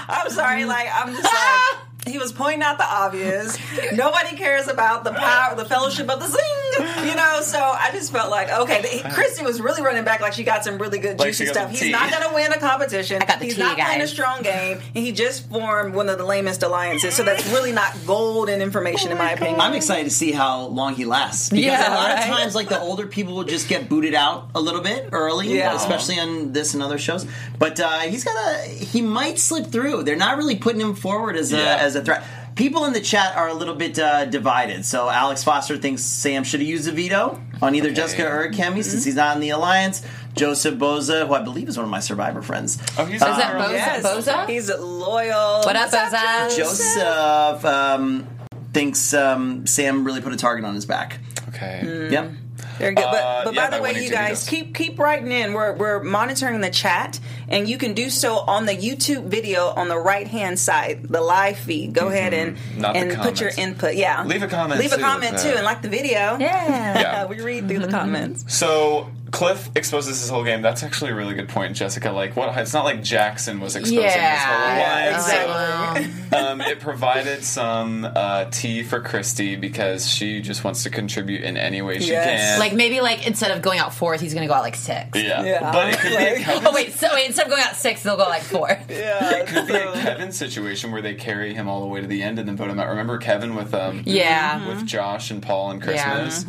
I'm 0.09 0.29
sorry, 0.29 0.65
like 0.65 0.87
I'm 0.93 1.13
just 1.13 1.23
like. 1.23 1.83
He 2.07 2.17
was 2.17 2.31
pointing 2.31 2.61
out 2.63 2.77
the 2.77 2.85
obvious. 2.85 3.57
Nobody 3.93 4.35
cares 4.35 4.67
about 4.67 5.03
the 5.03 5.11
power, 5.11 5.55
the 5.55 5.65
fellowship 5.65 6.09
of 6.09 6.19
the 6.19 6.27
zing, 6.27 7.07
you 7.09 7.15
know. 7.15 7.39
So 7.41 7.59
I 7.59 7.89
just 7.91 8.11
felt 8.11 8.29
like, 8.31 8.49
okay, 8.51 8.81
the, 8.81 9.09
Christie 9.09 9.43
was 9.43 9.59
really 9.61 9.81
running 9.81 10.03
back 10.03 10.21
like 10.21 10.33
she 10.33 10.43
got 10.43 10.63
some 10.63 10.77
really 10.77 10.99
good 10.99 11.19
Like 11.19 11.29
juicy 11.29 11.45
she 11.45 11.51
stuff. 11.51 11.71
He's 11.71 11.91
not 11.91 12.09
going 12.11 12.27
to 12.27 12.33
win 12.33 12.51
a 12.53 12.59
competition. 12.59 13.21
I 13.21 13.25
got 13.25 13.39
the 13.39 13.45
He's 13.45 13.55
tea, 13.55 13.61
not 13.61 13.77
playing 13.77 14.01
a 14.01 14.07
strong 14.07 14.41
game, 14.41 14.77
and 14.95 15.05
he 15.05 15.11
just 15.11 15.49
formed 15.49 15.93
one 15.93 16.09
of 16.09 16.17
the 16.17 16.25
lamest 16.25 16.63
alliances. 16.63 17.15
So 17.15 17.23
that's 17.23 17.45
really 17.51 17.71
not 17.71 17.93
golden 18.05 18.61
information, 18.61 19.11
in 19.11 19.17
my 19.17 19.31
opinion. 19.31 19.59
I'm 19.59 19.73
excited 19.73 20.05
to 20.05 20.09
see 20.15 20.31
how 20.31 20.67
long 20.67 20.95
he 20.95 21.05
lasts 21.05 21.49
because 21.49 21.65
Yeah, 21.65 21.89
a 21.89 21.93
lot 21.95 22.09
right? 22.09 22.19
of 22.29 22.35
times, 22.37 22.55
like 22.55 22.69
the 22.69 22.79
older 22.79 23.07
people 23.07 23.35
will 23.35 23.43
just 23.43 23.67
get 23.67 23.89
booted 23.89 24.13
out 24.13 24.49
a 24.55 24.61
little 24.61 24.81
bit 24.81 25.09
early, 25.11 25.55
Yeah. 25.57 25.75
especially 25.75 26.19
on 26.19 26.53
this 26.53 26.73
and 26.73 26.83
other 26.83 26.97
shows. 26.97 27.25
But 27.59 27.79
uh, 27.79 27.99
he's 28.01 28.23
got 28.23 28.35
a 28.35 28.67
he 28.67 29.01
might 29.01 29.39
slip 29.39 29.67
through. 29.67 30.03
They're 30.03 30.15
not 30.15 30.37
really 30.37 30.55
putting 30.55 30.81
him 30.81 30.95
forward 30.95 31.35
as 31.37 31.51
a 31.53 31.57
Yeah. 31.57 31.77
as 31.81 31.95
a 31.97 32.01
threat. 32.03 32.23
People 32.55 32.85
in 32.85 32.93
the 32.93 33.01
chat 33.01 33.35
are 33.35 33.49
a 33.49 33.53
little 33.53 33.75
bit 33.75 33.99
uh, 33.99 34.25
divided. 34.25 34.83
So 34.83 35.09
Alex 35.09 35.43
Foster 35.43 35.77
thinks 35.77 36.01
Sam 36.01 36.43
should 36.43 36.59
have 36.59 36.67
used 36.67 36.87
a 36.87 36.91
veto 36.91 37.39
on 37.61 37.75
either 37.75 37.91
Jessica 37.91 38.25
or 38.27 38.49
Kemi 38.51 38.83
since 38.83 39.03
he's 39.03 39.15
not 39.15 39.35
in 39.35 39.41
the 39.41 39.49
alliance. 39.51 40.03
Joseph 40.35 40.75
Boza, 40.75 41.27
who 41.27 41.33
I 41.33 41.41
believe 41.41 41.67
is 41.67 41.77
one 41.77 41.83
of 41.83 41.91
my 41.91 41.99
Survivor 41.99 42.41
friends. 42.41 42.79
oh, 42.97 43.05
he's 43.05 43.15
Is 43.15 43.19
that 43.21 43.55
Boza? 43.55 43.71
Yes. 43.71 44.05
Boza? 44.05 44.47
He's 44.49 44.69
loyal. 44.69 45.61
What 45.61 45.75
up, 45.75 45.91
Boza? 45.91 46.55
Joseph 46.57 47.65
um, 47.65 48.27
thinks 48.73 49.13
um, 49.13 49.67
Sam 49.67 50.03
really 50.03 50.21
put 50.21 50.33
a 50.33 50.37
target 50.37 50.65
on 50.65 50.73
his 50.75 50.85
back. 50.85 51.19
okay. 51.49 52.09
Yep. 52.11 52.31
Very 52.79 52.93
good. 52.95 53.05
But, 53.09 53.15
Uh, 53.23 53.41
but 53.45 53.53
yeah, 53.53 53.69
by 53.69 53.77
the 53.77 53.83
way, 53.83 54.03
you 54.03 54.09
guys 54.09 54.47
keep 54.47 54.73
keep 54.75 54.97
writing 54.99 55.31
in. 55.31 55.53
We're 55.53 55.73
we're 55.73 56.03
monitoring 56.03 56.61
the 56.61 56.69
chat, 56.69 57.19
and 57.47 57.67
you 57.67 57.77
can 57.77 57.93
do 57.93 58.09
so 58.09 58.37
on 58.39 58.65
the 58.65 58.73
YouTube 58.75 59.25
video 59.25 59.67
on 59.69 59.87
the 59.89 59.97
right 59.97 60.27
hand 60.27 60.59
side, 60.59 61.03
the 61.03 61.21
live 61.21 61.57
feed. 61.57 61.93
Go 61.93 62.07
ahead 62.07 62.33
and 62.33 62.57
Mm-hmm. 62.57 62.81
Not 62.81 62.95
and 62.95 63.17
put 63.17 63.41
your 63.41 63.51
input. 63.57 63.95
Yeah, 63.95 64.23
Leave 64.23 64.43
a 64.43 64.47
comment, 64.47 64.79
Leave 64.79 64.93
a 64.93 64.95
too. 64.95 65.01
comment 65.01 65.37
too, 65.39 65.49
and 65.49 65.63
like 65.65 65.81
the 65.81 65.89
video. 65.89 66.37
Yeah. 66.39 66.39
Yeah. 66.39 67.25
we 67.31 67.41
read 67.41 67.67
through 67.67 67.79
the 67.79 67.87
comments. 67.89 68.45
So 68.53 69.09
Cliff 69.31 69.69
exposes 69.75 70.21
his 70.21 70.29
whole 70.29 70.43
game. 70.43 70.61
That's 70.61 70.83
actually 70.83 71.11
a 71.11 71.15
really 71.15 71.33
good 71.35 71.49
point, 71.49 71.75
Jessica. 71.75 72.11
Like, 72.11 72.35
what? 72.35 72.55
It's 72.57 72.73
not 72.73 72.85
like 72.85 73.03
Jackson 73.03 73.59
was 73.59 73.75
exposing 73.75 74.03
his 74.03 74.13
whole 74.13 74.21
Yeah, 74.21 75.15
exactly. 75.15 76.11
So, 76.29 76.37
um, 76.51 76.61
it 76.61 76.79
provided 76.79 77.43
some 77.43 78.05
uh, 78.05 78.45
tea 78.51 78.83
for 78.83 79.01
Christie 79.01 79.55
because 79.55 80.07
she 80.09 80.41
just 80.41 80.63
wants 80.63 80.83
to 80.83 80.89
contribute 80.89 81.41
in 81.41 81.57
any 81.57 81.81
way 81.81 81.99
she 81.99 82.11
Yes. 82.11 82.25
can. 82.25 82.59
Like 82.59 82.73
maybe 82.73 83.01
like 83.01 83.27
instead 83.27 83.51
of 83.51 83.61
going 83.61 83.79
out 83.79 83.93
fourth, 83.93 84.21
he's 84.21 84.33
gonna 84.33 84.47
go 84.47 84.53
out 84.53 84.63
like 84.63 84.75
six. 84.75 85.09
yeah. 85.21 85.43
Yeah. 85.43 85.71
but 85.71 85.93
it 85.93 85.99
could 85.99 86.09
be 86.17 86.23
a 86.23 86.39
Kevin 86.39 86.63
Oh 86.67 86.73
wait, 86.73 86.93
so 86.93 87.07
wait, 87.13 87.27
instead 87.27 87.43
of 87.45 87.49
going 87.49 87.63
out 87.63 87.75
six, 87.75 88.03
they'll 88.03 88.17
go 88.17 88.23
like 88.23 88.43
four. 88.43 88.69
Yeah, 88.89 89.37
It 89.37 89.47
could 89.47 89.67
be 89.67 89.73
a 89.75 89.91
Kevin 89.93 90.31
situation 90.31 90.91
where 90.91 91.01
they 91.01 91.15
carry 91.15 91.53
him 91.53 91.67
all 91.67 91.81
the 91.81 91.87
way 91.87 92.01
to 92.01 92.07
the 92.07 92.23
end 92.23 92.39
and 92.39 92.47
then 92.47 92.55
vote 92.55 92.69
him 92.69 92.79
out. 92.79 92.87
Remember 92.87 93.17
Kevin 93.17 93.55
with 93.55 93.73
um 93.73 94.03
Yeah. 94.05 94.67
with 94.67 94.85
Josh 94.85 95.31
and 95.31 95.43
Paul 95.43 95.71
and 95.71 95.83
Yeah. 95.83 96.13
Christmas. 96.15 96.45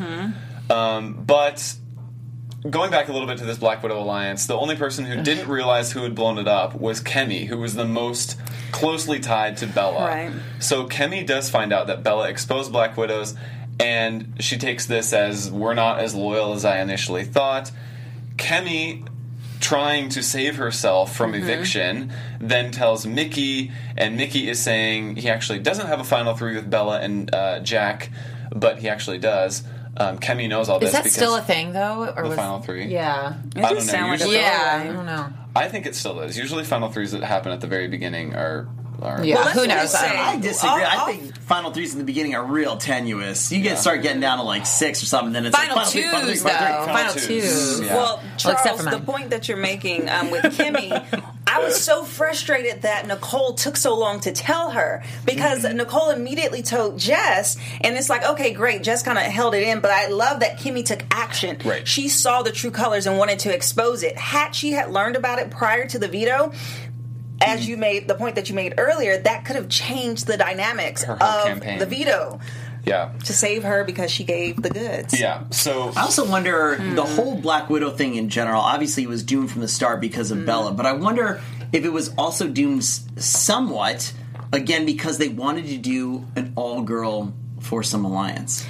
Um, 0.70 1.14
but 1.26 1.74
going 2.68 2.90
back 2.90 3.09
a 3.09 3.12
little 3.12 3.29
bit 3.29 3.38
to 3.38 3.44
this 3.44 3.59
Black 3.59 3.83
Widow 3.83 4.01
alliance, 4.01 4.47
the 4.47 4.57
only 4.57 4.77
person 4.77 5.05
who 5.05 5.23
didn't 5.23 5.49
realize 5.49 5.92
who 5.92 6.03
had 6.03 6.14
blown 6.14 6.38
it 6.38 6.49
up 6.49 6.75
was 6.75 7.01
Kemi, 7.01 7.47
who 7.47 7.59
was 7.59 7.75
the 7.75 7.85
most 7.85 8.37
closely 8.73 9.21
tied 9.21 9.57
to 9.59 9.66
Bella. 9.66 10.07
Right. 10.07 10.33
So 10.59 10.87
Kemi 10.87 11.27
does 11.27 11.49
find 11.49 11.73
out 11.73 11.87
that 11.87 12.03
Bella 12.03 12.29
exposed 12.29 12.73
Black 12.73 12.97
Widows, 12.97 13.35
and 13.79 14.35
she 14.40 14.59
takes 14.59 14.87
this 14.87 15.12
as 15.12 15.51
we're 15.51 15.75
not 15.75 16.01
as 16.01 16.14
loyal 16.14 16.53
as 16.53 16.64
I 16.64 16.81
initially 16.81 17.25
thought. 17.25 17.71
Kemi 18.37 19.07
trying 19.61 20.09
to 20.09 20.23
save 20.23 20.57
herself 20.57 21.16
from 21.16 21.35
eviction 21.35 22.12
then 22.40 22.71
tells 22.71 23.05
Michie 23.05 23.73
and 23.97 24.16
Michie 24.16 24.49
is 24.49 24.61
saying 24.61 25.16
he 25.16 25.29
actually 25.29 25.59
doesn't 25.59 25.88
have 25.88 25.99
a 25.99 26.05
final 26.05 26.35
three 26.37 26.55
with 26.55 26.71
Bella 26.71 27.01
and 27.01 27.33
uh, 27.35 27.59
Jack 27.61 28.11
but 28.55 28.79
he 28.79 28.88
actually 28.88 29.18
does 29.18 29.64
um, 29.98 30.18
Kemi 30.18 30.48
knows 30.48 30.68
all 30.68 30.78
this 30.78 30.88
Is 30.88 30.92
that 30.94 31.02
because 31.04 31.14
still 31.16 31.34
a 31.37 31.42
thing 31.42 31.72
though? 31.72 32.04
Or 32.16 32.22
the 32.22 32.28
was, 32.30 32.37
final 32.38 32.61
three 32.61 32.87
Yeah. 32.87 33.34
it 33.56 33.58
I 33.58 33.68
don't 33.68 33.74
know, 33.74 33.80
sound 33.80 34.11
like 34.11 34.20
usually- 34.20 34.37
Yeah. 34.37 34.80
I 34.82 34.92
don't 34.92 35.06
know. 35.06 35.26
I 35.56 35.68
think 35.68 35.87
it 35.87 35.94
still 35.96 36.20
is 36.20 36.38
usually 36.38 36.64
final 36.64 36.90
threes 36.90 37.12
that 37.12 37.22
happen 37.24 37.50
at 37.52 37.61
the 37.61 37.66
very 37.66 37.88
beginning 37.88 38.34
are, 38.37 38.68
are 39.02 39.24
Yeah. 39.24 39.37
Well, 39.37 39.48
Who 39.48 39.66
knows? 39.66 39.94
I 39.94 40.06
I 40.06 40.14
know. 40.14 40.22
I 40.22 40.37
disagree. 40.40 40.70
I'll- 40.84 41.08
I 41.08 41.12
think 41.16 41.40
final 41.42 41.72
threes 41.72 41.92
in 41.92 41.98
the 41.98 42.04
beginning 42.04 42.34
are 42.34 42.44
real 42.44 42.76
tenuous. 42.76 43.50
You 43.50 43.61
get 43.61 43.72
Yeah. 43.72 43.74
start 43.76 44.02
getting 44.02 44.20
down 44.20 44.38
to 44.38 44.44
like 44.44 44.66
six 44.66 45.02
or 45.02 45.06
something, 45.06 45.32
then 45.32 45.46
it's 45.46 45.56
Final 45.56 45.76
like 45.76 45.87
final 45.87 45.90
three, 45.92 46.11
final 46.11 46.20
three, 46.26 46.34
twos 46.34 46.42
final 46.42 46.58
three. 46.58 46.68
though. 46.68 46.87
Final 46.87 46.94
Final 46.94 47.12
twos. 47.14 47.26
twos. 47.78 47.80
Yeah. 47.87 47.94
Well, 47.96 48.22
except 48.34 48.62
Charles, 48.64 48.82
for 48.84 48.90
the 48.90 49.00
point 49.00 49.30
that 49.30 49.48
you're 49.48 49.56
making 49.56 50.08
um, 50.08 50.30
with 50.30 50.42
Kemi, 50.44 51.22
I 51.50 51.64
was 51.64 51.82
so 51.82 52.04
frustrated 52.04 52.82
that 52.82 53.06
Nicole 53.06 53.54
took 53.54 53.76
so 53.76 53.96
long 53.96 54.20
to 54.20 54.32
tell 54.32 54.70
her 54.70 55.02
because 55.24 55.64
Mm-hmm. 55.64 55.76
Nicole 55.78 56.11
immediately 56.11 56.62
told 56.62 56.98
Jess, 56.98 57.56
and 57.80 57.96
it's 57.96 58.11
like, 58.11 58.22
okay, 58.24 58.52
great, 58.52 58.82
Jess 58.82 59.02
kind 59.02 59.18
of 59.18 59.24
held 59.24 59.54
it 59.54 59.62
in, 59.62 59.80
but 59.80 59.90
I 59.90 60.08
love 60.08 60.40
that 60.40 60.58
Kemi 60.58 60.84
took 60.84 61.02
action. 61.11 61.58
Right. 61.64 61.87
She 61.88 62.08
saw 62.08 62.42
the 62.42 62.52
true 62.52 62.70
colors 62.70 63.06
and 63.06 63.16
wanted 63.18 63.38
to 63.40 63.54
expose 63.54 64.02
it. 64.02 64.16
Had 64.18 64.52
she 64.54 64.72
had 64.72 64.90
learned 64.90 65.16
about 65.16 65.38
it 65.38 65.50
prior 65.50 65.87
to 65.88 65.98
the 65.98 66.08
veto, 66.08 66.52
as 67.40 67.61
Mm-hmm. 67.61 67.70
you 67.70 67.76
made 67.76 68.08
the 68.08 68.14
point 68.16 68.34
that 68.34 68.48
you 68.48 68.54
made 68.56 68.74
earlier, 68.78 69.16
that 69.16 69.44
could 69.44 69.54
have 69.56 69.68
changed 69.68 70.26
the 70.26 70.37
dynamics 70.37 71.04
of 71.04 71.18
campaign. 71.20 71.78
the 71.78 71.87
veto 71.87 72.40
yeah 72.88 73.12
to 73.24 73.33
save 73.33 73.62
her 73.62 73.85
because 73.85 74.11
she 74.11 74.24
gave 74.24 74.61
the 74.61 74.70
goods. 74.70 75.18
yeah 75.18 75.44
so 75.51 75.92
I 75.96 76.03
also 76.03 76.29
wonder 76.29 76.77
the 76.94 77.05
whole 77.05 77.37
Black 77.40 77.68
Widow 77.70 77.90
thing 77.90 78.14
in 78.14 78.29
general. 78.29 78.61
Obviously, 78.61 79.03
it 79.03 79.09
was 79.09 79.22
doomed 79.22 79.51
from 79.51 79.61
the 79.61 79.68
start 79.68 80.01
because 80.01 80.31
of 80.31 80.38
mm-hmm. 80.38 80.46
Bella, 80.46 80.72
but 80.72 80.87
I 80.87 80.92
wonder 80.92 81.40
if 81.72 81.85
it 81.85 81.90
was 81.90 82.12
also 82.16 82.48
doomed 82.48 82.85
somewhat 82.85 84.12
again 84.53 84.87
because 84.87 85.18
they 85.18 85.29
wanted 85.29 85.66
to 85.66 85.77
do 85.77 86.27
an 86.37 86.53
all-girl 86.57 87.35
foursome 87.61 88.05
alliance. 88.05 88.66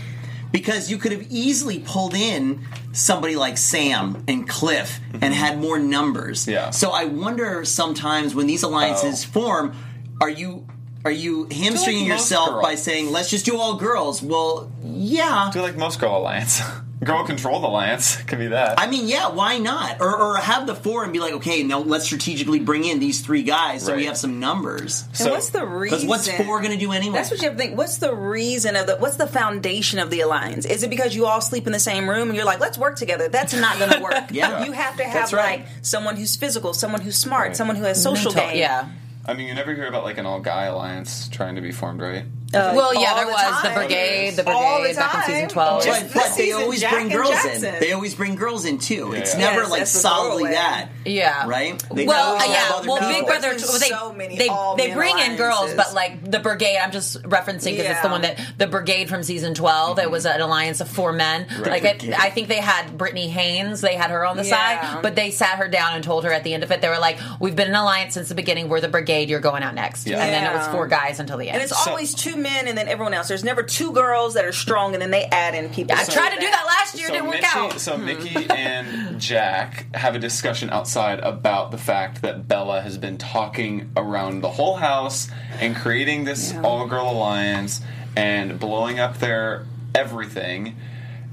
Because 0.51 0.91
you 0.91 0.97
could 0.97 1.13
have 1.13 1.27
easily 1.31 1.79
pulled 1.79 2.15
in 2.15 2.67
somebody 2.93 3.37
like 3.37 3.59
Sam 3.59 4.25
and 4.27 4.49
Cliff 4.49 4.99
and 5.13 5.23
mm-hmm. 5.23 5.33
had 5.33 5.59
more 5.59 5.79
numbers. 5.79 6.49
Yeah. 6.49 6.71
So 6.71 6.91
I 6.91 7.05
wonder 7.05 7.65
sometimes 7.65 8.35
when 8.35 8.47
these 8.47 8.63
alliances 8.63 9.25
oh. 9.25 9.29
form, 9.29 9.77
are 10.21 10.31
you 10.31 10.67
are 11.09 11.13
you 11.13 11.49
hamstringing 11.51 12.09
most 12.09 12.31
yourself 12.31 12.51
girls. 12.51 12.63
by 12.63 12.75
saying 12.75 13.11
let's 13.11 13.31
just 13.31 13.47
do 13.47 13.57
all 13.57 13.77
girls? 13.77 14.23
Well, 14.23 14.71
yeah. 14.85 15.51
do 15.53 15.61
like 15.63 15.77
most 15.77 15.99
girl 16.01 16.19
alliance 16.19 16.61
girl 17.05 17.25
controlled 17.25 17.63
alliance 17.63 18.17
could 18.29 18.39
be 18.39 18.49
that 18.49 18.79
I 18.79 18.91
mean, 18.91 19.07
yeah, 19.09 19.29
why 19.31 19.59
not? 19.59 20.01
Or, 20.01 20.15
or 20.21 20.37
have 20.37 20.67
the 20.67 20.75
four 20.75 21.05
and 21.05 21.13
be 21.13 21.21
like, 21.21 21.33
okay, 21.35 21.63
now 21.63 21.79
let's 21.79 22.05
strategically 22.05 22.59
bring 22.59 22.85
in 22.85 22.99
these 22.99 23.21
three 23.21 23.43
guys 23.45 23.85
so 23.87 23.95
we 23.97 24.07
have 24.07 24.17
some 24.17 24.41
numbers. 24.41 25.05
And 25.09 25.17
So- 25.17 25.31
what's 25.31 25.51
the 25.51 25.65
reason? 25.65 26.09
what's 26.09 26.29
four 26.29 26.59
going 26.61 26.73
to 26.73 26.77
do 26.77 26.91
anyway? 26.93 27.15
That's 27.15 27.31
what 27.31 27.41
you 27.41 27.49
have 27.49 27.57
to 27.57 27.63
think. 27.63 27.79
What's 27.79 27.99
the 27.99 28.13
reason 28.15 28.75
of 28.77 28.87
the? 28.89 28.97
What's 28.97 29.17
the 29.17 29.29
foundation 29.29 29.99
of 30.01 30.11
the 30.11 30.21
alliance? 30.21 30.67
Is 30.67 30.83
it 30.83 30.91
because 30.91 31.15
you 31.15 31.25
all 31.27 31.41
sleep 31.41 31.67
in 31.67 31.73
the 31.73 31.79
same 31.79 32.11
room 32.11 32.29
and 32.29 32.37
you're 32.37 32.45
like, 32.45 32.61
let's 32.61 32.77
work 32.77 32.97
together? 32.97 33.29
That's 33.29 33.55
not 33.55 33.79
going 33.79 33.91
to 33.97 34.01
work. 34.01 34.25
Yeah. 34.33 34.65
you 34.65 34.73
have 34.73 34.97
to 34.97 35.05
have 35.05 35.15
That's 35.15 35.33
right. 35.33 35.61
like 35.61 35.69
someone 35.83 36.17
who's 36.17 36.35
physical, 36.37 36.75
someone 36.75 37.01
who's 37.01 37.17
smart, 37.17 37.49
Right. 37.49 37.57
someone 37.57 37.77
who 37.77 37.85
has 37.85 38.03
social 38.03 38.33
Mental- 38.33 38.51
game. 38.51 38.59
Yeah. 38.59 38.89
I 39.29 39.35
mean 39.35 39.47
you 39.47 39.55
never 39.55 39.75
hear 39.75 39.87
about 39.87 40.05
like 40.05 40.17
an 40.17 40.25
all 40.25 40.41
guy 40.41 40.65
alliance 40.65 41.29
trying 41.29 41.55
to 41.57 41.61
be 41.61 41.71
formed 41.71 42.01
right 42.01 42.25
Uh, 42.55 42.73
Well, 42.75 42.95
yeah, 42.95 43.15
there 43.15 43.27
the 43.27 43.33
was 43.33 43.63
the 43.63 43.71
brigade, 43.71 44.31
the 44.37 44.51
All 44.51 44.79
brigade 44.79 44.95
the 44.97 45.01
back 45.01 45.29
in 45.29 45.35
season 45.35 45.49
12. 45.51 45.85
Just 45.85 46.01
but, 46.01 46.13
this 46.15 46.29
but 46.31 46.37
they 46.39 46.53
always 46.53 46.81
Jack 46.81 46.93
bring 46.93 47.09
girls 47.11 47.31
Jackson. 47.31 47.75
in. 47.75 47.81
They 47.81 47.93
always 47.93 48.15
bring 48.15 48.35
girls 48.37 48.65
in 48.65 48.79
too. 48.79 49.13
It's 49.13 49.35
yeah. 49.35 49.41
never 49.41 49.61
Yes, 49.63 49.71
like 49.71 49.87
solidly 49.87 50.51
that. 50.51 50.89
Yeah. 51.05 51.47
Right? 51.47 51.79
They 51.93 52.07
well, 52.07 52.37
uh, 52.37 52.45
yeah. 52.47 52.71
Well, 52.87 52.97
people. 52.97 53.09
Big 53.09 53.27
Brother. 53.27 53.49
Well, 53.49 53.79
they 53.79 53.89
so 53.89 54.13
many 54.15 54.39
they, 54.39 54.45
they 54.45 54.49
all-men 54.49 54.95
bring 54.97 55.19
in 55.19 55.37
girls, 55.37 55.75
but 55.75 55.93
like 55.95 56.31
the 56.31 56.39
brigade. 56.39 56.79
I'm 56.79 56.91
just 56.91 57.23
referencing 57.23 57.73
because 57.77 57.87
it's 57.91 58.01
the 58.03 58.09
one 58.09 58.23
that 58.23 58.41
the 58.57 58.67
brigade 58.67 59.09
from 59.11 59.23
season 59.23 59.53
12. 59.55 59.99
It 59.99 60.11
was 60.11 60.25
an 60.25 60.41
alliance 60.41 60.81
of 60.81 60.89
four 60.89 61.13
men. 61.13 61.47
Like 61.61 61.85
I, 61.85 61.99
I 62.19 62.31
think 62.31 62.49
they 62.49 62.61
had 62.61 62.97
Britney 62.97 63.29
Haynes. 63.29 63.83
They 63.83 63.95
had 63.95 64.11
her 64.11 64.25
on 64.25 64.37
the 64.39 64.45
Yeah. 64.47 64.93
side, 64.95 65.03
but 65.03 65.15
they 65.17 65.31
sat 65.33 65.59
her 65.59 65.69
down 65.69 65.95
and 65.95 66.03
told 66.05 66.25
her 66.25 66.33
at 66.33 66.45
the 66.45 66.55
end 66.55 66.63
of 66.63 66.71
it. 66.73 66.81
They 66.81 66.89
were 66.89 66.99
like, 66.99 67.19
"We've 67.41 67.55
been 67.57 67.69
an 67.69 67.75
alliance 67.75 68.15
since 68.15 68.29
the 68.31 68.35
beginning. 68.35 68.71
We're 68.71 68.81
the 68.81 68.89
brigade. 68.89 69.29
You're 69.29 69.41
going 69.41 69.63
out 69.63 69.75
next." 69.75 70.07
Yeah. 70.07 70.23
And 70.25 70.33
then 70.33 70.51
it 70.51 70.57
was 70.57 70.67
four 70.69 70.87
guys 70.87 71.21
until 71.21 71.37
the 71.37 71.49
end. 71.49 71.57
And 71.57 71.63
it's 71.63 71.87
always 71.87 72.15
two 72.15 72.37
men 72.43 72.69
and 72.69 72.77
then 72.77 72.89
everyone 72.89 73.15
else. 73.15 73.29
There's 73.29 73.45
never 73.45 73.63
two 73.63 73.93
girls 73.93 74.35
that 74.35 74.45
are 74.45 74.53
strong 74.53 74.95
and 74.95 75.03
then 75.03 75.11
they 75.11 75.25
add 75.27 75.55
in 75.55 75.71
people. 75.71 75.95
I 75.97 76.05
tried 76.05 76.35
to 76.35 76.41
do 76.41 76.51
that 76.51 76.65
last 76.67 76.99
year. 76.99 77.09
so 77.09 77.13
didn't 77.13 77.29
work 77.29 77.57
out. 77.57 77.81
So 77.81 77.97
hmm. 77.97 78.07
Michie 78.07 78.47
and 78.51 79.21
Jack 79.21 79.95
have 79.95 80.15
a 80.15 80.19
discussion 80.19 80.71
outside 80.71 81.21
about 81.21 81.71
the 81.71 81.79
fact 81.79 82.23
that 82.23 82.49
Bella 82.49 82.81
has 82.81 82.99
been 82.99 83.19
talking 83.19 83.91
around 83.97 84.41
the 84.41 84.51
whole 84.51 84.77
house 84.77 85.31
and 85.61 85.77
creating 85.77 86.25
this 86.25 86.55
all-girl 86.57 87.11
alliance 87.11 87.81
and 88.17 88.59
blowing 88.59 88.99
up 88.99 89.19
their 89.19 89.67
everything. 89.95 90.77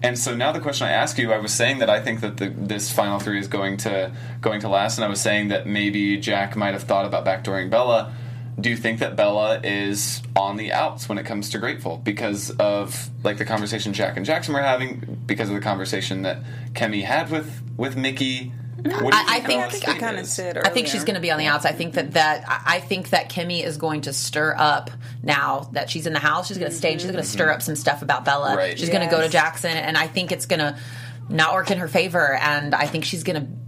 And 0.03 0.19
so 0.19 0.35
now 0.35 0.51
the 0.51 0.59
question 0.59 0.87
I 0.87 0.91
ask 0.91 1.17
you, 1.17 1.31
I 1.33 1.39
was 1.39 1.53
saying 1.53 1.79
that 1.79 1.89
I 1.89 1.99
think 1.99 2.21
that 2.21 2.37
the, 2.37 2.49
this 2.49 2.91
final 2.91 3.19
three 3.19 3.39
is 3.39 3.47
going 3.47 3.77
to 3.77 4.11
going 4.41 4.61
to 4.61 4.69
last, 4.69 4.97
and 4.97 5.05
I 5.05 5.07
was 5.07 5.21
saying 5.21 5.47
that 5.47 5.65
maybe 5.65 6.17
Jack 6.17 6.55
might 6.55 6.73
have 6.73 6.83
thought 6.83 7.05
about 7.05 7.25
backdooring 7.25 7.69
Bella. 7.69 8.13
Do 8.59 8.69
you 8.69 8.77
think 8.77 8.99
that 8.99 9.15
Bella 9.15 9.59
is 9.63 10.21
on 10.35 10.55
the 10.55 10.71
outs 10.71 11.09
when 11.09 11.17
it 11.17 11.25
comes 11.25 11.49
to 11.49 11.57
Grateful 11.57 11.97
because 11.97 12.51
of 12.51 13.09
like 13.23 13.37
the 13.37 13.45
conversation 13.45 13.91
Jack 13.91 14.15
and 14.15 14.25
Jackson 14.25 14.53
were 14.53 14.61
having, 14.61 15.21
because 15.25 15.49
of 15.49 15.55
the 15.55 15.61
conversation 15.61 16.21
that 16.21 16.39
Kemi 16.73 17.03
had 17.03 17.29
with 17.31 17.61
with 17.75 17.97
Michie? 17.97 18.53
What 18.83 19.13
I- 19.13 19.37
I 19.37 19.39
think- 19.39 19.87
I 19.87 19.97
kind 19.97 20.17
of 20.17 20.23
is? 20.23 20.31
said 20.31 20.57
I 20.57 20.69
think 20.69 20.87
she's 20.87 21.03
going 21.03 21.15
to 21.15 21.21
be 21.21 21.31
on 21.31 21.39
the 21.39 21.47
outs. 21.47 21.65
I 21.65 21.71
think 21.71 21.95
that 21.95 22.11
that 22.13 22.45
I 22.47 22.75
I 22.75 22.79
think 22.79 23.09
that 23.09 23.29
Kemi 23.29 23.63
is 23.63 23.77
going 23.77 24.01
to 24.01 24.13
stir 24.13 24.55
up 24.57 24.91
now 25.23 25.69
that 25.73 25.89
she's 25.89 26.05
in 26.05 26.13
the 26.13 26.19
house. 26.19 26.47
She's 26.47 26.57
going 26.57 26.69
to 26.69 26.77
stay. 26.77 26.93
She's 26.93 27.05
going 27.05 27.15
to 27.15 27.23
stir 27.23 27.45
mm-hmm. 27.45 27.55
up 27.55 27.61
some 27.61 27.75
stuff 27.75 28.01
about 28.03 28.25
Bella. 28.25 28.55
Right. 28.55 28.77
She's 28.77 28.89
going 28.89 29.07
to 29.07 29.13
go 29.13 29.21
to 29.21 29.29
Jackson, 29.29 29.71
and 29.71 29.97
I 29.97 30.07
think 30.07 30.31
it's 30.31 30.45
going 30.45 30.59
to 30.59 30.77
not 31.29 31.53
work 31.53 31.71
in 31.71 31.79
her 31.79 31.87
favor. 31.87 32.35
And 32.35 32.73
I 32.75 32.85
think 32.87 33.05
she's 33.05 33.23
going 33.23 33.41
to. 33.41 33.64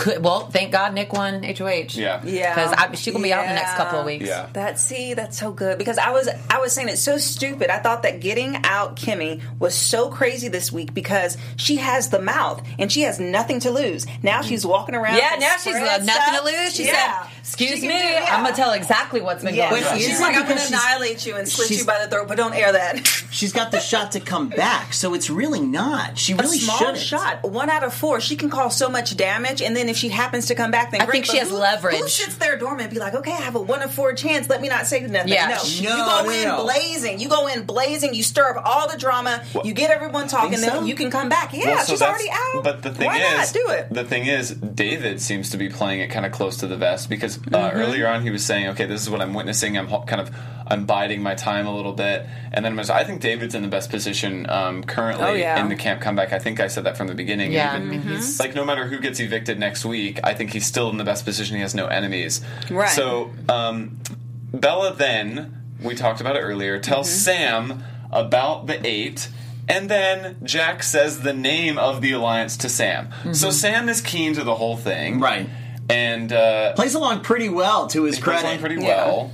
She 0.00 0.10
could 0.10 0.24
well, 0.24 0.46
thank 0.46 0.72
God 0.72 0.94
Nick 0.94 1.12
won 1.12 1.42
HOH. 1.42 1.94
Yeah. 1.94 2.20
Yeah. 2.24 2.54
because 2.54 2.98
she's 3.00 3.12
gonna 3.12 3.22
be 3.22 3.32
out 3.32 3.44
in 3.44 3.50
the 3.50 3.54
next 3.56 3.74
couple 3.76 3.98
of 4.00 4.06
weeks. 4.06 4.26
Yeah. 4.26 4.46
That 4.54 4.78
see, 4.78 5.14
that's 5.14 5.38
so 5.38 5.52
good 5.52 5.78
because 5.78 5.98
I 5.98 6.10
was 6.10 6.28
I 6.48 6.58
was 6.58 6.72
saying 6.72 6.88
it's 6.88 7.02
so 7.02 7.18
stupid. 7.18 7.70
I 7.70 7.78
thought 7.78 8.02
that 8.04 8.20
getting 8.20 8.56
out 8.64 8.96
Kemi 8.96 9.40
was 9.58 9.74
so 9.74 10.08
crazy 10.08 10.48
this 10.48 10.72
week 10.72 10.94
because 10.94 11.36
she 11.56 11.76
has 11.76 12.08
the 12.10 12.20
mouth 12.20 12.62
and 12.78 12.90
she 12.90 13.02
has 13.02 13.20
nothing 13.20 13.60
to 13.60 13.70
lose. 13.70 14.06
Now 14.22 14.42
she's 14.42 14.64
walking 14.66 14.94
around. 14.94 15.16
Yeah, 15.16 15.36
now 15.38 15.52
she's 15.54 15.74
spread 15.76 16.00
uh, 16.00 16.04
nothing 16.04 16.34
to 16.34 16.44
lose. 16.44 16.74
She 16.74 16.86
Yeah. 16.86 17.22
said, 17.24 17.30
"Excuse 17.40 17.80
She 17.80 17.88
me, 17.88 17.98
do- 17.98 18.04
yeah. 18.04 18.26
I'm 18.30 18.42
gonna 18.44 18.56
tell 18.56 18.72
exactly 18.72 19.20
what's 19.20 19.44
been 19.44 19.54
Yeah, 19.54 19.70
going 19.70 19.84
on." 19.84 19.96
is 19.96 20.06
she's 20.06 20.18
it 20.18 20.22
like 20.22 20.36
I'm 20.36 20.42
gonna 20.42 20.58
she's- 20.60 20.70
annihilate 20.70 21.26
you 21.26 21.36
and 21.36 21.48
slit 21.48 21.70
you 21.70 21.84
by 21.84 22.02
the 22.04 22.10
throat, 22.10 22.28
but 22.28 22.36
don't 22.36 22.54
air 22.54 22.72
that. 22.72 23.06
She's 23.32 23.52
got 23.52 23.70
the 23.70 23.78
shot 23.80 24.12
to 24.12 24.20
come 24.20 24.48
back, 24.48 24.92
so 24.92 25.14
it's 25.14 25.30
really 25.30 25.60
not. 25.60 26.18
She 26.18 26.32
A 26.32 26.36
really 26.36 26.58
small 26.58 26.78
shouldn't. 26.78 26.98
shot, 26.98 27.44
one 27.48 27.70
out 27.70 27.84
of 27.84 27.94
four. 27.94 28.20
She 28.20 28.34
can 28.34 28.50
cause 28.50 28.76
so 28.76 28.88
much 28.88 29.16
damage, 29.16 29.62
and 29.62 29.76
then 29.76 29.88
if 29.90 29.96
she 29.96 30.08
happens 30.08 30.46
to 30.46 30.54
come 30.54 30.70
back, 30.70 30.90
then 30.92 31.00
I 31.00 31.04
great, 31.04 31.12
think 31.12 31.26
she 31.26 31.38
has 31.38 31.50
who- 31.50 31.56
leverage. 31.56 31.96
Who 31.96 32.08
sits 32.08 32.36
there 32.36 32.56
dormant 32.56 32.82
and 32.82 32.90
be 32.92 32.98
like, 32.98 33.14
okay, 33.14 33.32
I 33.32 33.36
have 33.42 33.54
a 33.56 33.60
one 33.60 33.82
in 33.82 33.88
four 33.88 34.12
chance. 34.14 34.48
Let 34.48 34.60
me 34.62 34.68
not 34.68 34.86
say 34.86 35.00
nothing. 35.00 35.32
Yeah. 35.32 35.48
no, 35.48 35.56
No, 35.56 35.62
you 35.64 35.88
go 35.88 36.22
no, 36.24 36.30
in 36.30 36.44
no. 36.48 36.62
blazing. 36.64 37.18
You 37.20 37.28
go 37.28 37.46
in 37.48 37.64
blazing. 37.64 38.14
You 38.14 38.22
stir 38.22 38.56
up 38.56 38.62
all 38.64 38.88
the 38.88 38.96
drama. 38.96 39.42
you 39.64 39.72
get 39.74 39.90
everyone 39.90 40.28
talking. 40.28 40.52
Think 40.58 40.64
so? 40.72 40.78
Then 40.78 40.86
you 40.86 40.94
can 40.94 41.10
come 41.10 41.28
back. 41.28 41.52
Yeah, 41.52 41.66
Well, 41.66 41.84
so 41.84 41.92
she's 41.92 42.02
already 42.02 42.30
out. 42.30 42.64
But 42.64 42.82
the 42.82 42.92
thing 42.92 43.06
Why 43.06 43.18
is, 43.18 43.54
not 43.54 43.60
do 43.62 43.72
it? 43.72 43.92
The 43.92 44.04
thing 44.04 44.26
is, 44.26 44.50
David 44.50 45.20
seems 45.20 45.50
to 45.50 45.56
be 45.56 45.68
playing 45.68 46.00
it 46.00 46.08
kind 46.08 46.24
of 46.24 46.32
close 46.32 46.56
to 46.58 46.66
the 46.66 46.76
vest 46.76 47.08
because 47.10 47.36
uh, 47.38 47.40
Mm-hmm. 47.40 47.78
earlier 47.78 48.06
on 48.08 48.22
he 48.22 48.30
was 48.30 48.44
saying, 48.44 48.68
"Okay, 48.68 48.86
this 48.86 49.02
is 49.02 49.10
what 49.10 49.20
I'm 49.20 49.34
witnessing. 49.34 49.76
I'm 49.76 49.88
kind 50.06 50.20
of 50.20 50.30
I'm 50.70 50.86
biding 50.86 51.22
my 51.22 51.34
time 51.34 51.66
a 51.66 51.74
little 51.74 51.92
bit, 51.92 52.24
and 52.52 52.64
then 52.64 52.72
I'm 52.72 52.78
just, 52.78 52.90
I 52.90 53.02
think 53.04 53.20
David's 53.20 53.54
in 53.56 53.62
the 53.62 53.68
best 53.68 53.90
position 53.90 54.48
um, 54.48 54.84
currently 54.84 55.26
Oh, 55.26 55.32
yeah. 55.32 55.60
in 55.60 55.68
the 55.68 55.74
camp 55.76 56.00
comeback. 56.00 56.32
I 56.32 56.38
think 56.38 56.60
I 56.60 56.68
said 56.68 56.84
that 56.84 56.96
from 56.96 57.08
the 57.08 57.14
beginning. 57.14 57.52
Yeah, 57.52 57.76
Even- 57.76 58.00
mhm. 58.02 58.40
like 58.40 58.54
no 58.54 58.64
matter 58.64 58.86
who 58.86 58.98
gets 59.00 59.18
evicted 59.20 59.58
next 59.58 59.84
week, 59.84 60.20
I 60.22 60.32
think 60.34 60.52
he's 60.52 60.64
still 60.66 60.88
in 60.90 60.96
the 60.96 61.04
best 61.04 61.24
position. 61.24 61.56
He 61.56 61.62
has 61.62 61.74
no 61.74 61.86
enemies. 61.88 62.40
Right. 62.70 62.88
So 62.88 63.32
um, 63.48 63.98
Bella 64.52 64.94
then 64.94 65.56
we 65.82 65.94
talked 65.94 66.20
about 66.20 66.36
it 66.36 66.40
earlier 66.40 66.78
tells 66.78 67.08
Mm-hmm. 67.08 67.18
Sam 67.18 67.84
about 68.12 68.66
the 68.66 68.84
eight. 68.86 69.28
And 69.68 69.88
then 69.88 70.36
Jack 70.42 70.82
says 70.82 71.20
the 71.22 71.32
name 71.32 71.78
of 71.78 72.00
the 72.00 72.12
alliance 72.12 72.56
to 72.58 72.68
Sam. 72.68 73.06
Mm-hmm. 73.08 73.32
So 73.34 73.50
Sam 73.50 73.88
is 73.88 74.00
keen 74.00 74.34
to 74.34 74.42
the 74.44 74.54
whole 74.54 74.76
thing, 74.76 75.20
Right. 75.20 75.48
And 75.88 76.32
uh, 76.32 76.72
Plays 76.74 76.94
along 76.94 77.22
pretty 77.22 77.48
well 77.48 77.86
to 77.88 78.04
his 78.04 78.16
he 78.16 78.22
plays 78.22 78.40
credit. 78.40 78.48
along 78.48 78.58
pretty 78.60 78.82
Yeah. 78.82 79.06
well. 79.06 79.32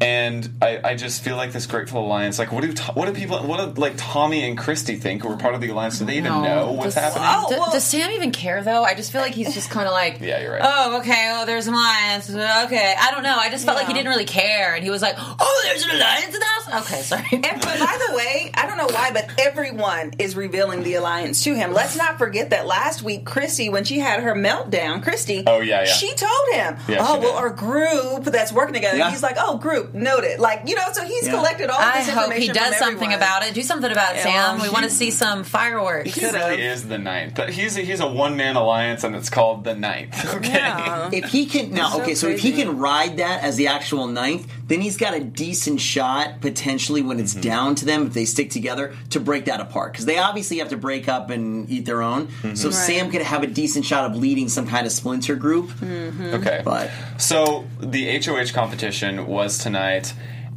And 0.00 0.58
I, 0.60 0.80
I 0.84 0.94
just 0.94 1.22
feel 1.22 1.36
like 1.36 1.52
this 1.52 1.66
grateful 1.66 2.04
alliance. 2.04 2.38
Like, 2.38 2.52
what 2.52 2.62
do 2.62 2.72
what 2.94 3.06
do 3.06 3.12
people? 3.12 3.38
What 3.38 3.74
do 3.74 3.80
like 3.80 3.94
Tommy 3.96 4.46
and 4.46 4.58
Christie 4.58 4.96
think 4.96 5.22
who 5.22 5.30
are 5.32 5.36
part 5.38 5.54
of 5.54 5.60
the 5.62 5.70
alliance? 5.70 5.98
Do 5.98 6.04
they 6.04 6.18
even 6.18 6.32
know 6.42 6.72
what's 6.72 6.94
Does- 6.94 7.02
happening? 7.14 7.24
Oh, 7.26 7.46
well- 7.58 7.72
does 7.72 7.84
Sam 7.84 8.10
even 8.12 8.30
care 8.30 8.62
though? 8.62 8.82
I 8.84 8.94
just 8.94 9.10
feel 9.10 9.20
like 9.22 9.32
he's 9.34 9.54
just 9.54 9.70
kind 9.70 9.86
of 9.86 9.92
like, 9.92 10.20
Yeah, 10.20 10.40
you're 10.40 10.52
right. 10.52 10.60
Oh, 10.62 10.98
okay. 11.00 11.32
Oh, 11.34 11.46
there's 11.46 11.66
an 11.66 11.74
alliance. 11.74 12.28
Okay, 12.30 12.94
I 12.98 13.10
don't 13.10 13.22
know. 13.22 13.36
I 13.38 13.48
just 13.50 13.64
felt 13.64 13.76
like 13.78 13.86
he 13.86 13.94
didn't 13.94 14.08
really 14.10 14.24
care, 14.26 14.74
and 14.74 14.84
he 14.84 14.90
was 14.90 15.00
like, 15.02 15.14
"Oh, 15.18 15.60
there's 15.64 15.82
an 15.84 15.90
alliance 15.96 16.34
in 16.34 16.40
the 16.40 16.44
house." 16.46 16.86
Okay, 16.86 17.00
sorry. 17.02 17.26
And 17.32 17.42
but 17.62 17.78
by 17.78 17.98
the 18.08 18.16
way, 18.16 18.50
I 18.54 18.66
don't 18.66 18.76
know 18.76 18.88
why, 18.94 19.10
but 19.12 19.30
everyone 19.38 20.12
is 20.18 20.36
revealing 20.36 20.82
the 20.82 20.94
alliance 20.94 21.42
to 21.44 21.54
him. 21.54 21.72
Let's 21.72 21.96
not 21.96 22.18
forget 22.18 22.50
that 22.50 22.66
last 22.66 23.02
week, 23.02 23.24
Christie, 23.24 23.68
when 23.68 23.84
she 23.84 23.98
had 23.98 24.22
her 24.22 24.34
meltdown, 24.34 25.02
Christie, 25.02 25.44
Oh, 25.46 25.60
yeah, 25.60 25.80
yeah. 25.80 25.84
she 25.86 26.12
told 26.14 26.48
him, 26.52 26.76
Yeah, 26.88 26.98
"Oh, 27.00 27.18
well, 27.18 27.32
did. 27.32 27.34
our 27.36 27.50
group 27.50 28.24
that's 28.24 28.52
working 28.52 28.74
together." 28.74 28.98
Yeah. 28.98 29.10
He's 29.10 29.22
like, 29.22 29.36
"Oh, 29.38 29.56
group 29.58 29.85
noted." 29.92 30.40
Like 30.40 30.62
you 30.66 30.74
know, 30.74 30.82
so 30.92 31.04
he's 31.04 31.26
Yeah. 31.26 31.34
collected 31.34 31.70
all 31.70 31.78
this. 31.78 31.86
I 31.86 31.98
this 32.04 32.08
hope 32.10 32.24
information. 32.24 32.54
he 32.54 32.58
does 32.60 32.76
something 32.78 33.12
about 33.12 33.44
it. 33.46 33.54
Do 33.54 33.62
something 33.62 33.90
about 33.90 34.12
it, 34.14 34.16
Yeah, 34.18 34.52
Sam. 34.52 34.60
we 34.60 34.68
he- 34.68 34.72
want 34.72 34.84
to 34.84 34.90
see 34.90 35.10
some 35.10 35.44
fireworks. 35.44 36.14
He 36.14 36.26
really 36.26 36.62
is 36.62 36.88
the 36.88 36.98
ninth, 36.98 37.34
but 37.36 37.50
he's 37.50 37.76
a, 37.76 37.82
he's 37.82 38.00
a 38.00 38.06
one 38.06 38.36
man 38.36 38.56
alliance, 38.56 39.04
and 39.04 39.14
it's 39.16 39.30
called 39.30 39.64
the 39.64 39.74
ninth. 39.74 40.14
Okay. 40.36 40.52
Yeah. 40.52 41.08
If 41.12 41.26
he 41.26 41.46
can 41.46 41.72
now, 41.72 41.90
So 41.90 42.02
okay, 42.02 42.14
so 42.14 42.28
if 42.28 42.40
he 42.40 42.52
can 42.52 42.76
ride 42.78 43.16
that 43.18 43.42
as 43.42 43.56
the 43.56 43.68
actual 43.68 44.06
ninth, 44.06 44.46
then 44.66 44.80
he's 44.80 44.96
got 44.96 45.14
a 45.14 45.20
decent 45.20 45.80
shot 45.80 46.40
potentially 46.40 47.00
when 47.00 47.18
it's 47.20 47.32
mm-hmm. 47.32 47.40
down 47.42 47.74
to 47.76 47.84
them 47.86 48.06
if 48.06 48.12
they 48.12 48.24
stick 48.26 48.50
together 48.50 48.94
to 49.10 49.20
break 49.20 49.46
that 49.46 49.60
apart 49.60 49.92
because 49.92 50.04
they 50.04 50.18
obviously 50.18 50.58
have 50.58 50.68
to 50.70 50.76
break 50.76 51.08
up 51.08 51.30
and 51.30 51.70
eat 51.70 51.86
their 51.86 52.02
own. 52.02 52.26
Mm-hmm. 52.26 52.54
So 52.54 52.70
Sam 52.70 53.10
could 53.10 53.22
have 53.22 53.42
a 53.42 53.46
decent 53.46 53.84
shot 53.86 54.10
of 54.10 54.16
leading 54.16 54.48
some 54.48 54.66
kind 54.66 54.86
of 54.86 54.92
splinter 54.92 55.36
group. 55.36 55.68
Mm-hmm. 55.70 56.34
Okay. 56.34 56.60
But- 56.64 56.90
so 57.18 57.64
the 57.80 58.18
HOH 58.20 58.52
competition 58.52 59.26
was 59.26 59.58
tonight, 59.58 59.75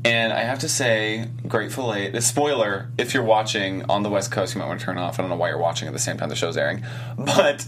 and 0.05 0.31
I 0.31 0.39
have 0.43 0.59
to 0.59 0.69
say, 0.69 1.27
Grateful 1.45 1.93
Eight. 1.93 2.13
The 2.13 2.21
spoiler: 2.21 2.89
if 2.97 3.13
you're 3.13 3.23
watching 3.23 3.83
on 3.89 4.01
the 4.03 4.09
West 4.09 4.31
Coast, 4.31 4.55
you 4.55 4.59
might 4.61 4.67
want 4.67 4.79
to 4.79 4.85
turn 4.85 4.97
off. 4.97 5.19
I 5.19 5.23
don't 5.23 5.29
know 5.29 5.35
why 5.35 5.49
you're 5.49 5.57
watching 5.57 5.87
at 5.89 5.93
the 5.93 5.99
same 5.99 6.15
time 6.15 6.29
the 6.29 6.35
show's 6.35 6.55
airing, 6.55 6.83
but 7.17 7.67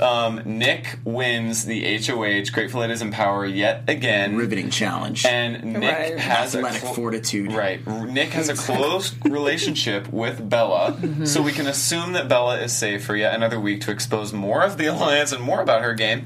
um, 0.00 0.40
Nick 0.44 1.00
wins 1.04 1.64
the 1.64 1.98
HOH. 1.98 2.52
Grateful 2.52 2.84
Eight 2.84 2.90
is 2.92 3.02
in 3.02 3.10
power 3.10 3.44
yet 3.44 3.82
again. 3.88 4.36
Riveting 4.36 4.70
challenge. 4.70 5.26
And 5.26 5.64
Nick 5.64 5.82
Right. 5.98 6.18
has 6.18 6.54
Athletic 6.54 6.82
a 6.82 6.86
clo- 6.86 6.94
fortitude. 6.94 7.52
Right. 7.52 7.84
Nick 8.06 8.28
has 8.30 8.48
a 8.48 8.54
close 8.72 9.12
relationship 9.24 10.12
with 10.12 10.48
Bella, 10.48 11.26
so 11.26 11.42
we 11.42 11.50
can 11.50 11.66
assume 11.66 12.12
that 12.12 12.28
Bella 12.28 12.60
is 12.60 12.72
safe 12.72 13.04
for 13.04 13.16
yet 13.16 13.34
another 13.34 13.58
week 13.58 13.80
to 13.82 13.90
expose 13.90 14.32
more 14.32 14.62
of 14.62 14.78
the 14.78 14.86
alliance 14.86 15.32
and 15.32 15.42
more 15.42 15.60
about 15.60 15.82
her 15.82 15.94
game. 15.94 16.24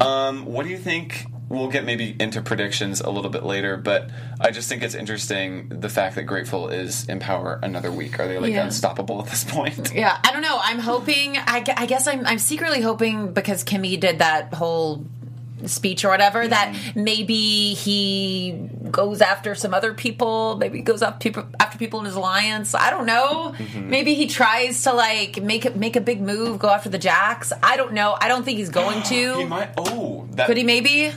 Um, 0.00 0.46
what 0.46 0.62
do 0.64 0.70
you 0.70 0.78
think? 0.78 1.26
We'll 1.52 1.68
get 1.68 1.84
maybe 1.84 2.16
into 2.18 2.40
predictions 2.40 3.02
a 3.02 3.10
little 3.10 3.30
bit 3.30 3.42
later, 3.42 3.76
but 3.76 4.08
I 4.40 4.50
just 4.52 4.70
think 4.70 4.82
it's 4.82 4.94
interesting 4.94 5.68
the 5.68 5.90
fact 5.90 6.14
that 6.14 6.22
Grateful 6.22 6.68
is 6.70 7.06
in 7.10 7.20
power 7.20 7.60
another 7.62 7.92
week. 7.92 8.18
Are 8.18 8.26
they 8.26 8.38
like 8.38 8.54
Yeah. 8.54 8.64
unstoppable 8.64 9.20
at 9.20 9.26
this 9.26 9.44
point? 9.44 9.92
Yeah, 10.02 10.18
I 10.24 10.32
don't 10.32 10.40
know. 10.40 10.58
I'm 10.62 10.78
hoping. 10.78 11.36
I, 11.36 11.62
I 11.76 11.84
guess 11.84 12.06
I'm, 12.06 12.24
I'm 12.26 12.38
secretly 12.38 12.80
hoping 12.80 13.34
because 13.34 13.64
Kemi 13.64 14.00
did 14.00 14.20
that 14.20 14.54
whole 14.54 15.04
speech 15.66 16.06
or 16.06 16.08
whatever 16.08 16.40
mm-hmm. 16.40 16.50
that 16.50 16.96
maybe 16.96 17.74
he 17.74 18.70
goes 18.90 19.20
after 19.20 19.54
some 19.54 19.74
other 19.74 19.92
people. 19.92 20.56
Maybe 20.56 20.78
he 20.78 20.82
goes 20.82 21.02
after 21.02 21.18
people 21.18 21.44
after 21.60 21.76
people 21.76 22.00
in 22.00 22.06
his 22.06 22.14
alliance. 22.14 22.74
I 22.74 22.88
don't 22.88 23.04
know. 23.04 23.54
Mm-hmm. 23.58 23.90
Maybe 23.90 24.14
he 24.14 24.26
tries 24.26 24.82
to 24.84 24.94
like 24.94 25.42
make 25.42 25.66
it 25.66 25.76
make 25.76 25.96
a 25.96 26.00
big 26.00 26.22
move, 26.22 26.58
go 26.58 26.70
after 26.70 26.88
the 26.88 26.98
Jacks. 26.98 27.52
I 27.62 27.76
don't 27.76 27.92
know. 27.92 28.16
I 28.18 28.28
don't 28.28 28.42
think 28.42 28.56
he's 28.56 28.70
going 28.70 29.02
to. 29.12 29.34
He 29.34 29.44
might. 29.44 29.70
Oh, 29.76 30.26
that. 30.32 30.46
Could 30.46 30.56
he 30.56 30.64
maybe? 30.64 31.12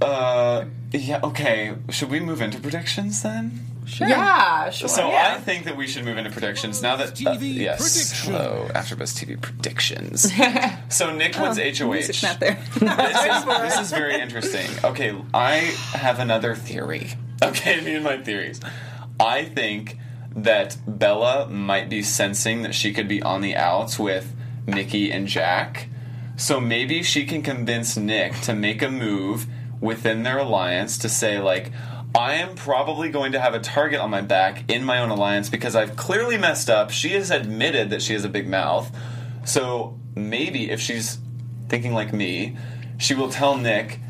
Uh, 0.00 0.64
yeah. 0.92 1.20
Okay. 1.22 1.74
Should 1.90 2.10
we 2.10 2.20
move 2.20 2.40
into 2.40 2.60
predictions 2.60 3.22
then? 3.22 3.66
Yeah, 3.96 4.68
sure. 4.70 4.88
So 4.88 5.08
Yeah. 5.08 5.34
I 5.36 5.40
think 5.40 5.64
that 5.64 5.76
we 5.76 5.86
should 5.86 6.04
move 6.04 6.18
into 6.18 6.30
predictions 6.30 6.82
now 6.82 6.96
that 6.96 7.08
uh, 7.26 7.34
TV 7.36 7.54
yes, 7.54 7.80
prediction. 7.80 8.32
hello, 8.34 8.68
AfterBuzz 8.74 9.14
TV 9.16 9.40
predictions. 9.40 10.30
so 10.94 11.14
Nick 11.14 11.38
wins 11.38 11.58
HOH. 11.58 11.86
Oh, 11.86 11.92
Music's 11.92 12.22
not 12.22 12.38
there. 12.38 12.58
This 12.74 13.16
is, 13.24 13.44
this 13.46 13.80
is 13.80 13.90
very 13.90 14.20
interesting. 14.20 14.68
Okay, 14.84 15.16
I 15.32 15.54
have 15.94 16.18
another 16.18 16.54
theory. 16.54 17.12
Okay, 17.42 17.80
me 17.80 17.94
and 17.94 18.04
my 18.04 18.18
theories. 18.18 18.60
I 19.18 19.44
think 19.44 19.96
that 20.36 20.76
Bella 20.86 21.48
might 21.48 21.88
be 21.88 22.02
sensing 22.02 22.62
that 22.62 22.74
she 22.74 22.92
could 22.92 23.08
be 23.08 23.22
on 23.22 23.40
the 23.40 23.56
outs 23.56 23.98
with 23.98 24.34
Nikki 24.66 25.10
and 25.10 25.26
Jack. 25.26 25.88
So 26.36 26.60
maybe 26.60 27.02
she 27.02 27.24
can 27.24 27.42
convince 27.42 27.96
Nick 27.96 28.34
to 28.42 28.54
make 28.54 28.82
a 28.82 28.90
move 28.90 29.46
within 29.80 30.22
their 30.22 30.38
alliance 30.38 30.98
to 30.98 31.08
say, 31.08 31.38
like, 31.38 31.72
I 32.14 32.34
am 32.34 32.54
probably 32.54 33.10
going 33.10 33.32
to 33.32 33.40
have 33.40 33.54
a 33.54 33.60
target 33.60 34.00
on 34.00 34.10
my 34.10 34.22
back 34.22 34.64
in 34.70 34.82
my 34.82 34.98
own 34.98 35.10
alliance 35.10 35.50
because 35.50 35.76
I've 35.76 35.96
clearly 35.96 36.38
messed 36.38 36.70
up. 36.70 36.90
She 36.90 37.10
has 37.10 37.30
admitted 37.30 37.90
that 37.90 38.02
she 38.02 38.14
has 38.14 38.24
a 38.24 38.28
big 38.28 38.48
mouth. 38.48 38.90
So 39.44 39.98
maybe 40.14 40.70
if 40.70 40.80
she's 40.80 41.18
thinking 41.68 41.92
like 41.92 42.12
me, 42.12 42.56
she 42.96 43.14
will 43.14 43.30
tell 43.30 43.56
Nick, 43.56 44.00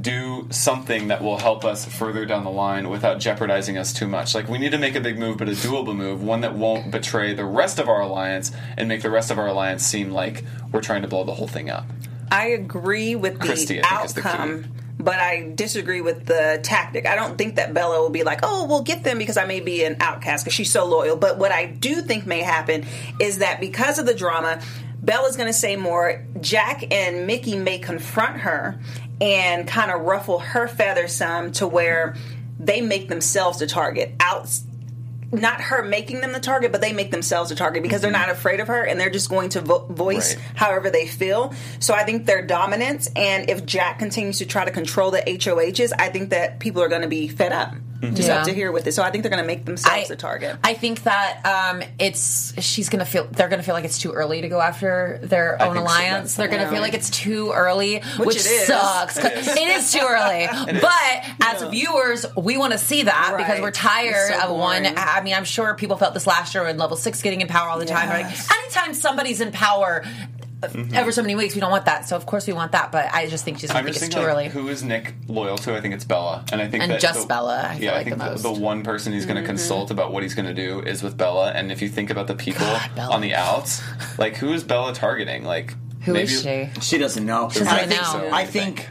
do 0.00 0.48
something 0.50 1.08
that 1.08 1.22
will 1.22 1.38
help 1.38 1.64
us 1.64 1.84
further 1.84 2.26
down 2.26 2.44
the 2.44 2.50
line 2.50 2.88
without 2.88 3.20
jeopardizing 3.20 3.78
us 3.78 3.92
too 3.92 4.08
much. 4.08 4.34
Like 4.34 4.48
we 4.48 4.58
need 4.58 4.72
to 4.72 4.78
make 4.78 4.96
a 4.96 5.00
big 5.00 5.18
move, 5.18 5.38
but 5.38 5.48
a 5.48 5.52
doable 5.52 5.94
move, 5.94 6.22
one 6.22 6.40
that 6.40 6.54
won't 6.54 6.90
betray 6.90 7.32
the 7.32 7.44
rest 7.44 7.78
of 7.78 7.88
our 7.88 8.00
alliance 8.00 8.50
and 8.76 8.88
make 8.88 9.02
the 9.02 9.10
rest 9.10 9.30
of 9.30 9.38
our 9.38 9.46
alliance 9.46 9.84
seem 9.84 10.10
like 10.10 10.44
we're 10.72 10.80
trying 10.80 11.02
to 11.02 11.08
blow 11.08 11.24
the 11.24 11.34
whole 11.34 11.48
thing 11.48 11.70
up. 11.70 11.86
I 12.30 12.48
agree 12.48 13.14
with 13.14 13.34
the 13.34 13.46
Christie, 13.46 13.82
I 13.82 13.88
think, 13.88 14.04
is 14.04 14.14
the 14.14 14.22
key. 14.22 14.28
outcome, 14.28 14.72
but 14.98 15.16
I 15.16 15.52
disagree 15.54 16.00
with 16.00 16.26
the 16.26 16.60
tactic. 16.62 17.06
I 17.06 17.16
don't 17.16 17.36
think 17.36 17.56
that 17.56 17.74
Bella 17.74 18.00
will 18.00 18.10
be 18.10 18.22
like, 18.22 18.40
"Oh, 18.42 18.66
we'll 18.66 18.82
get 18.82 19.04
them 19.04 19.18
because 19.18 19.36
I 19.36 19.44
may 19.44 19.60
be 19.60 19.84
an 19.84 19.96
outcast 20.00 20.44
because 20.44 20.54
she's 20.54 20.70
so 20.70 20.84
loyal." 20.84 21.16
But 21.16 21.38
what 21.38 21.52
I 21.52 21.66
do 21.66 22.02
think 22.02 22.26
may 22.26 22.40
happen 22.40 22.86
is 23.20 23.38
that 23.38 23.60
because 23.60 23.98
of 23.98 24.06
the 24.06 24.14
drama, 24.14 24.60
Bella's 25.02 25.36
going 25.36 25.48
to 25.48 25.58
say 25.58 25.76
more. 25.76 26.24
Jack 26.40 26.92
and 26.92 27.26
Michie 27.26 27.56
may 27.56 27.78
confront 27.78 28.38
her 28.38 28.78
and 29.20 29.66
kind 29.68 29.90
of 29.90 30.02
ruffle 30.02 30.38
her 30.38 30.66
feathers 30.66 31.14
some 31.14 31.52
to 31.52 31.66
where 31.66 32.14
they 32.58 32.80
make 32.80 33.08
themselves 33.08 33.58
the 33.58 33.66
target 33.66 34.14
out 34.20 34.48
not 35.34 35.60
her 35.60 35.82
making 35.82 36.20
them 36.20 36.32
the 36.32 36.40
target, 36.40 36.72
but 36.72 36.80
they 36.80 36.92
make 36.92 37.10
themselves 37.10 37.50
the 37.50 37.56
target 37.56 37.82
because 37.82 38.00
they're 38.00 38.12
mm-hmm. 38.12 38.28
not 38.28 38.30
afraid 38.30 38.60
of 38.60 38.68
her 38.68 38.82
and 38.82 38.98
they're 38.98 39.10
just 39.10 39.28
going 39.28 39.50
to 39.50 39.60
vo- 39.60 39.86
voice 39.86 40.36
Right. 40.36 40.44
however 40.54 40.90
they 40.90 41.06
feel. 41.06 41.52
So 41.80 41.94
I 41.94 42.04
think 42.04 42.26
their 42.26 42.46
dominance, 42.46 43.08
and 43.16 43.48
if 43.50 43.66
Jack 43.66 43.98
continues 43.98 44.38
to 44.38 44.46
try 44.46 44.64
to 44.64 44.70
control 44.70 45.10
the 45.10 45.22
HOHs, 45.26 45.92
I 45.98 46.08
think 46.08 46.30
that 46.30 46.60
people 46.60 46.82
are 46.82 46.88
going 46.88 47.02
to 47.02 47.08
be 47.08 47.28
fed 47.28 47.52
up. 47.52 47.74
Just 48.02 48.28
Yeah. 48.28 48.38
up 48.40 48.44
to 48.46 48.52
here 48.52 48.70
with 48.72 48.86
it. 48.86 48.92
So 48.92 49.02
I 49.02 49.10
think 49.10 49.22
they're 49.22 49.30
going 49.30 49.42
to 49.42 49.46
make 49.46 49.64
themselves 49.64 50.08
the 50.08 50.16
target. 50.16 50.56
I 50.62 50.74
think 50.74 51.02
that 51.04 51.40
um, 51.44 51.82
it's 51.98 52.52
she's 52.62 52.88
gonna 52.88 53.04
feel 53.04 53.26
they're 53.30 53.48
gonna 53.48 53.62
feel 53.62 53.74
like 53.74 53.84
it's 53.84 53.98
too 53.98 54.12
early 54.12 54.40
to 54.42 54.48
go 54.48 54.60
after 54.60 55.18
their 55.22 55.60
I 55.60 55.66
own 55.68 55.74
think 55.74 55.86
so. 55.88 55.92
alliance. 55.94 56.34
They're 56.36 56.48
gonna 56.48 56.70
feel 56.70 56.80
like 56.80 56.94
it's 56.94 57.10
too 57.10 57.52
early, 57.52 58.00
which, 58.18 58.36
it 58.36 58.46
is. 58.46 58.66
sucks. 58.66 59.16
It 59.16 59.32
is. 59.32 59.48
it 59.48 59.68
is 59.68 59.92
too 59.92 60.00
early. 60.06 60.46
but 60.80 61.24
as 61.42 61.62
viewers, 61.70 62.26
we 62.36 62.56
want 62.56 62.72
to 62.72 62.78
see 62.78 63.02
that 63.02 63.34
because 63.36 63.60
we're 63.60 63.70
tired 63.70 64.32
so 64.34 64.40
of 64.50 64.56
one. 64.56 64.86
I 64.86 65.20
mean, 65.22 65.34
I'm 65.34 65.44
sure 65.44 65.74
people 65.74 65.96
felt 65.96 66.14
this 66.14 66.26
last 66.26 66.54
year 66.54 66.64
when 66.64 66.76
level 66.78 66.96
six 66.96 67.22
getting 67.22 67.40
in 67.40 67.48
power 67.48 67.68
all 67.68 67.78
the 67.78 67.86
time. 67.86 68.08
Like 68.08 68.26
anytime 68.26 68.94
somebody's 68.94 69.40
in 69.40 69.52
power. 69.52 70.04
Mm-hmm. 70.72 70.94
Ever 70.94 71.12
so 71.12 71.22
many 71.22 71.34
weeks, 71.34 71.54
we 71.54 71.60
don't 71.60 71.70
want 71.70 71.86
that. 71.86 72.08
So 72.08 72.16
of 72.16 72.26
course 72.26 72.46
we 72.46 72.52
want 72.52 72.72
that, 72.72 72.92
but 72.92 73.08
I 73.12 73.26
just 73.28 73.44
think 73.44 73.58
she's 73.58 73.70
gonna 73.70 73.80
I'm 73.80 73.84
think 73.84 73.94
just 73.94 74.04
it's 74.06 74.14
thinking, 74.14 74.28
too 74.28 74.34
like, 74.34 74.46
early. 74.54 74.62
who 74.62 74.68
is 74.68 74.82
Nick 74.82 75.14
loyal 75.28 75.58
to? 75.58 75.74
I 75.76 75.80
think 75.80 75.94
it's 75.94 76.04
Bella, 76.04 76.44
and 76.52 76.60
I 76.60 76.68
think 76.68 76.82
And 76.82 76.92
that 76.92 77.00
just 77.00 77.22
the- 77.22 77.26
Bella, 77.26 77.68
I 77.70 77.74
feel 77.74 77.84
yeah, 77.84 77.92
like 77.92 78.00
I 78.00 78.04
think 78.04 78.18
the 78.18 78.24
the, 78.24 78.30
most. 78.30 78.42
the 78.42 78.52
one 78.52 78.82
person 78.82 79.12
he's 79.12 79.26
going 79.26 79.36
to 79.36 79.42
mm-hmm. 79.42 79.48
consult 79.48 79.90
about 79.90 80.12
what 80.12 80.22
he's 80.22 80.34
going 80.34 80.46
to 80.46 80.54
do 80.54 80.80
is 80.80 81.02
with 81.02 81.16
Bella. 81.16 81.52
And 81.52 81.70
if 81.72 81.82
you 81.82 81.88
think 81.88 82.10
about 82.10 82.26
the 82.26 82.34
people 82.34 82.66
Bella. 82.94 83.12
on 83.14 83.20
the 83.20 83.34
outs, 83.34 83.82
like 84.18 84.36
who 84.36 84.52
is 84.52 84.64
Bella 84.64 84.94
targeting? 84.94 85.44
Like 85.44 85.74
Who 86.02 86.14
is 86.14 86.44
maybe- 86.44 86.70
she? 86.74 86.80
She 86.80 86.98
doesn't 86.98 87.24
know. 87.24 87.48
doesn't 87.48 87.66
I 87.68 87.78
even 87.84 87.88
think, 87.90 88.02
know. 88.02 88.30
I 88.32 88.44
think 88.46 88.88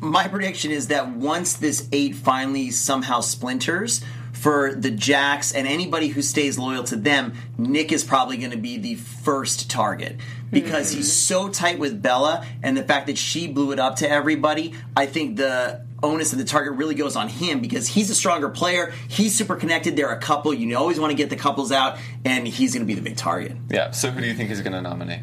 my 0.00 0.28
prediction 0.28 0.70
is 0.70 0.88
that 0.88 1.08
once 1.10 1.54
this 1.54 1.88
eight 1.92 2.14
finally 2.14 2.70
somehow 2.70 3.20
splinters 3.20 4.02
for 4.32 4.74
the 4.74 4.90
Jacks 4.90 5.52
and 5.52 5.66
anybody 5.66 6.08
who 6.08 6.20
stays 6.22 6.58
loyal 6.58 6.84
to 6.84 6.96
them, 6.96 7.34
Nick 7.58 7.90
is 7.90 8.04
probably 8.04 8.36
going 8.36 8.50
to 8.50 8.56
be 8.58 8.76
the 8.76 8.94
first 8.94 9.70
target 9.70 10.16
because 10.50 10.90
he's 10.90 11.08
mm-hmm. 11.08 11.44
so 11.44 11.48
tight 11.48 11.78
with 11.78 12.00
Bella 12.00 12.44
and 12.62 12.76
the 12.76 12.82
fact 12.82 13.06
that 13.06 13.18
she 13.18 13.48
blew 13.48 13.72
it 13.72 13.78
up 13.78 13.96
to 13.96 14.10
everybody. 14.10 14.74
I 14.96 15.06
think 15.06 15.36
the 15.36 15.84
onus 16.02 16.32
of 16.32 16.38
the 16.38 16.44
target 16.44 16.74
really 16.74 16.94
goes 16.94 17.16
on 17.16 17.28
him 17.28 17.60
because 17.60 17.86
he's 17.86 18.10
a 18.10 18.14
stronger 18.14 18.48
player. 18.48 18.92
He's 19.08 19.34
super 19.34 19.56
connected. 19.56 19.96
They're 19.96 20.12
a 20.12 20.20
couple. 20.20 20.52
You 20.54 20.76
always 20.76 21.00
want 21.00 21.10
to 21.10 21.16
get 21.16 21.30
the 21.30 21.36
couples 21.36 21.72
out, 21.72 21.98
and 22.24 22.46
he's 22.46 22.74
going 22.74 22.82
to 22.82 22.86
be 22.86 22.94
the 22.94 23.02
big 23.02 23.16
target. 23.16 23.56
Yeah. 23.70 23.90
So 23.90 24.10
who 24.10 24.20
do 24.20 24.26
you 24.26 24.34
think 24.34 24.50
he's 24.50 24.60
going 24.60 24.72
to 24.72 24.82
nominate? 24.82 25.20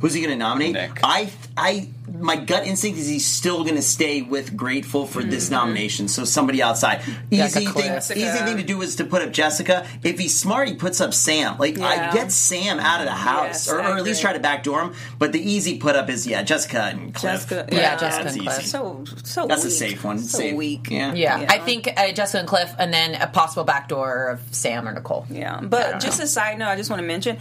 Who's 0.00 0.14
he 0.14 0.20
going 0.20 0.32
to 0.32 0.38
nominate? 0.38 0.72
Nick. 0.74 1.00
I, 1.02 1.30
I, 1.58 1.88
my 2.12 2.36
gut 2.36 2.66
instinct 2.66 2.98
is 2.98 3.08
he's 3.08 3.24
still 3.24 3.62
going 3.64 3.76
to 3.76 3.82
stay 3.82 4.20
with 4.20 4.56
Grateful 4.56 5.06
for 5.06 5.22
this 5.22 5.50
nomination. 5.50 6.06
So 6.08 6.24
somebody 6.24 6.62
outside. 6.62 7.02
Easy 7.30 7.60
thing, 7.60 7.68
Cliff. 7.68 8.10
easy 8.10 8.38
thing 8.44 8.58
to 8.58 8.62
do 8.62 8.82
is 8.82 8.96
to 8.96 9.04
put 9.04 9.22
up 9.22 9.32
Jessica. 9.32 9.86
If 10.02 10.18
he's 10.18 10.38
smart, 10.38 10.68
he 10.68 10.74
puts 10.74 11.00
up 11.00 11.14
Sam. 11.14 11.56
Like 11.58 11.78
I 11.78 12.12
get 12.12 12.30
Sam 12.30 12.78
out 12.78 13.00
of 13.00 13.06
the 13.06 13.12
house, 13.12 13.66
Yes, 13.66 13.70
or, 13.70 13.78
or 13.78 13.96
at 13.96 14.02
least 14.04 14.20
try 14.20 14.34
to 14.34 14.38
backdoor 14.38 14.82
him. 14.82 14.94
But 15.18 15.32
the 15.32 15.40
easy 15.40 15.78
put 15.78 15.96
up 15.96 16.10
is 16.10 16.26
yeah, 16.26 16.42
Jessica 16.42 16.82
and 16.82 17.14
Cliff. 17.14 17.48
Jessica- 17.48 17.68
Yeah, 17.72 17.78
Yeah, 17.78 17.96
Jessica 17.96 18.24
that's 18.24 18.36
and 18.36 18.42
Cliff. 18.44 18.58
easy. 18.60 18.68
So 18.68 19.04
so 19.24 19.46
That's 19.46 19.64
a 19.64 19.70
safe 19.70 20.04
one. 20.04 20.18
So 20.18 20.38
Safe. 20.38 20.54
weak. 20.54 20.90
Yeah. 20.90 21.14
Yeah, 21.14 21.40
Yeah. 21.40 21.46
I 21.50 21.58
think 21.58 21.88
uh, 21.96 22.12
Jessica 22.12 22.38
and 22.40 22.48
Cliff, 22.48 22.74
and 22.78 22.92
then 22.92 23.14
a 23.14 23.26
possible 23.28 23.64
backdoor 23.64 24.28
of 24.28 24.40
Sam 24.50 24.86
or 24.86 24.92
Nicole. 24.92 25.26
Yeah, 25.30 25.60
but 25.62 26.00
just 26.00 26.18
know. 26.18 26.24
a 26.24 26.28
side 26.28 26.58
note, 26.58 26.68
I 26.68 26.76
just 26.76 26.90
want 26.90 27.00
to 27.00 27.06
mention, 27.06 27.38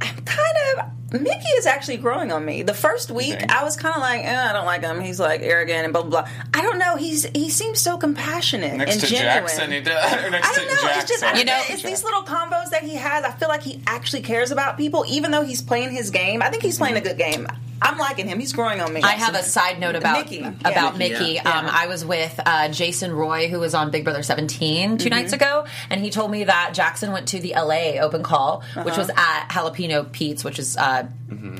I'm 0.00 0.16
kind 0.24 0.56
of 0.78 0.84
Michie 1.12 1.48
is 1.56 1.66
actually 1.66 1.98
growing 1.98 2.32
on 2.32 2.44
me. 2.44 2.62
The 2.62 2.74
first 2.74 3.10
week, 3.10 3.38
think? 3.38 3.52
I 3.52 3.55
was 3.64 3.76
kind 3.76 3.94
of 3.94 4.00
like, 4.00 4.24
eh, 4.24 4.48
I 4.50 4.52
don't 4.52 4.66
like 4.66 4.82
him. 4.82 5.00
He's 5.00 5.20
like 5.20 5.40
arrogant 5.42 5.84
and 5.84 5.92
blah 5.92 6.02
blah 6.02 6.22
blah. 6.22 6.30
I 6.54 6.62
don't 6.62 6.78
know. 6.78 6.96
He's 6.96 7.24
he 7.34 7.50
seems 7.50 7.80
so 7.80 7.96
compassionate 7.96 8.74
Next 8.76 8.92
and 8.92 9.00
to 9.02 9.06
genuine. 9.06 9.42
Jackson, 9.44 9.70
he 9.72 9.80
does. 9.80 10.12
Next 10.30 10.48
I 10.48 10.54
don't 10.56 10.68
know. 10.68 10.74
Jackson. 10.82 11.00
It's 11.00 11.08
just 11.20 11.36
You 11.38 11.44
know- 11.44 11.62
it's 11.68 11.82
these 11.82 12.04
little 12.04 12.22
combos 12.22 12.70
that 12.70 12.82
he 12.82 12.94
has. 12.96 13.24
I 13.24 13.30
feel 13.32 13.48
like 13.48 13.62
he 13.62 13.80
actually 13.86 14.22
cares 14.22 14.50
about 14.50 14.76
people, 14.76 15.04
even 15.08 15.30
though 15.30 15.42
he's 15.44 15.62
playing 15.62 15.90
his 15.92 16.10
game. 16.10 16.42
I 16.42 16.48
think 16.48 16.62
he's 16.62 16.78
playing 16.78 16.96
a 16.96 17.00
good 17.00 17.18
game. 17.18 17.46
I'm 17.82 17.98
liking 17.98 18.26
him. 18.26 18.38
He's 18.40 18.52
growing 18.52 18.80
on 18.80 18.92
me. 18.92 19.02
I 19.02 19.12
have 19.12 19.34
a 19.34 19.42
side 19.42 19.78
note 19.78 19.94
about 19.96 20.24
Michie, 20.30 20.42
about 20.64 20.96
Michie, 20.96 21.12
Michie. 21.18 21.32
yeah. 21.34 21.58
Um, 21.58 21.66
I 21.68 21.86
was 21.86 22.04
with 22.04 22.38
uh, 22.44 22.68
Jason 22.68 23.12
Roy, 23.12 23.48
who 23.48 23.60
was 23.60 23.74
on 23.74 23.90
Big 23.90 24.04
Brother 24.04 24.22
17 24.22 24.98
2 24.98 25.04
Mm-hmm. 25.04 25.10
nights 25.14 25.32
ago, 25.32 25.66
and 25.90 26.00
he 26.00 26.10
told 26.10 26.30
me 26.30 26.44
that 26.44 26.72
Jackson 26.74 27.12
went 27.12 27.28
to 27.28 27.40
the 27.40 27.52
LA 27.54 28.00
open 28.00 28.22
call, 28.22 28.62
which 28.76 28.86
Uh-huh. 28.88 28.98
was 28.98 29.10
at 29.16 29.48
Jalapeno 29.50 30.10
Pete's, 30.10 30.42
which 30.44 30.58
is 30.58 30.76
uh, 30.76 31.06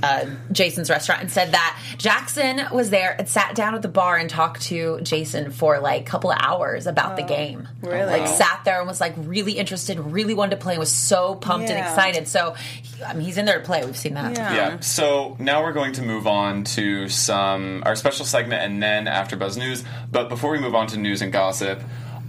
uh, 0.02 0.24
Jason's 0.52 0.88
restaurant, 0.90 1.20
and 1.22 1.30
said 1.30 1.52
that 1.52 1.78
Jackson 1.98 2.62
was 2.72 2.90
there 2.90 3.14
and 3.18 3.28
sat 3.28 3.54
down 3.54 3.74
at 3.74 3.82
the 3.82 3.88
bar 3.88 4.16
and 4.16 4.30
talked 4.30 4.62
to 4.62 5.00
Jason 5.02 5.50
for 5.50 5.80
like 5.80 6.02
a 6.02 6.04
couple 6.04 6.30
of 6.30 6.38
hours 6.40 6.86
about 6.86 7.16
the 7.16 7.22
game. 7.22 7.68
Oh, 7.84 7.88
really? 7.90 8.06
Like 8.20 8.26
sat 8.28 8.62
there 8.64 8.78
and 8.78 8.88
was 8.88 9.00
like 9.00 9.14
really 9.18 9.52
interested, 9.52 9.98
really 9.98 10.34
wanted 10.34 10.52
to 10.56 10.62
play, 10.62 10.74
and 10.74 10.80
was 10.80 10.92
so 10.92 11.34
pumped 11.34 11.68
and 11.68 11.78
excited. 11.78 12.26
So, 12.28 12.52
he- 12.54 13.04
I 13.04 13.12
mean, 13.12 13.26
he's 13.26 13.36
in 13.36 13.44
there 13.44 13.58
to 13.58 13.64
play. 13.64 13.84
We've 13.84 13.96
seen 13.96 14.14
that. 14.14 14.32
Yeah. 14.36 14.54
Yeah. 14.54 14.80
So 14.80 15.36
now 15.38 15.62
we're 15.62 15.72
going 15.74 15.92
to 15.94 16.02
move 16.06 16.26
on 16.26 16.64
to 16.64 17.08
some 17.08 17.82
our 17.84 17.96
special 17.96 18.24
segment 18.24 18.62
and 18.62 18.82
then 18.82 19.08
after 19.08 19.36
Buzz 19.36 19.56
News. 19.56 19.84
But 20.10 20.28
before 20.28 20.52
we 20.52 20.58
move 20.58 20.74
on 20.74 20.86
to 20.88 20.96
news 20.96 21.20
and 21.20 21.32
gossip, 21.32 21.80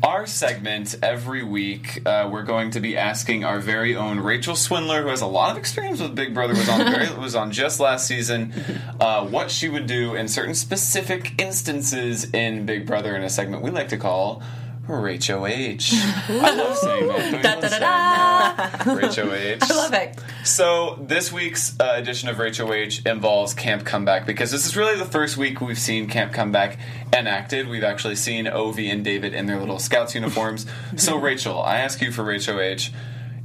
our 0.03 0.27
segment 0.27 0.95
every 1.01 1.43
week 1.43 2.01
uh, 2.05 2.29
we're 2.31 2.43
going 2.43 2.71
to 2.71 2.79
be 2.79 2.95
asking 2.97 3.43
our 3.43 3.59
very 3.59 3.95
own 3.95 4.19
Rachel 4.19 4.55
Swindler, 4.55 5.01
who 5.01 5.07
has 5.09 5.21
a 5.21 5.27
lot 5.27 5.51
of 5.51 5.57
experience 5.57 5.99
with 5.99 6.15
Big 6.15 6.33
Brother, 6.33 6.53
was 6.53 6.69
on 6.69 6.79
very, 6.91 7.13
was 7.19 7.35
on 7.35 7.51
just 7.51 7.79
last 7.79 8.05
season, 8.05 8.53
uh, 8.99 9.25
what 9.25 9.49
she 9.49 9.69
would 9.69 9.87
do 9.87 10.13
in 10.13 10.27
certain 10.27 10.53
specific 10.53 11.39
instances 11.41 12.31
in 12.31 12.65
Big 12.65 12.85
Brother 12.85 13.15
in 13.15 13.23
a 13.23 13.29
segment 13.29 13.63
we 13.63 13.71
like 13.71 13.89
to 13.89 13.97
call. 13.97 14.43
Rachel 14.87 15.45
H. 15.45 15.93
I 15.95 16.55
love 16.55 16.77
saying 16.77 17.07
that. 17.07 17.43
Da, 17.43 17.55
da, 17.55 17.61
da, 17.61 17.69
da. 17.69 17.77
that? 17.79 19.01
Rachel 19.01 19.33
H. 19.33 19.59
I 19.69 19.75
love 19.75 19.93
it. 19.93 20.19
So 20.45 20.97
this 21.01 21.31
week's 21.31 21.77
uh, 21.79 21.93
edition 21.95 22.29
of 22.29 22.39
Rachel 22.39 22.73
H 22.73 23.01
involves 23.05 23.53
Camp 23.53 23.85
Comeback 23.85 24.25
because 24.25 24.51
this 24.51 24.65
is 24.65 24.77
really 24.77 24.97
the 24.97 25.05
first 25.05 25.35
week 25.35 25.59
we've 25.59 25.77
seen 25.77 26.07
Camp 26.07 26.31
Comeback 26.31 26.79
enacted. 27.13 27.67
We've 27.67 27.83
actually 27.83 28.15
seen 28.15 28.45
Ovi 28.45 28.91
and 28.91 29.03
David 29.03 29.33
in 29.33 29.45
their 29.45 29.59
little 29.59 29.79
scouts 29.79 30.15
uniforms. 30.15 30.65
so 30.95 31.17
Rachel, 31.19 31.61
I 31.61 31.77
ask 31.77 32.01
you 32.01 32.11
for 32.11 32.23
Rachel 32.23 32.59
H, 32.59 32.93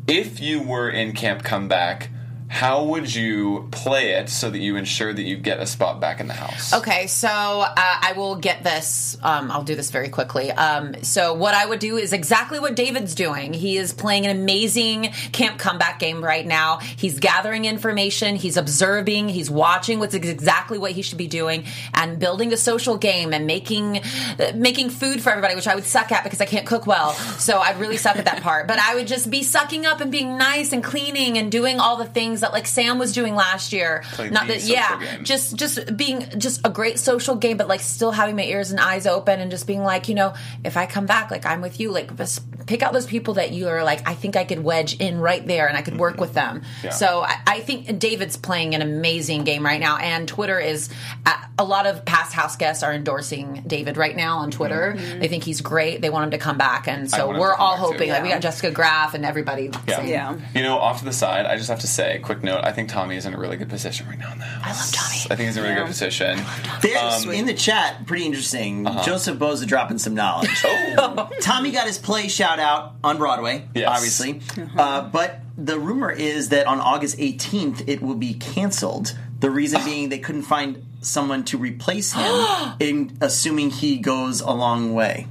if 0.06 0.40
you 0.40 0.62
were 0.62 0.88
in 0.88 1.12
Camp 1.12 1.42
Comeback, 1.42 2.10
how 2.52 2.84
would 2.84 3.12
you 3.12 3.66
play 3.70 4.10
it 4.10 4.28
so 4.28 4.50
that 4.50 4.58
you 4.58 4.76
ensure 4.76 5.10
that 5.10 5.22
you 5.22 5.38
get 5.38 5.58
a 5.58 5.66
spot 5.66 6.00
back 6.00 6.20
in 6.20 6.28
the 6.28 6.34
house? 6.34 6.74
Okay, 6.74 7.06
so 7.06 7.26
uh, 7.26 7.72
I 7.76 8.12
will 8.14 8.36
get 8.36 8.62
this. 8.62 9.16
Um, 9.22 9.50
I'll 9.50 9.64
do 9.64 9.74
this 9.74 9.90
very 9.90 10.10
quickly. 10.10 10.52
Um, 10.52 11.02
so 11.02 11.32
what 11.32 11.54
I 11.54 11.64
would 11.64 11.78
do 11.78 11.96
is 11.96 12.12
exactly 12.12 12.60
what 12.60 12.76
David's 12.76 13.14
doing. 13.14 13.54
He 13.54 13.78
is 13.78 13.94
playing 13.94 14.26
an 14.26 14.36
amazing 14.36 15.14
camp 15.32 15.58
comeback 15.58 15.98
game 15.98 16.22
right 16.22 16.46
now. 16.46 16.76
He's 16.80 17.20
gathering 17.20 17.64
information. 17.64 18.36
He's 18.36 18.58
observing. 18.58 19.30
He's 19.30 19.50
watching 19.50 19.98
what's 19.98 20.14
exactly 20.14 20.76
what 20.76 20.90
he 20.90 21.00
should 21.00 21.16
be 21.16 21.28
doing 21.28 21.64
and 21.94 22.18
building 22.18 22.50
the 22.50 22.58
social 22.58 22.98
game 22.98 23.32
and 23.32 23.46
making 23.46 23.96
uh, 23.96 24.52
making 24.54 24.90
food 24.90 25.22
for 25.22 25.30
everybody, 25.30 25.54
which 25.54 25.68
I 25.68 25.74
would 25.74 25.84
suck 25.84 26.12
at 26.12 26.22
because 26.22 26.42
I 26.42 26.44
can't 26.44 26.66
cook 26.66 26.86
well. 26.86 27.14
So 27.14 27.60
I'd 27.60 27.80
really 27.80 27.96
suck 27.96 28.16
at 28.16 28.26
that 28.26 28.42
part. 28.42 28.68
But 28.68 28.78
I 28.78 28.94
would 28.94 29.06
just 29.06 29.30
be 29.30 29.42
sucking 29.42 29.86
up 29.86 30.02
and 30.02 30.12
being 30.12 30.36
nice 30.36 30.74
and 30.74 30.84
cleaning 30.84 31.38
and 31.38 31.50
doing 31.50 31.80
all 31.80 31.96
the 31.96 32.04
things 32.04 32.41
that 32.42 32.52
like 32.52 32.66
Sam 32.66 32.98
was 32.98 33.12
doing 33.12 33.34
last 33.34 33.72
year. 33.72 34.02
Play 34.12 34.30
Not 34.30 34.46
the 34.46 34.54
that 34.54 34.62
yeah, 34.64 35.00
game. 35.16 35.24
just 35.24 35.56
just 35.56 35.96
being 35.96 36.26
just 36.38 36.60
a 36.64 36.70
great 36.70 36.98
social 36.98 37.34
game, 37.34 37.56
but 37.56 37.66
like 37.68 37.80
still 37.80 38.12
having 38.12 38.36
my 38.36 38.44
ears 38.44 38.70
and 38.70 38.78
eyes 38.78 39.06
open 39.06 39.40
and 39.40 39.50
just 39.50 39.66
being 39.66 39.82
like, 39.82 40.08
you 40.08 40.14
know, 40.14 40.34
if 40.64 40.76
I 40.76 40.86
come 40.86 41.06
back, 41.06 41.30
like 41.30 41.44
I'm 41.46 41.60
with 41.62 41.80
you, 41.80 41.90
like 41.90 42.14
just 42.16 42.42
pick 42.66 42.82
out 42.82 42.92
those 42.92 43.06
people 43.06 43.34
that 43.34 43.50
you 43.50 43.66
are 43.68 43.82
like, 43.82 44.06
I 44.08 44.14
think 44.14 44.36
I 44.36 44.44
could 44.44 44.62
wedge 44.62 44.94
in 45.00 45.18
right 45.18 45.44
there 45.44 45.66
and 45.66 45.76
I 45.76 45.82
could 45.82 45.98
work 45.98 46.20
with 46.20 46.32
them. 46.34 46.62
Yeah. 46.84 46.90
So 46.90 47.22
I, 47.22 47.36
I 47.46 47.60
think 47.60 47.98
David's 47.98 48.36
playing 48.36 48.74
an 48.76 48.82
amazing 48.82 49.42
game 49.44 49.64
right 49.64 49.80
now, 49.80 49.96
and 49.96 50.28
Twitter 50.28 50.60
is 50.60 50.88
uh, 51.26 51.36
a 51.58 51.64
lot 51.64 51.86
of 51.86 52.04
past 52.04 52.32
house 52.32 52.56
guests 52.56 52.82
are 52.84 52.92
endorsing 52.92 53.64
David 53.66 53.96
right 53.96 54.14
now 54.16 54.38
on 54.38 54.50
Twitter. 54.50 54.94
They 54.96 55.28
think 55.28 55.42
he's 55.44 55.60
great. 55.60 56.00
They 56.02 56.10
want 56.10 56.24
him 56.24 56.30
to 56.32 56.38
come 56.38 56.56
back, 56.58 56.86
and 56.88 57.10
so 57.10 57.28
we're 57.38 57.54
all 57.54 57.76
back, 57.76 57.84
too. 57.86 57.92
hoping. 57.92 58.10
Like 58.10 58.22
we 58.22 58.28
got 58.28 58.42
Jessica 58.42 58.70
Graf 58.70 59.14
and 59.14 59.24
everybody. 59.24 59.70
saying- 59.88 60.08
Yeah. 60.08 60.36
You 60.54 60.62
know, 60.62 60.78
off 60.78 61.00
to 61.00 61.04
the 61.04 61.12
side, 61.12 61.46
I 61.46 61.56
just 61.56 61.68
have 61.68 61.80
to 61.80 61.86
say, 61.88 62.20
quick 62.32 62.44
note, 62.44 62.64
I 62.64 62.72
think 62.72 62.88
Tommy 62.88 63.16
is 63.16 63.26
in 63.26 63.34
a 63.34 63.38
really 63.38 63.56
good 63.56 63.68
position 63.68 64.08
right 64.08 64.18
now 64.18 64.32
in 64.32 64.38
the 64.38 64.44
house. 64.44 64.64
I 64.64 64.70
love 64.80 64.92
Tommy. 64.92 65.16
I 65.30 65.36
think 65.36 65.46
he's 65.48 65.56
in 65.56 65.64
a 65.64 65.66
really 65.66 65.78
good 65.80 65.86
position. 65.88 66.40
There's 66.80 67.24
Um, 67.26 67.30
in 67.32 67.46
the 67.46 67.54
chat, 67.54 68.06
pretty 68.06 68.24
interesting. 68.24 68.86
Uh-huh. 68.86 69.02
Joseph 69.04 69.38
Boza 69.38 69.66
dropping 69.66 69.98
some 69.98 70.14
knowledge. 70.14 70.50
Oh, 70.64 71.28
Tommy 71.40 71.70
got 71.72 71.86
his 71.86 71.98
play 71.98 72.28
shout 72.28 72.58
out 72.58 72.94
on 73.04 73.18
Broadway, 73.18 73.68
Yes. 73.74 73.88
obviously. 73.88 74.40
Uh, 74.78 75.02
but 75.02 75.40
the 75.58 75.78
rumor 75.78 76.10
is 76.10 76.48
that 76.50 76.66
on 76.66 76.80
August 76.80 77.18
18th, 77.18 77.84
it 77.88 78.00
will 78.02 78.14
be 78.14 78.34
canceled. 78.34 79.16
The 79.40 79.50
reason 79.50 79.82
being 79.84 80.08
they 80.08 80.18
couldn't 80.18 80.42
find 80.42 80.84
someone 81.00 81.44
to 81.44 81.58
replace 81.58 82.12
him, 82.12 82.46
in 82.80 83.18
assuming 83.20 83.70
he 83.70 83.98
goes 83.98 84.40
a 84.40 84.50
long 84.52 84.94
way. 84.94 85.26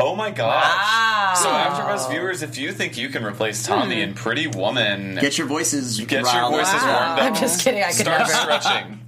Oh 0.00 0.16
my 0.16 0.30
gosh. 0.30 0.64
Wow. 0.64 1.32
So, 1.36 1.48
AfterBuzz 1.48 2.10
viewers, 2.10 2.42
if 2.42 2.58
you 2.58 2.72
think 2.72 2.96
you 2.96 3.08
can 3.08 3.24
replace 3.24 3.64
Tommy 3.64 4.00
in 4.02 4.14
Pretty 4.14 4.46
Woman, 4.46 5.16
Get 5.20 5.38
your 5.38 5.46
voices 5.46 5.98
Get 6.00 6.10
your 6.12 6.22
riled 6.22 6.54
up. 6.54 6.60
voices 6.60 6.82
warmed 6.82 6.96
up. 6.96 7.22
I'm 7.22 7.34
just 7.34 7.62
kidding. 7.62 7.82
I 7.82 7.88
could 7.88 7.96
Start 7.96 8.18
never. 8.28 8.32
stretching. 8.32 9.00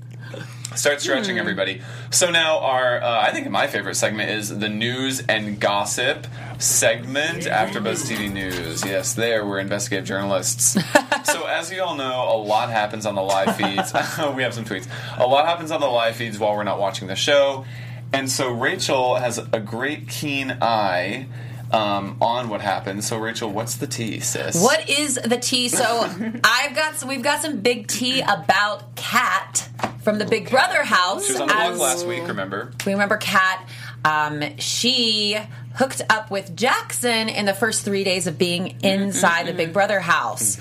Start 0.75 1.03
stretching, 1.03 1.39
everybody. 1.39 1.83
So 2.11 2.31
now 2.31 2.61
our, 2.61 2.99
uh, 3.03 3.21
I 3.21 3.31
think 3.33 3.51
my 3.51 3.67
favorite 3.67 3.95
segment 3.95 4.31
is 4.31 4.57
the 4.59 4.71
news 4.71 5.21
and 5.21 5.61
gossip 5.61 6.27
segment 6.59 7.47
after 7.47 7.79
Buzz 7.79 8.09
TV 8.09 8.33
News. 8.33 8.83
Yes, 8.83 9.13
there 9.13 9.45
we're 9.45 9.59
investigative 9.59 10.07
journalists. 10.07 10.73
so 11.25 11.45
as 11.45 11.71
you 11.71 11.83
all 11.83 11.95
know, 11.95 12.35
a 12.35 12.39
lot 12.39 12.71
happens 12.71 13.05
on 13.05 13.15
the 13.15 13.21
live 13.23 13.55
feeds. 13.55 13.93
we 14.35 14.43
have 14.43 14.55
some 14.55 14.65
tweets. 14.65 14.89
A 15.19 15.27
lot 15.27 15.47
happens 15.47 15.71
on 15.71 15.81
the 15.83 15.89
live 15.89 16.17
feeds 16.17 16.39
while 16.39 16.57
we're 16.57 16.65
not 16.65 16.81
watching 16.81 17.07
the 17.07 17.17
show, 17.17 17.67
and 18.13 18.31
so 18.31 18.53
Rachel 18.53 19.17
has 19.17 19.39
a 19.39 19.61
great 19.61 20.09
keen 20.09 20.57
eye. 20.61 21.27
Um, 21.71 22.19
on 22.21 22.51
what 22.51 22.61
happens. 22.61 23.09
So, 23.09 23.17
Rachel, 23.17 23.51
what's 23.51 23.77
the 23.77 23.87
tea, 23.87 24.21
sis? 24.21 24.63
What 24.63 24.91
is 24.91 25.15
the 25.15 25.39
tea? 25.39 25.71
So 25.71 25.83
I've 26.45 26.77
got 26.77 26.97
some, 26.97 27.09
we've 27.09 27.23
got 27.23 27.41
some 27.41 27.61
big 27.61 27.87
tea 27.87 28.21
about 28.21 28.95
Kat 28.95 29.71
from 30.03 30.19
the 30.19 30.27
Big 30.27 30.51
Brother 30.51 30.85
house. 30.85 31.25
She 31.25 31.33
was 31.33 31.41
on 31.41 31.49
the 31.49 31.55
blog 31.55 31.79
last 31.79 32.07
week, 32.07 32.29
remember? 32.29 32.73
We 32.85 32.93
remember 32.93 33.17
Kat. 33.17 33.67
Um, 34.05 34.59
she 34.59 35.39
hooked 35.77 36.03
up 36.11 36.31
with 36.31 36.55
Jackson 36.55 37.29
in 37.31 37.47
the 37.47 37.55
first 37.55 37.85
three 37.85 38.05
days 38.05 38.27
of 38.27 38.37
being 38.37 38.79
inside 38.83 39.47
the 39.47 39.55
Big 39.55 39.73
Brother 39.73 40.01
house. 40.01 40.59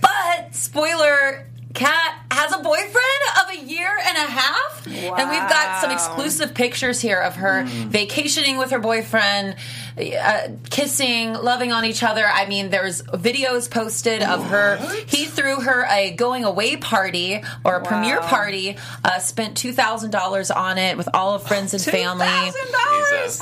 But 0.00 0.54
spoiler. 0.54 1.46
Kat 1.76 2.14
has 2.30 2.52
a 2.52 2.58
boyfriend 2.58 3.22
of 3.42 3.50
a 3.50 3.58
year 3.66 3.90
and 4.08 4.16
a 4.16 4.30
half, 4.30 4.86
and 4.86 5.30
we've 5.30 5.48
got 5.50 5.80
some 5.82 5.90
exclusive 5.90 6.54
pictures 6.54 7.00
here 7.02 7.20
of 7.20 7.36
her 7.36 7.64
vacationing 7.66 8.56
with 8.56 8.70
her 8.70 8.78
boyfriend, 8.78 9.56
uh, 9.98 10.48
kissing, 10.70 11.34
loving 11.34 11.72
on 11.72 11.84
each 11.84 12.02
other. 12.02 12.24
I 12.26 12.46
mean, 12.46 12.70
there's 12.70 13.02
videos 13.02 13.70
posted 13.70 14.22
of 14.22 14.46
her. 14.46 14.76
He 15.06 15.26
threw 15.26 15.60
her 15.60 15.86
a 15.90 16.12
going 16.12 16.44
away 16.44 16.76
party 16.76 17.42
or 17.62 17.76
a 17.76 17.84
premiere 17.84 18.20
party. 18.20 18.76
Uh, 19.04 19.18
spent 19.18 19.56
two 19.56 19.72
thousand 19.72 20.10
dollars 20.12 20.50
on 20.50 20.78
it 20.78 20.96
with 20.96 21.10
all 21.12 21.34
of 21.34 21.46
friends 21.46 21.74
and 21.74 21.82
family. 21.82 22.26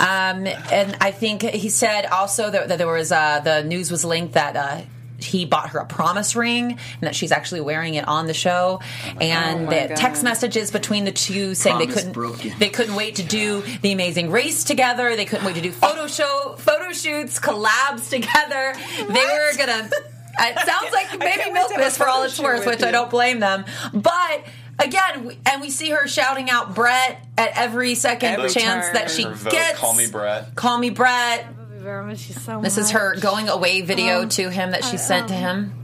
Um, 0.01 0.47
and 0.73 0.97
I 1.01 1.13
think 1.13 1.43
he 1.43 1.69
said 1.69 2.07
also 2.07 2.51
that, 2.51 2.69
that 2.69 2.79
there 2.79 2.89
was 2.89 3.13
uh, 3.13 3.41
the 3.41 3.63
news 3.63 3.91
was 3.93 4.05
linked 4.05 4.35
that 4.35 4.57
uh, 4.57 4.83
he 5.25 5.45
bought 5.45 5.71
her 5.71 5.79
a 5.79 5.87
promise 5.87 6.37
ring 6.37 6.73
and 6.73 7.01
that 7.03 7.15
she's 7.17 7.33
actually 7.33 7.61
wearing 7.61 7.95
it 7.95 8.07
on 8.07 8.27
the 8.27 8.35
show. 8.35 8.81
Oh 9.07 9.19
and 9.21 9.67
my 9.67 9.87
the 9.89 9.95
text 9.95 10.23
messages 10.23 10.71
between 10.71 11.05
the 11.05 11.13
two 11.13 11.55
saying 11.55 11.79
they 11.79 11.87
couldn't 11.87 12.13
broken. 12.13 12.53
they 12.59 12.69
couldn't 12.69 12.95
wait 12.95 13.17
to 13.17 13.23
do 13.23 13.63
the 13.83 13.93
Amazing 13.93 14.31
Race 14.31 14.65
together. 14.65 15.17
They 15.17 15.25
couldn't 15.25 15.45
wait 15.47 15.55
to 15.57 15.61
do 15.63 15.73
photo 15.73 16.07
show 16.07 16.55
photo 16.59 16.93
shoots, 16.93 17.39
collabs 17.41 18.09
together. 18.11 18.75
They 18.99 19.25
were 19.25 19.57
gonna. 19.57 19.91
It 20.37 20.59
sounds 20.67 20.93
like 20.93 21.11
maybe 21.19 21.43
can't 21.43 21.55
milk 21.55 21.69
to 21.69 21.75
have 21.75 21.81
a 21.83 21.85
this 21.85 21.97
for 21.97 22.09
all 22.09 22.23
it's 22.25 22.35
shoot 22.35 22.43
worth, 22.43 22.67
with 22.67 22.81
which 22.81 22.83
I 22.83 22.91
don't 22.91 23.09
blame 23.11 23.39
them. 23.41 23.65
But 23.93 24.45
again, 24.81 25.37
and 25.47 25.61
we 25.63 25.71
see 25.71 25.91
her 25.91 26.09
shouting 26.09 26.51
out 26.51 26.75
Brett 26.75 27.25
at 27.39 27.53
every 27.57 27.95
second 27.95 28.31
Every 28.35 28.51
chance 28.51 28.87
turn. 28.87 28.95
that 28.95 29.11
she 29.11 29.23
Her 29.23 29.31
vote, 29.31 29.53
gets. 29.53 29.79
Call 29.79 29.95
me 29.95 30.09
Brett. 30.09 30.55
Call 30.57 30.79
me 30.79 30.91
Brett. 30.91 31.47
Very 31.85 32.03
much, 32.07 32.21
she's 32.21 32.41
so 32.41 32.63
This 32.63 32.79
is 32.79 32.93
her 32.93 33.15
going 33.21 33.51
away 33.51 33.83
video 33.83 34.23
Um, 34.23 34.31
to 34.31 34.49
him 34.49 34.71
that 34.71 34.85
she 34.85 34.95
I, 34.95 34.97
sent 34.97 35.29
to 35.29 35.35
um, 35.35 35.41
him. 35.41 35.75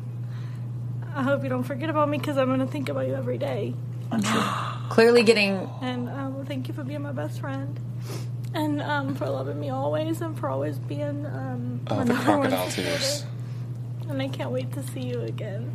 I 1.14 1.22
hope 1.22 1.42
you 1.42 1.50
don't 1.50 1.62
forget 1.62 1.90
about 1.90 2.08
me 2.08 2.16
because 2.16 2.38
I'm 2.38 2.46
going 2.46 2.60
to 2.60 2.66
think 2.66 2.88
about 2.88 3.06
you 3.06 3.14
every 3.14 3.36
day. 3.36 3.74
I'm 4.10 4.22
sure. 4.22 4.42
Clearly 4.88 5.22
getting 5.22 5.68
And 5.82 6.08
um, 6.08 6.46
thank 6.46 6.68
you 6.68 6.74
for 6.74 6.84
being 6.84 7.02
my 7.02 7.12
best 7.12 7.38
friend. 7.40 7.78
And 8.54 8.80
um, 8.80 9.14
for 9.14 9.28
loving 9.28 9.60
me 9.60 9.68
always 9.68 10.22
and 10.22 10.38
for 10.38 10.48
always 10.48 10.78
being 10.78 11.26
um, 11.26 11.82
Oh, 11.88 11.98
the 11.98 12.04
number 12.06 12.38
one 12.38 12.48
crocodile 12.48 12.70
tears. 12.70 13.26
And 14.08 14.22
I 14.22 14.28
can't 14.28 14.50
wait 14.50 14.72
to 14.72 14.82
see 14.82 15.02
you 15.02 15.20
again. 15.20 15.74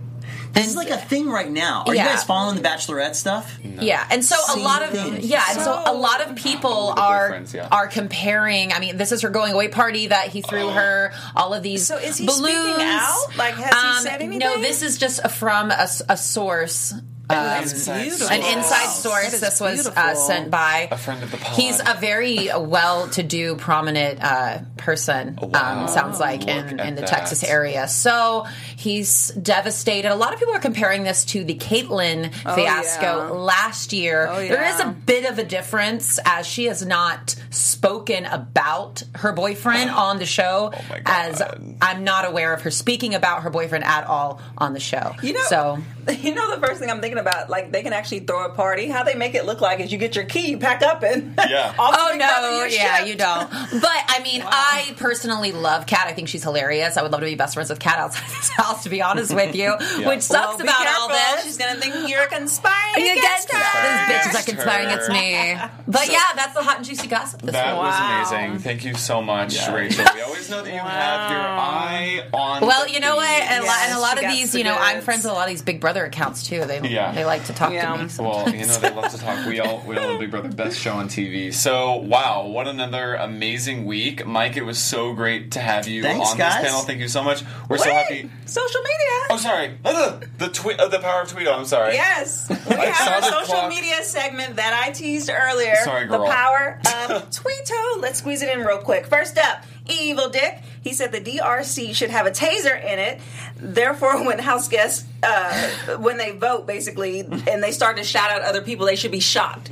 This 0.53 0.67
is 0.67 0.75
like 0.75 0.89
a 0.89 0.97
thing 0.97 1.29
right 1.29 1.49
now. 1.51 1.83
Are 1.85 1.93
Yeah. 1.93 2.03
you 2.03 2.09
guys 2.09 2.23
following 2.23 2.55
the 2.55 2.61
Bachelorette 2.67 3.15
stuff? 3.15 3.57
Yeah, 3.63 4.05
and 4.09 4.23
so 4.23 4.35
a 4.55 4.59
lot 4.59 4.83
of 4.83 4.91
thing. 4.91 5.19
yeah, 5.21 5.43
and 5.49 5.59
so 5.61 5.81
a 5.85 5.93
lot 5.93 6.21
of 6.21 6.35
people 6.35 6.93
are 6.97 7.41
yeah. 7.53 7.67
are 7.71 7.87
comparing. 7.87 8.71
I 8.71 8.79
mean, 8.79 8.95
this 8.97 9.11
is 9.11 9.21
her 9.23 9.29
going 9.29 9.53
away 9.53 9.67
party 9.67 10.07
that 10.07 10.29
he 10.29 10.41
threw 10.41 10.69
her. 10.69 11.11
All 11.35 11.53
of 11.53 11.61
these 11.63 11.85
So 11.85 11.97
is 11.97 12.17
he 12.17 12.25
balloons. 12.25 12.45
speaking 12.75 12.85
out? 12.87 13.37
Like, 13.37 13.55
has 13.55 13.81
he 13.81 13.87
Um, 13.97 14.03
said 14.03 14.21
anything? 14.21 14.39
No, 14.39 14.61
this 14.61 14.81
is 14.81 14.97
just 14.97 15.27
from 15.31 15.71
a 15.71 16.15
source. 16.17 16.93
That's 17.27 17.73
Inside. 17.87 18.31
An 18.31 18.57
inside 18.57 18.87
source. 18.87 19.25
That 19.25 19.33
is 19.33 19.41
This 19.41 19.61
was 19.61 19.87
uh, 19.87 20.15
sent 20.15 20.51
by 20.51 20.87
A 20.91 20.97
friend 20.97 21.23
of 21.23 21.31
the 21.31 21.37
pod. 21.37 21.55
He's 21.55 21.79
a 21.79 21.97
very 21.99 22.49
well-to-do, 22.55 23.55
prominent 23.55 24.19
uh, 24.21 24.59
person. 24.77 25.37
Wow. 25.41 25.83
Um, 25.83 25.87
sounds 25.87 26.19
like 26.19 26.47
in, 26.47 26.57
Look 26.57 26.79
at 26.79 26.87
in 26.87 26.95
the 26.95 27.01
that. 27.01 27.09
Texas 27.09 27.43
area. 27.43 27.87
So 27.87 28.45
he's 28.75 29.29
devastated. 29.29 30.11
A 30.11 30.15
lot 30.15 30.33
of 30.33 30.39
people 30.39 30.53
are 30.53 30.59
comparing 30.59 31.03
this 31.03 31.25
to 31.25 31.43
the 31.43 31.55
Kaitlyn 31.55 32.33
fiasco 32.33 33.01
yeah. 33.01 33.29
last 33.29 33.93
year. 33.93 34.27
Oh, 34.29 34.35
There 34.47 34.65
is 34.65 34.79
a 34.79 34.95
bit 35.05 35.29
of 35.29 35.39
a 35.39 35.43
difference 35.43 36.19
as 36.25 36.45
she 36.45 36.65
has 36.65 36.85
not 36.85 37.35
spoken 37.49 38.25
about 38.25 39.03
her 39.15 39.31
boyfriend 39.31 39.89
on 39.91 40.19
the 40.19 40.25
show. 40.25 40.71
Oh. 40.73 40.95
As 41.05 41.41
I'm 41.81 42.03
not 42.03 42.25
aware 42.25 42.53
of 42.53 42.61
her 42.63 42.71
speaking 42.71 43.15
about 43.15 43.43
her 43.43 43.49
boyfriend 43.49 43.83
at 43.83 44.05
all 44.05 44.41
on 44.57 44.73
the 44.73 44.79
show. 44.79 45.15
You 45.21 45.33
know, 45.33 45.43
so 45.47 45.79
you 46.19 46.35
know 46.35 46.55
the 46.55 46.65
first 46.65 46.79
thing 46.79 46.89
I'm 46.89 47.01
thinking 47.01 47.14
about, 47.17 47.49
like 47.49 47.71
they 47.71 47.81
can 47.83 47.93
actually 47.93 48.19
throw 48.21 48.45
a 48.45 48.49
party. 48.49 48.87
How 48.87 49.03
they 49.03 49.15
make 49.15 49.35
it 49.35 49.45
look 49.45 49.61
like 49.61 49.79
is 49.79 49.91
you 49.91 49.97
get 49.97 50.15
your 50.15 50.25
key, 50.25 50.49
you 50.51 50.57
pack 50.57 50.81
up, 50.81 51.03
and 51.03 51.33
Yeah. 51.49 51.73
Oh 51.77 52.15
no, 52.17 52.65
yeah, 52.65 52.97
shipped. 52.97 53.07
you 53.09 53.15
don't. 53.15 53.49
But 53.49 53.91
I 54.07 54.19
mean, 54.23 54.41
I 54.45 54.93
personally 54.97 55.51
love 55.51 55.85
Kat. 55.85 56.07
I 56.07 56.13
think 56.13 56.27
she's 56.27 56.43
hilarious. 56.43 56.97
I 56.97 57.01
would 57.01 57.11
love 57.11 57.21
to 57.21 57.27
be 57.27 57.35
best 57.35 57.53
friends 57.55 57.69
with 57.69 57.79
Kat 57.79 57.97
outside 57.99 58.23
of 58.25 58.29
this 58.35 58.49
house, 58.49 58.83
to 58.83 58.89
be 58.89 59.01
honest 59.01 59.33
with 59.33 59.55
you. 59.55 59.71
Which 60.05 60.21
sucks 60.21 60.47
Well, 60.47 60.57
be 60.57 60.63
about 60.63 60.87
all 60.87 61.07
careful. 61.09 61.35
this. 61.37 61.45
She's 61.45 61.57
gonna 61.57 61.79
think 61.79 62.09
you're 62.09 62.27
conspiring 62.27 63.05
You 63.05 63.11
against 63.13 63.49
get 63.49 63.61
her. 63.61 64.07
these 64.07 64.15
bitches 64.15 64.25
are 64.25 64.29
Against 64.29 64.47
conspiring 64.47 64.87
against 64.87 65.09
me. 65.11 65.55
But 65.87 66.11
yeah, 66.11 66.19
that's 66.35 66.53
the 66.55 66.63
hot 66.63 66.77
and 66.77 66.85
juicy 66.85 67.07
gossip 67.07 67.41
this 67.43 67.51
That 67.53 67.73
week. 67.75 67.83
was 67.83 67.93
Wow. 67.93 68.33
amazing. 68.41 68.59
Thank 68.59 68.85
you 68.85 68.95
so 68.95 69.21
much, 69.21 69.53
Yeah. 69.55 69.73
Rachel. 69.73 70.03
We 70.15 70.21
always 70.21 70.49
know 70.49 70.63
that 70.63 70.73
you 70.73 70.79
have 70.79 71.31
your 71.31 71.39
eye 71.39 72.23
on. 72.33 72.61
Well, 72.65 72.85
the 72.85 72.91
you 72.91 72.99
know 72.99 73.15
what? 73.15 73.29
feed. 73.29 73.43
And, 73.47 73.63
a 73.63 73.67
lot, 73.67 73.77
and 73.83 73.93
a 73.95 73.99
lot 73.99 74.23
of 74.23 74.29
these, 74.31 74.55
you 74.55 74.63
know, 74.63 74.75
I'm 74.77 75.01
friends 75.01 75.23
with 75.23 75.31
a 75.31 75.35
lot 75.35 75.43
of 75.43 75.49
these 75.49 75.61
Big 75.61 75.79
Brother 75.79 76.03
accounts 76.05 76.41
too. 76.47 76.65
They 76.65 76.79
Yeah. 76.81 77.04
They 77.13 77.25
like 77.25 77.45
to 77.45 77.53
talk 77.53 77.71
Yeah. 77.73 77.95
to 77.95 78.03
me. 78.03 78.09
Well, 78.19 78.49
you 78.49 78.65
know 78.65 78.77
they 78.77 78.91
love 78.93 79.11
to 79.11 79.17
talk. 79.17 79.45
We 79.45 79.59
all 79.59 79.81
we 79.85 79.97
all 79.97 80.09
love 80.11 80.19
Big 80.19 80.31
Brother, 80.31 80.49
best 80.49 80.79
show 80.79 80.93
on 80.93 81.07
TV. 81.07 81.53
So 81.53 81.95
wow, 81.97 82.45
what 82.47 82.67
another 82.67 83.15
amazing 83.15 83.85
week, 83.85 84.25
Mike! 84.25 84.57
It 84.57 84.63
was 84.63 84.77
so 84.79 85.13
great 85.13 85.51
to 85.51 85.59
have 85.59 85.87
you 85.87 86.03
Thanks, 86.03 86.31
on 86.31 86.37
guys. 86.37 86.61
this 86.61 86.65
panel. 86.71 86.81
Thank 86.81 86.99
you 86.99 87.07
so 87.07 87.23
much. 87.23 87.43
We're 87.69 87.77
so 87.77 87.91
happy. 87.91 88.29
Social 88.45 88.81
media. 88.81 88.95
Oh, 89.31 89.37
sorry. 89.37 89.77
Uh, 89.83 90.19
the 90.37 90.49
tweet, 90.49 90.79
uh, 90.79 90.87
the 90.87 90.99
power 90.99 91.21
of 91.21 91.27
Tweeto. 91.31 91.55
I'm 91.57 91.65
sorry. 91.65 91.93
Yes, 91.95 92.47
we 92.49 92.55
I 92.55 92.59
saw 92.59 92.75
have 92.75 93.21
the 93.23 93.27
our 93.27 93.41
social 93.41 93.55
clock. 93.55 93.69
media 93.69 94.03
segment 94.03 94.55
that 94.57 94.73
I 94.85 94.91
teased 94.91 95.29
earlier. 95.29 95.75
Sorry, 95.83 96.05
girl. 96.07 96.23
The 96.23 96.29
power 96.31 96.79
of 96.85 97.29
Tweeto. 97.31 98.01
Let's 98.01 98.19
squeeze 98.19 98.41
it 98.41 98.49
in 98.49 98.65
real 98.65 98.77
quick. 98.79 99.07
First 99.07 99.37
up, 99.37 99.63
Evil 99.87 100.29
Dick. 100.29 100.59
He 100.81 100.93
said 100.93 101.11
the 101.11 101.21
DRC 101.21 101.95
should 101.95 102.09
have 102.09 102.25
a 102.25 102.31
taser 102.31 102.75
in 102.79 102.99
it. 102.99 103.19
Therefore, 103.57 104.23
when 104.25 104.39
house 104.39 104.67
guests, 104.67 105.05
uh, 105.23 105.97
when 105.97 106.17
they 106.17 106.31
vote, 106.31 106.67
basically, 106.67 107.21
and 107.21 107.63
they 107.63 107.71
start 107.71 107.97
to 107.97 108.03
shout 108.03 108.29
out 108.31 108.41
other 108.41 108.61
people, 108.61 108.85
they 108.85 108.95
should 108.95 109.11
be 109.11 109.19
shocked. 109.19 109.69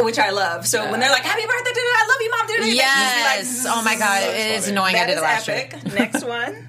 Which 0.00 0.18
I 0.18 0.30
love. 0.30 0.66
So 0.66 0.90
when 0.90 0.98
they're 0.98 1.10
like, 1.10 1.24
"Happy 1.24 1.42
birthday, 1.42 1.70
dude! 1.74 1.84
I 1.84 2.06
love 2.08 2.16
you, 2.20 2.30
mom!" 2.30 2.46
dude," 2.68 2.74
Yes. 2.76 3.66
Oh 3.68 3.82
my 3.82 3.96
god, 3.98 4.22
it 4.22 4.52
is 4.52 4.68
annoying. 4.68 4.96
I 4.96 5.06
did 5.06 5.18
it 5.18 5.20
last 5.20 5.46
epic. 5.48 5.72
year. 5.84 5.94
Next 5.94 6.24
one. 6.24 6.66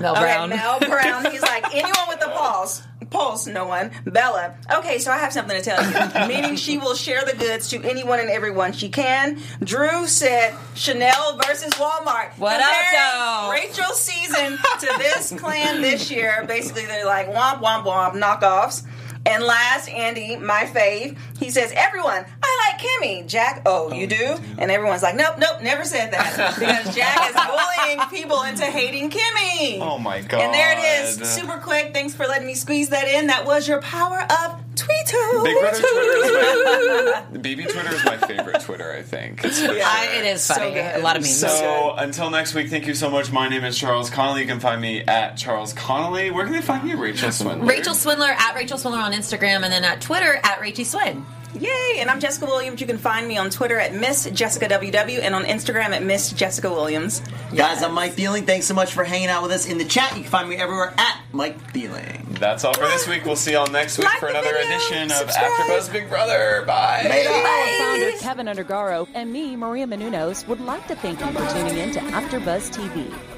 Mel 0.00 0.12
Okay, 0.12 0.20
Brown. 0.22 0.48
Mel 0.50 0.80
Brown. 0.80 1.30
He's 1.30 1.42
like 1.42 1.72
anyone 1.74 2.08
with 2.08 2.24
a 2.24 2.30
pulse. 2.30 2.82
Pulse, 3.10 3.46
no 3.46 3.66
one. 3.66 3.90
Bella. 4.04 4.54
Okay, 4.72 4.98
so 4.98 5.10
I 5.10 5.18
have 5.18 5.32
something 5.32 5.56
to 5.56 5.62
tell 5.62 5.82
you. 5.82 6.28
Meaning 6.28 6.56
she 6.56 6.78
will 6.78 6.94
share 6.94 7.24
the 7.24 7.36
goods 7.36 7.68
to 7.70 7.82
anyone 7.82 8.20
and 8.20 8.30
everyone 8.30 8.72
she 8.72 8.88
can. 8.88 9.40
Drew 9.62 10.06
said 10.06 10.54
Chanel 10.74 11.38
versus 11.38 11.72
Walmart. 11.74 12.38
What 12.38 12.60
up, 12.60 12.68
though? 12.92 13.50
Rachel's 13.52 14.00
season 14.00 14.58
to 14.80 14.94
this 14.98 15.34
clan 15.38 15.80
this 15.80 16.10
year. 16.10 16.44
Basically, 16.46 16.86
they're 16.86 17.06
like 17.06 17.28
womp 17.28 17.60
womp 17.60 17.84
womp 17.84 18.12
knockoffs. 18.12 18.84
And 19.26 19.44
last, 19.44 19.90
Andy, 19.90 20.36
my 20.36 20.64
fave, 20.64 21.18
he 21.38 21.50
says, 21.50 21.70
Everyone, 21.76 22.24
I 22.58 22.72
like 22.72 22.80
Kemi. 22.80 23.26
Jack, 23.26 23.62
oh, 23.66 23.88
oh 23.90 23.94
you 23.94 24.06
do? 24.06 24.36
And 24.58 24.70
everyone's 24.70 25.02
like, 25.02 25.14
Nope, 25.14 25.36
nope, 25.38 25.62
never 25.62 25.84
said 25.84 26.12
that. 26.12 26.54
because 26.58 26.94
Jack 26.94 27.30
is 27.30 27.34
bullying 27.34 28.08
people 28.10 28.42
into 28.42 28.64
hating 28.64 29.10
Kemi. 29.10 29.80
Oh 29.80 29.98
my 29.98 30.20
god. 30.22 30.40
And 30.40 30.54
there 30.54 30.72
it 30.72 31.04
is. 31.04 31.16
Super 31.28 31.58
quick. 31.58 31.92
Thanks 31.94 32.14
for 32.14 32.26
letting 32.26 32.46
me 32.46 32.54
squeeze 32.54 32.88
that 32.90 33.08
in. 33.08 33.28
That 33.28 33.46
was 33.46 33.68
your 33.68 33.80
power 33.80 34.20
of 34.20 34.60
Tweeto. 34.74 35.44
Big 35.44 35.58
Brother 35.58 35.78
Twitter 35.78 36.12
is 36.12 36.32
my 36.32 37.38
BB 37.38 37.72
Twitter 37.72 37.94
is 37.94 38.04
my 38.04 38.16
favorite 38.16 38.60
Twitter. 38.60 38.92
I 38.92 39.02
think. 39.02 39.44
It's 39.44 39.60
Yeah. 39.60 39.82
I, 39.84 40.18
it 40.18 40.24
is 40.26 40.46
funny. 40.46 40.72
good. 40.72 40.96
a 40.96 41.02
lot 41.02 41.16
of 41.16 41.22
memes. 41.22 41.36
So 41.38 41.94
until 41.96 42.30
next 42.30 42.54
week, 42.54 42.68
thank 42.68 42.86
you 42.86 42.94
so 42.94 43.10
much. 43.10 43.32
My 43.32 43.48
name 43.48 43.64
is 43.64 43.76
Charles 43.78 44.10
Connolly. 44.10 44.42
You 44.42 44.46
can 44.46 44.60
find 44.60 44.80
me 44.80 45.02
at 45.02 45.36
Charles 45.36 45.72
Connolly. 45.72 46.30
Where 46.30 46.44
can 46.44 46.52
they 46.52 46.62
find 46.62 46.88
you, 46.88 46.96
Rachel 46.96 47.32
Swindler? 47.32 47.66
Rachel 47.66 47.94
Swindler 47.94 48.28
at 48.30 48.54
Rachel 48.54 48.78
Swindler 48.78 49.00
on 49.00 49.12
Instagram 49.12 49.62
and 49.62 49.72
then 49.72 49.84
at 49.84 50.00
Twitter 50.00 50.36
at 50.42 50.60
Rachie 50.60 50.86
Swin. 50.86 51.26
Yay! 51.54 51.96
And 52.00 52.10
I'm 52.10 52.20
Jessica 52.20 52.46
Williams. 52.46 52.80
You 52.80 52.86
can 52.86 52.98
find 52.98 53.26
me 53.26 53.38
on 53.38 53.48
Twitter 53.50 53.78
at 53.78 53.94
Miss 53.94 54.28
Jessica 54.30 54.66
WW 54.68 55.20
and 55.22 55.34
on 55.34 55.44
Instagram 55.44 55.90
at 55.90 56.02
Miss 56.02 56.30
Jessica 56.32 56.68
Williams. 56.70 57.22
Guys, 57.54 57.82
I'm 57.82 57.94
Mike 57.94 58.12
Thieling. 58.12 58.44
Thanks 58.46 58.66
so 58.66 58.74
much 58.74 58.92
for 58.92 59.02
hanging 59.02 59.28
out 59.28 59.42
with 59.42 59.52
us 59.52 59.66
in 59.66 59.78
the 59.78 59.84
chat. 59.84 60.14
You 60.14 60.22
can 60.22 60.30
find 60.30 60.48
me 60.48 60.56
everywhere 60.56 60.92
at 60.98 61.20
Mike 61.32 61.72
Thieling. 61.72 62.38
That's 62.38 62.64
all 62.64 62.74
for 62.74 62.86
this 62.86 63.08
week. 63.08 63.24
We'll 63.24 63.34
see 63.36 63.52
y'all 63.52 63.66
next 63.66 63.96
week 63.98 64.06
Like 64.06 64.18
for 64.20 64.28
another 64.28 64.52
video, 64.52 64.76
edition 64.76 65.10
of. 65.10 65.28
AfterBuzz 65.28 65.90
Big 65.92 66.08
Brother. 66.08 66.64
Bye. 66.66 67.02
Founder 67.78 68.12
Kevin 68.18 68.46
Undergaro 68.46 69.08
and 69.14 69.32
me, 69.32 69.56
Maria 69.56 69.86
Menounos, 69.86 70.46
would 70.46 70.60
like 70.60 70.86
to 70.88 70.96
thank 70.96 71.18
you 71.20 71.26
for 71.32 71.52
tuning 71.52 71.78
in 71.78 71.92
to 71.92 72.00
AfterBuzz 72.00 72.70
TV. 72.70 73.37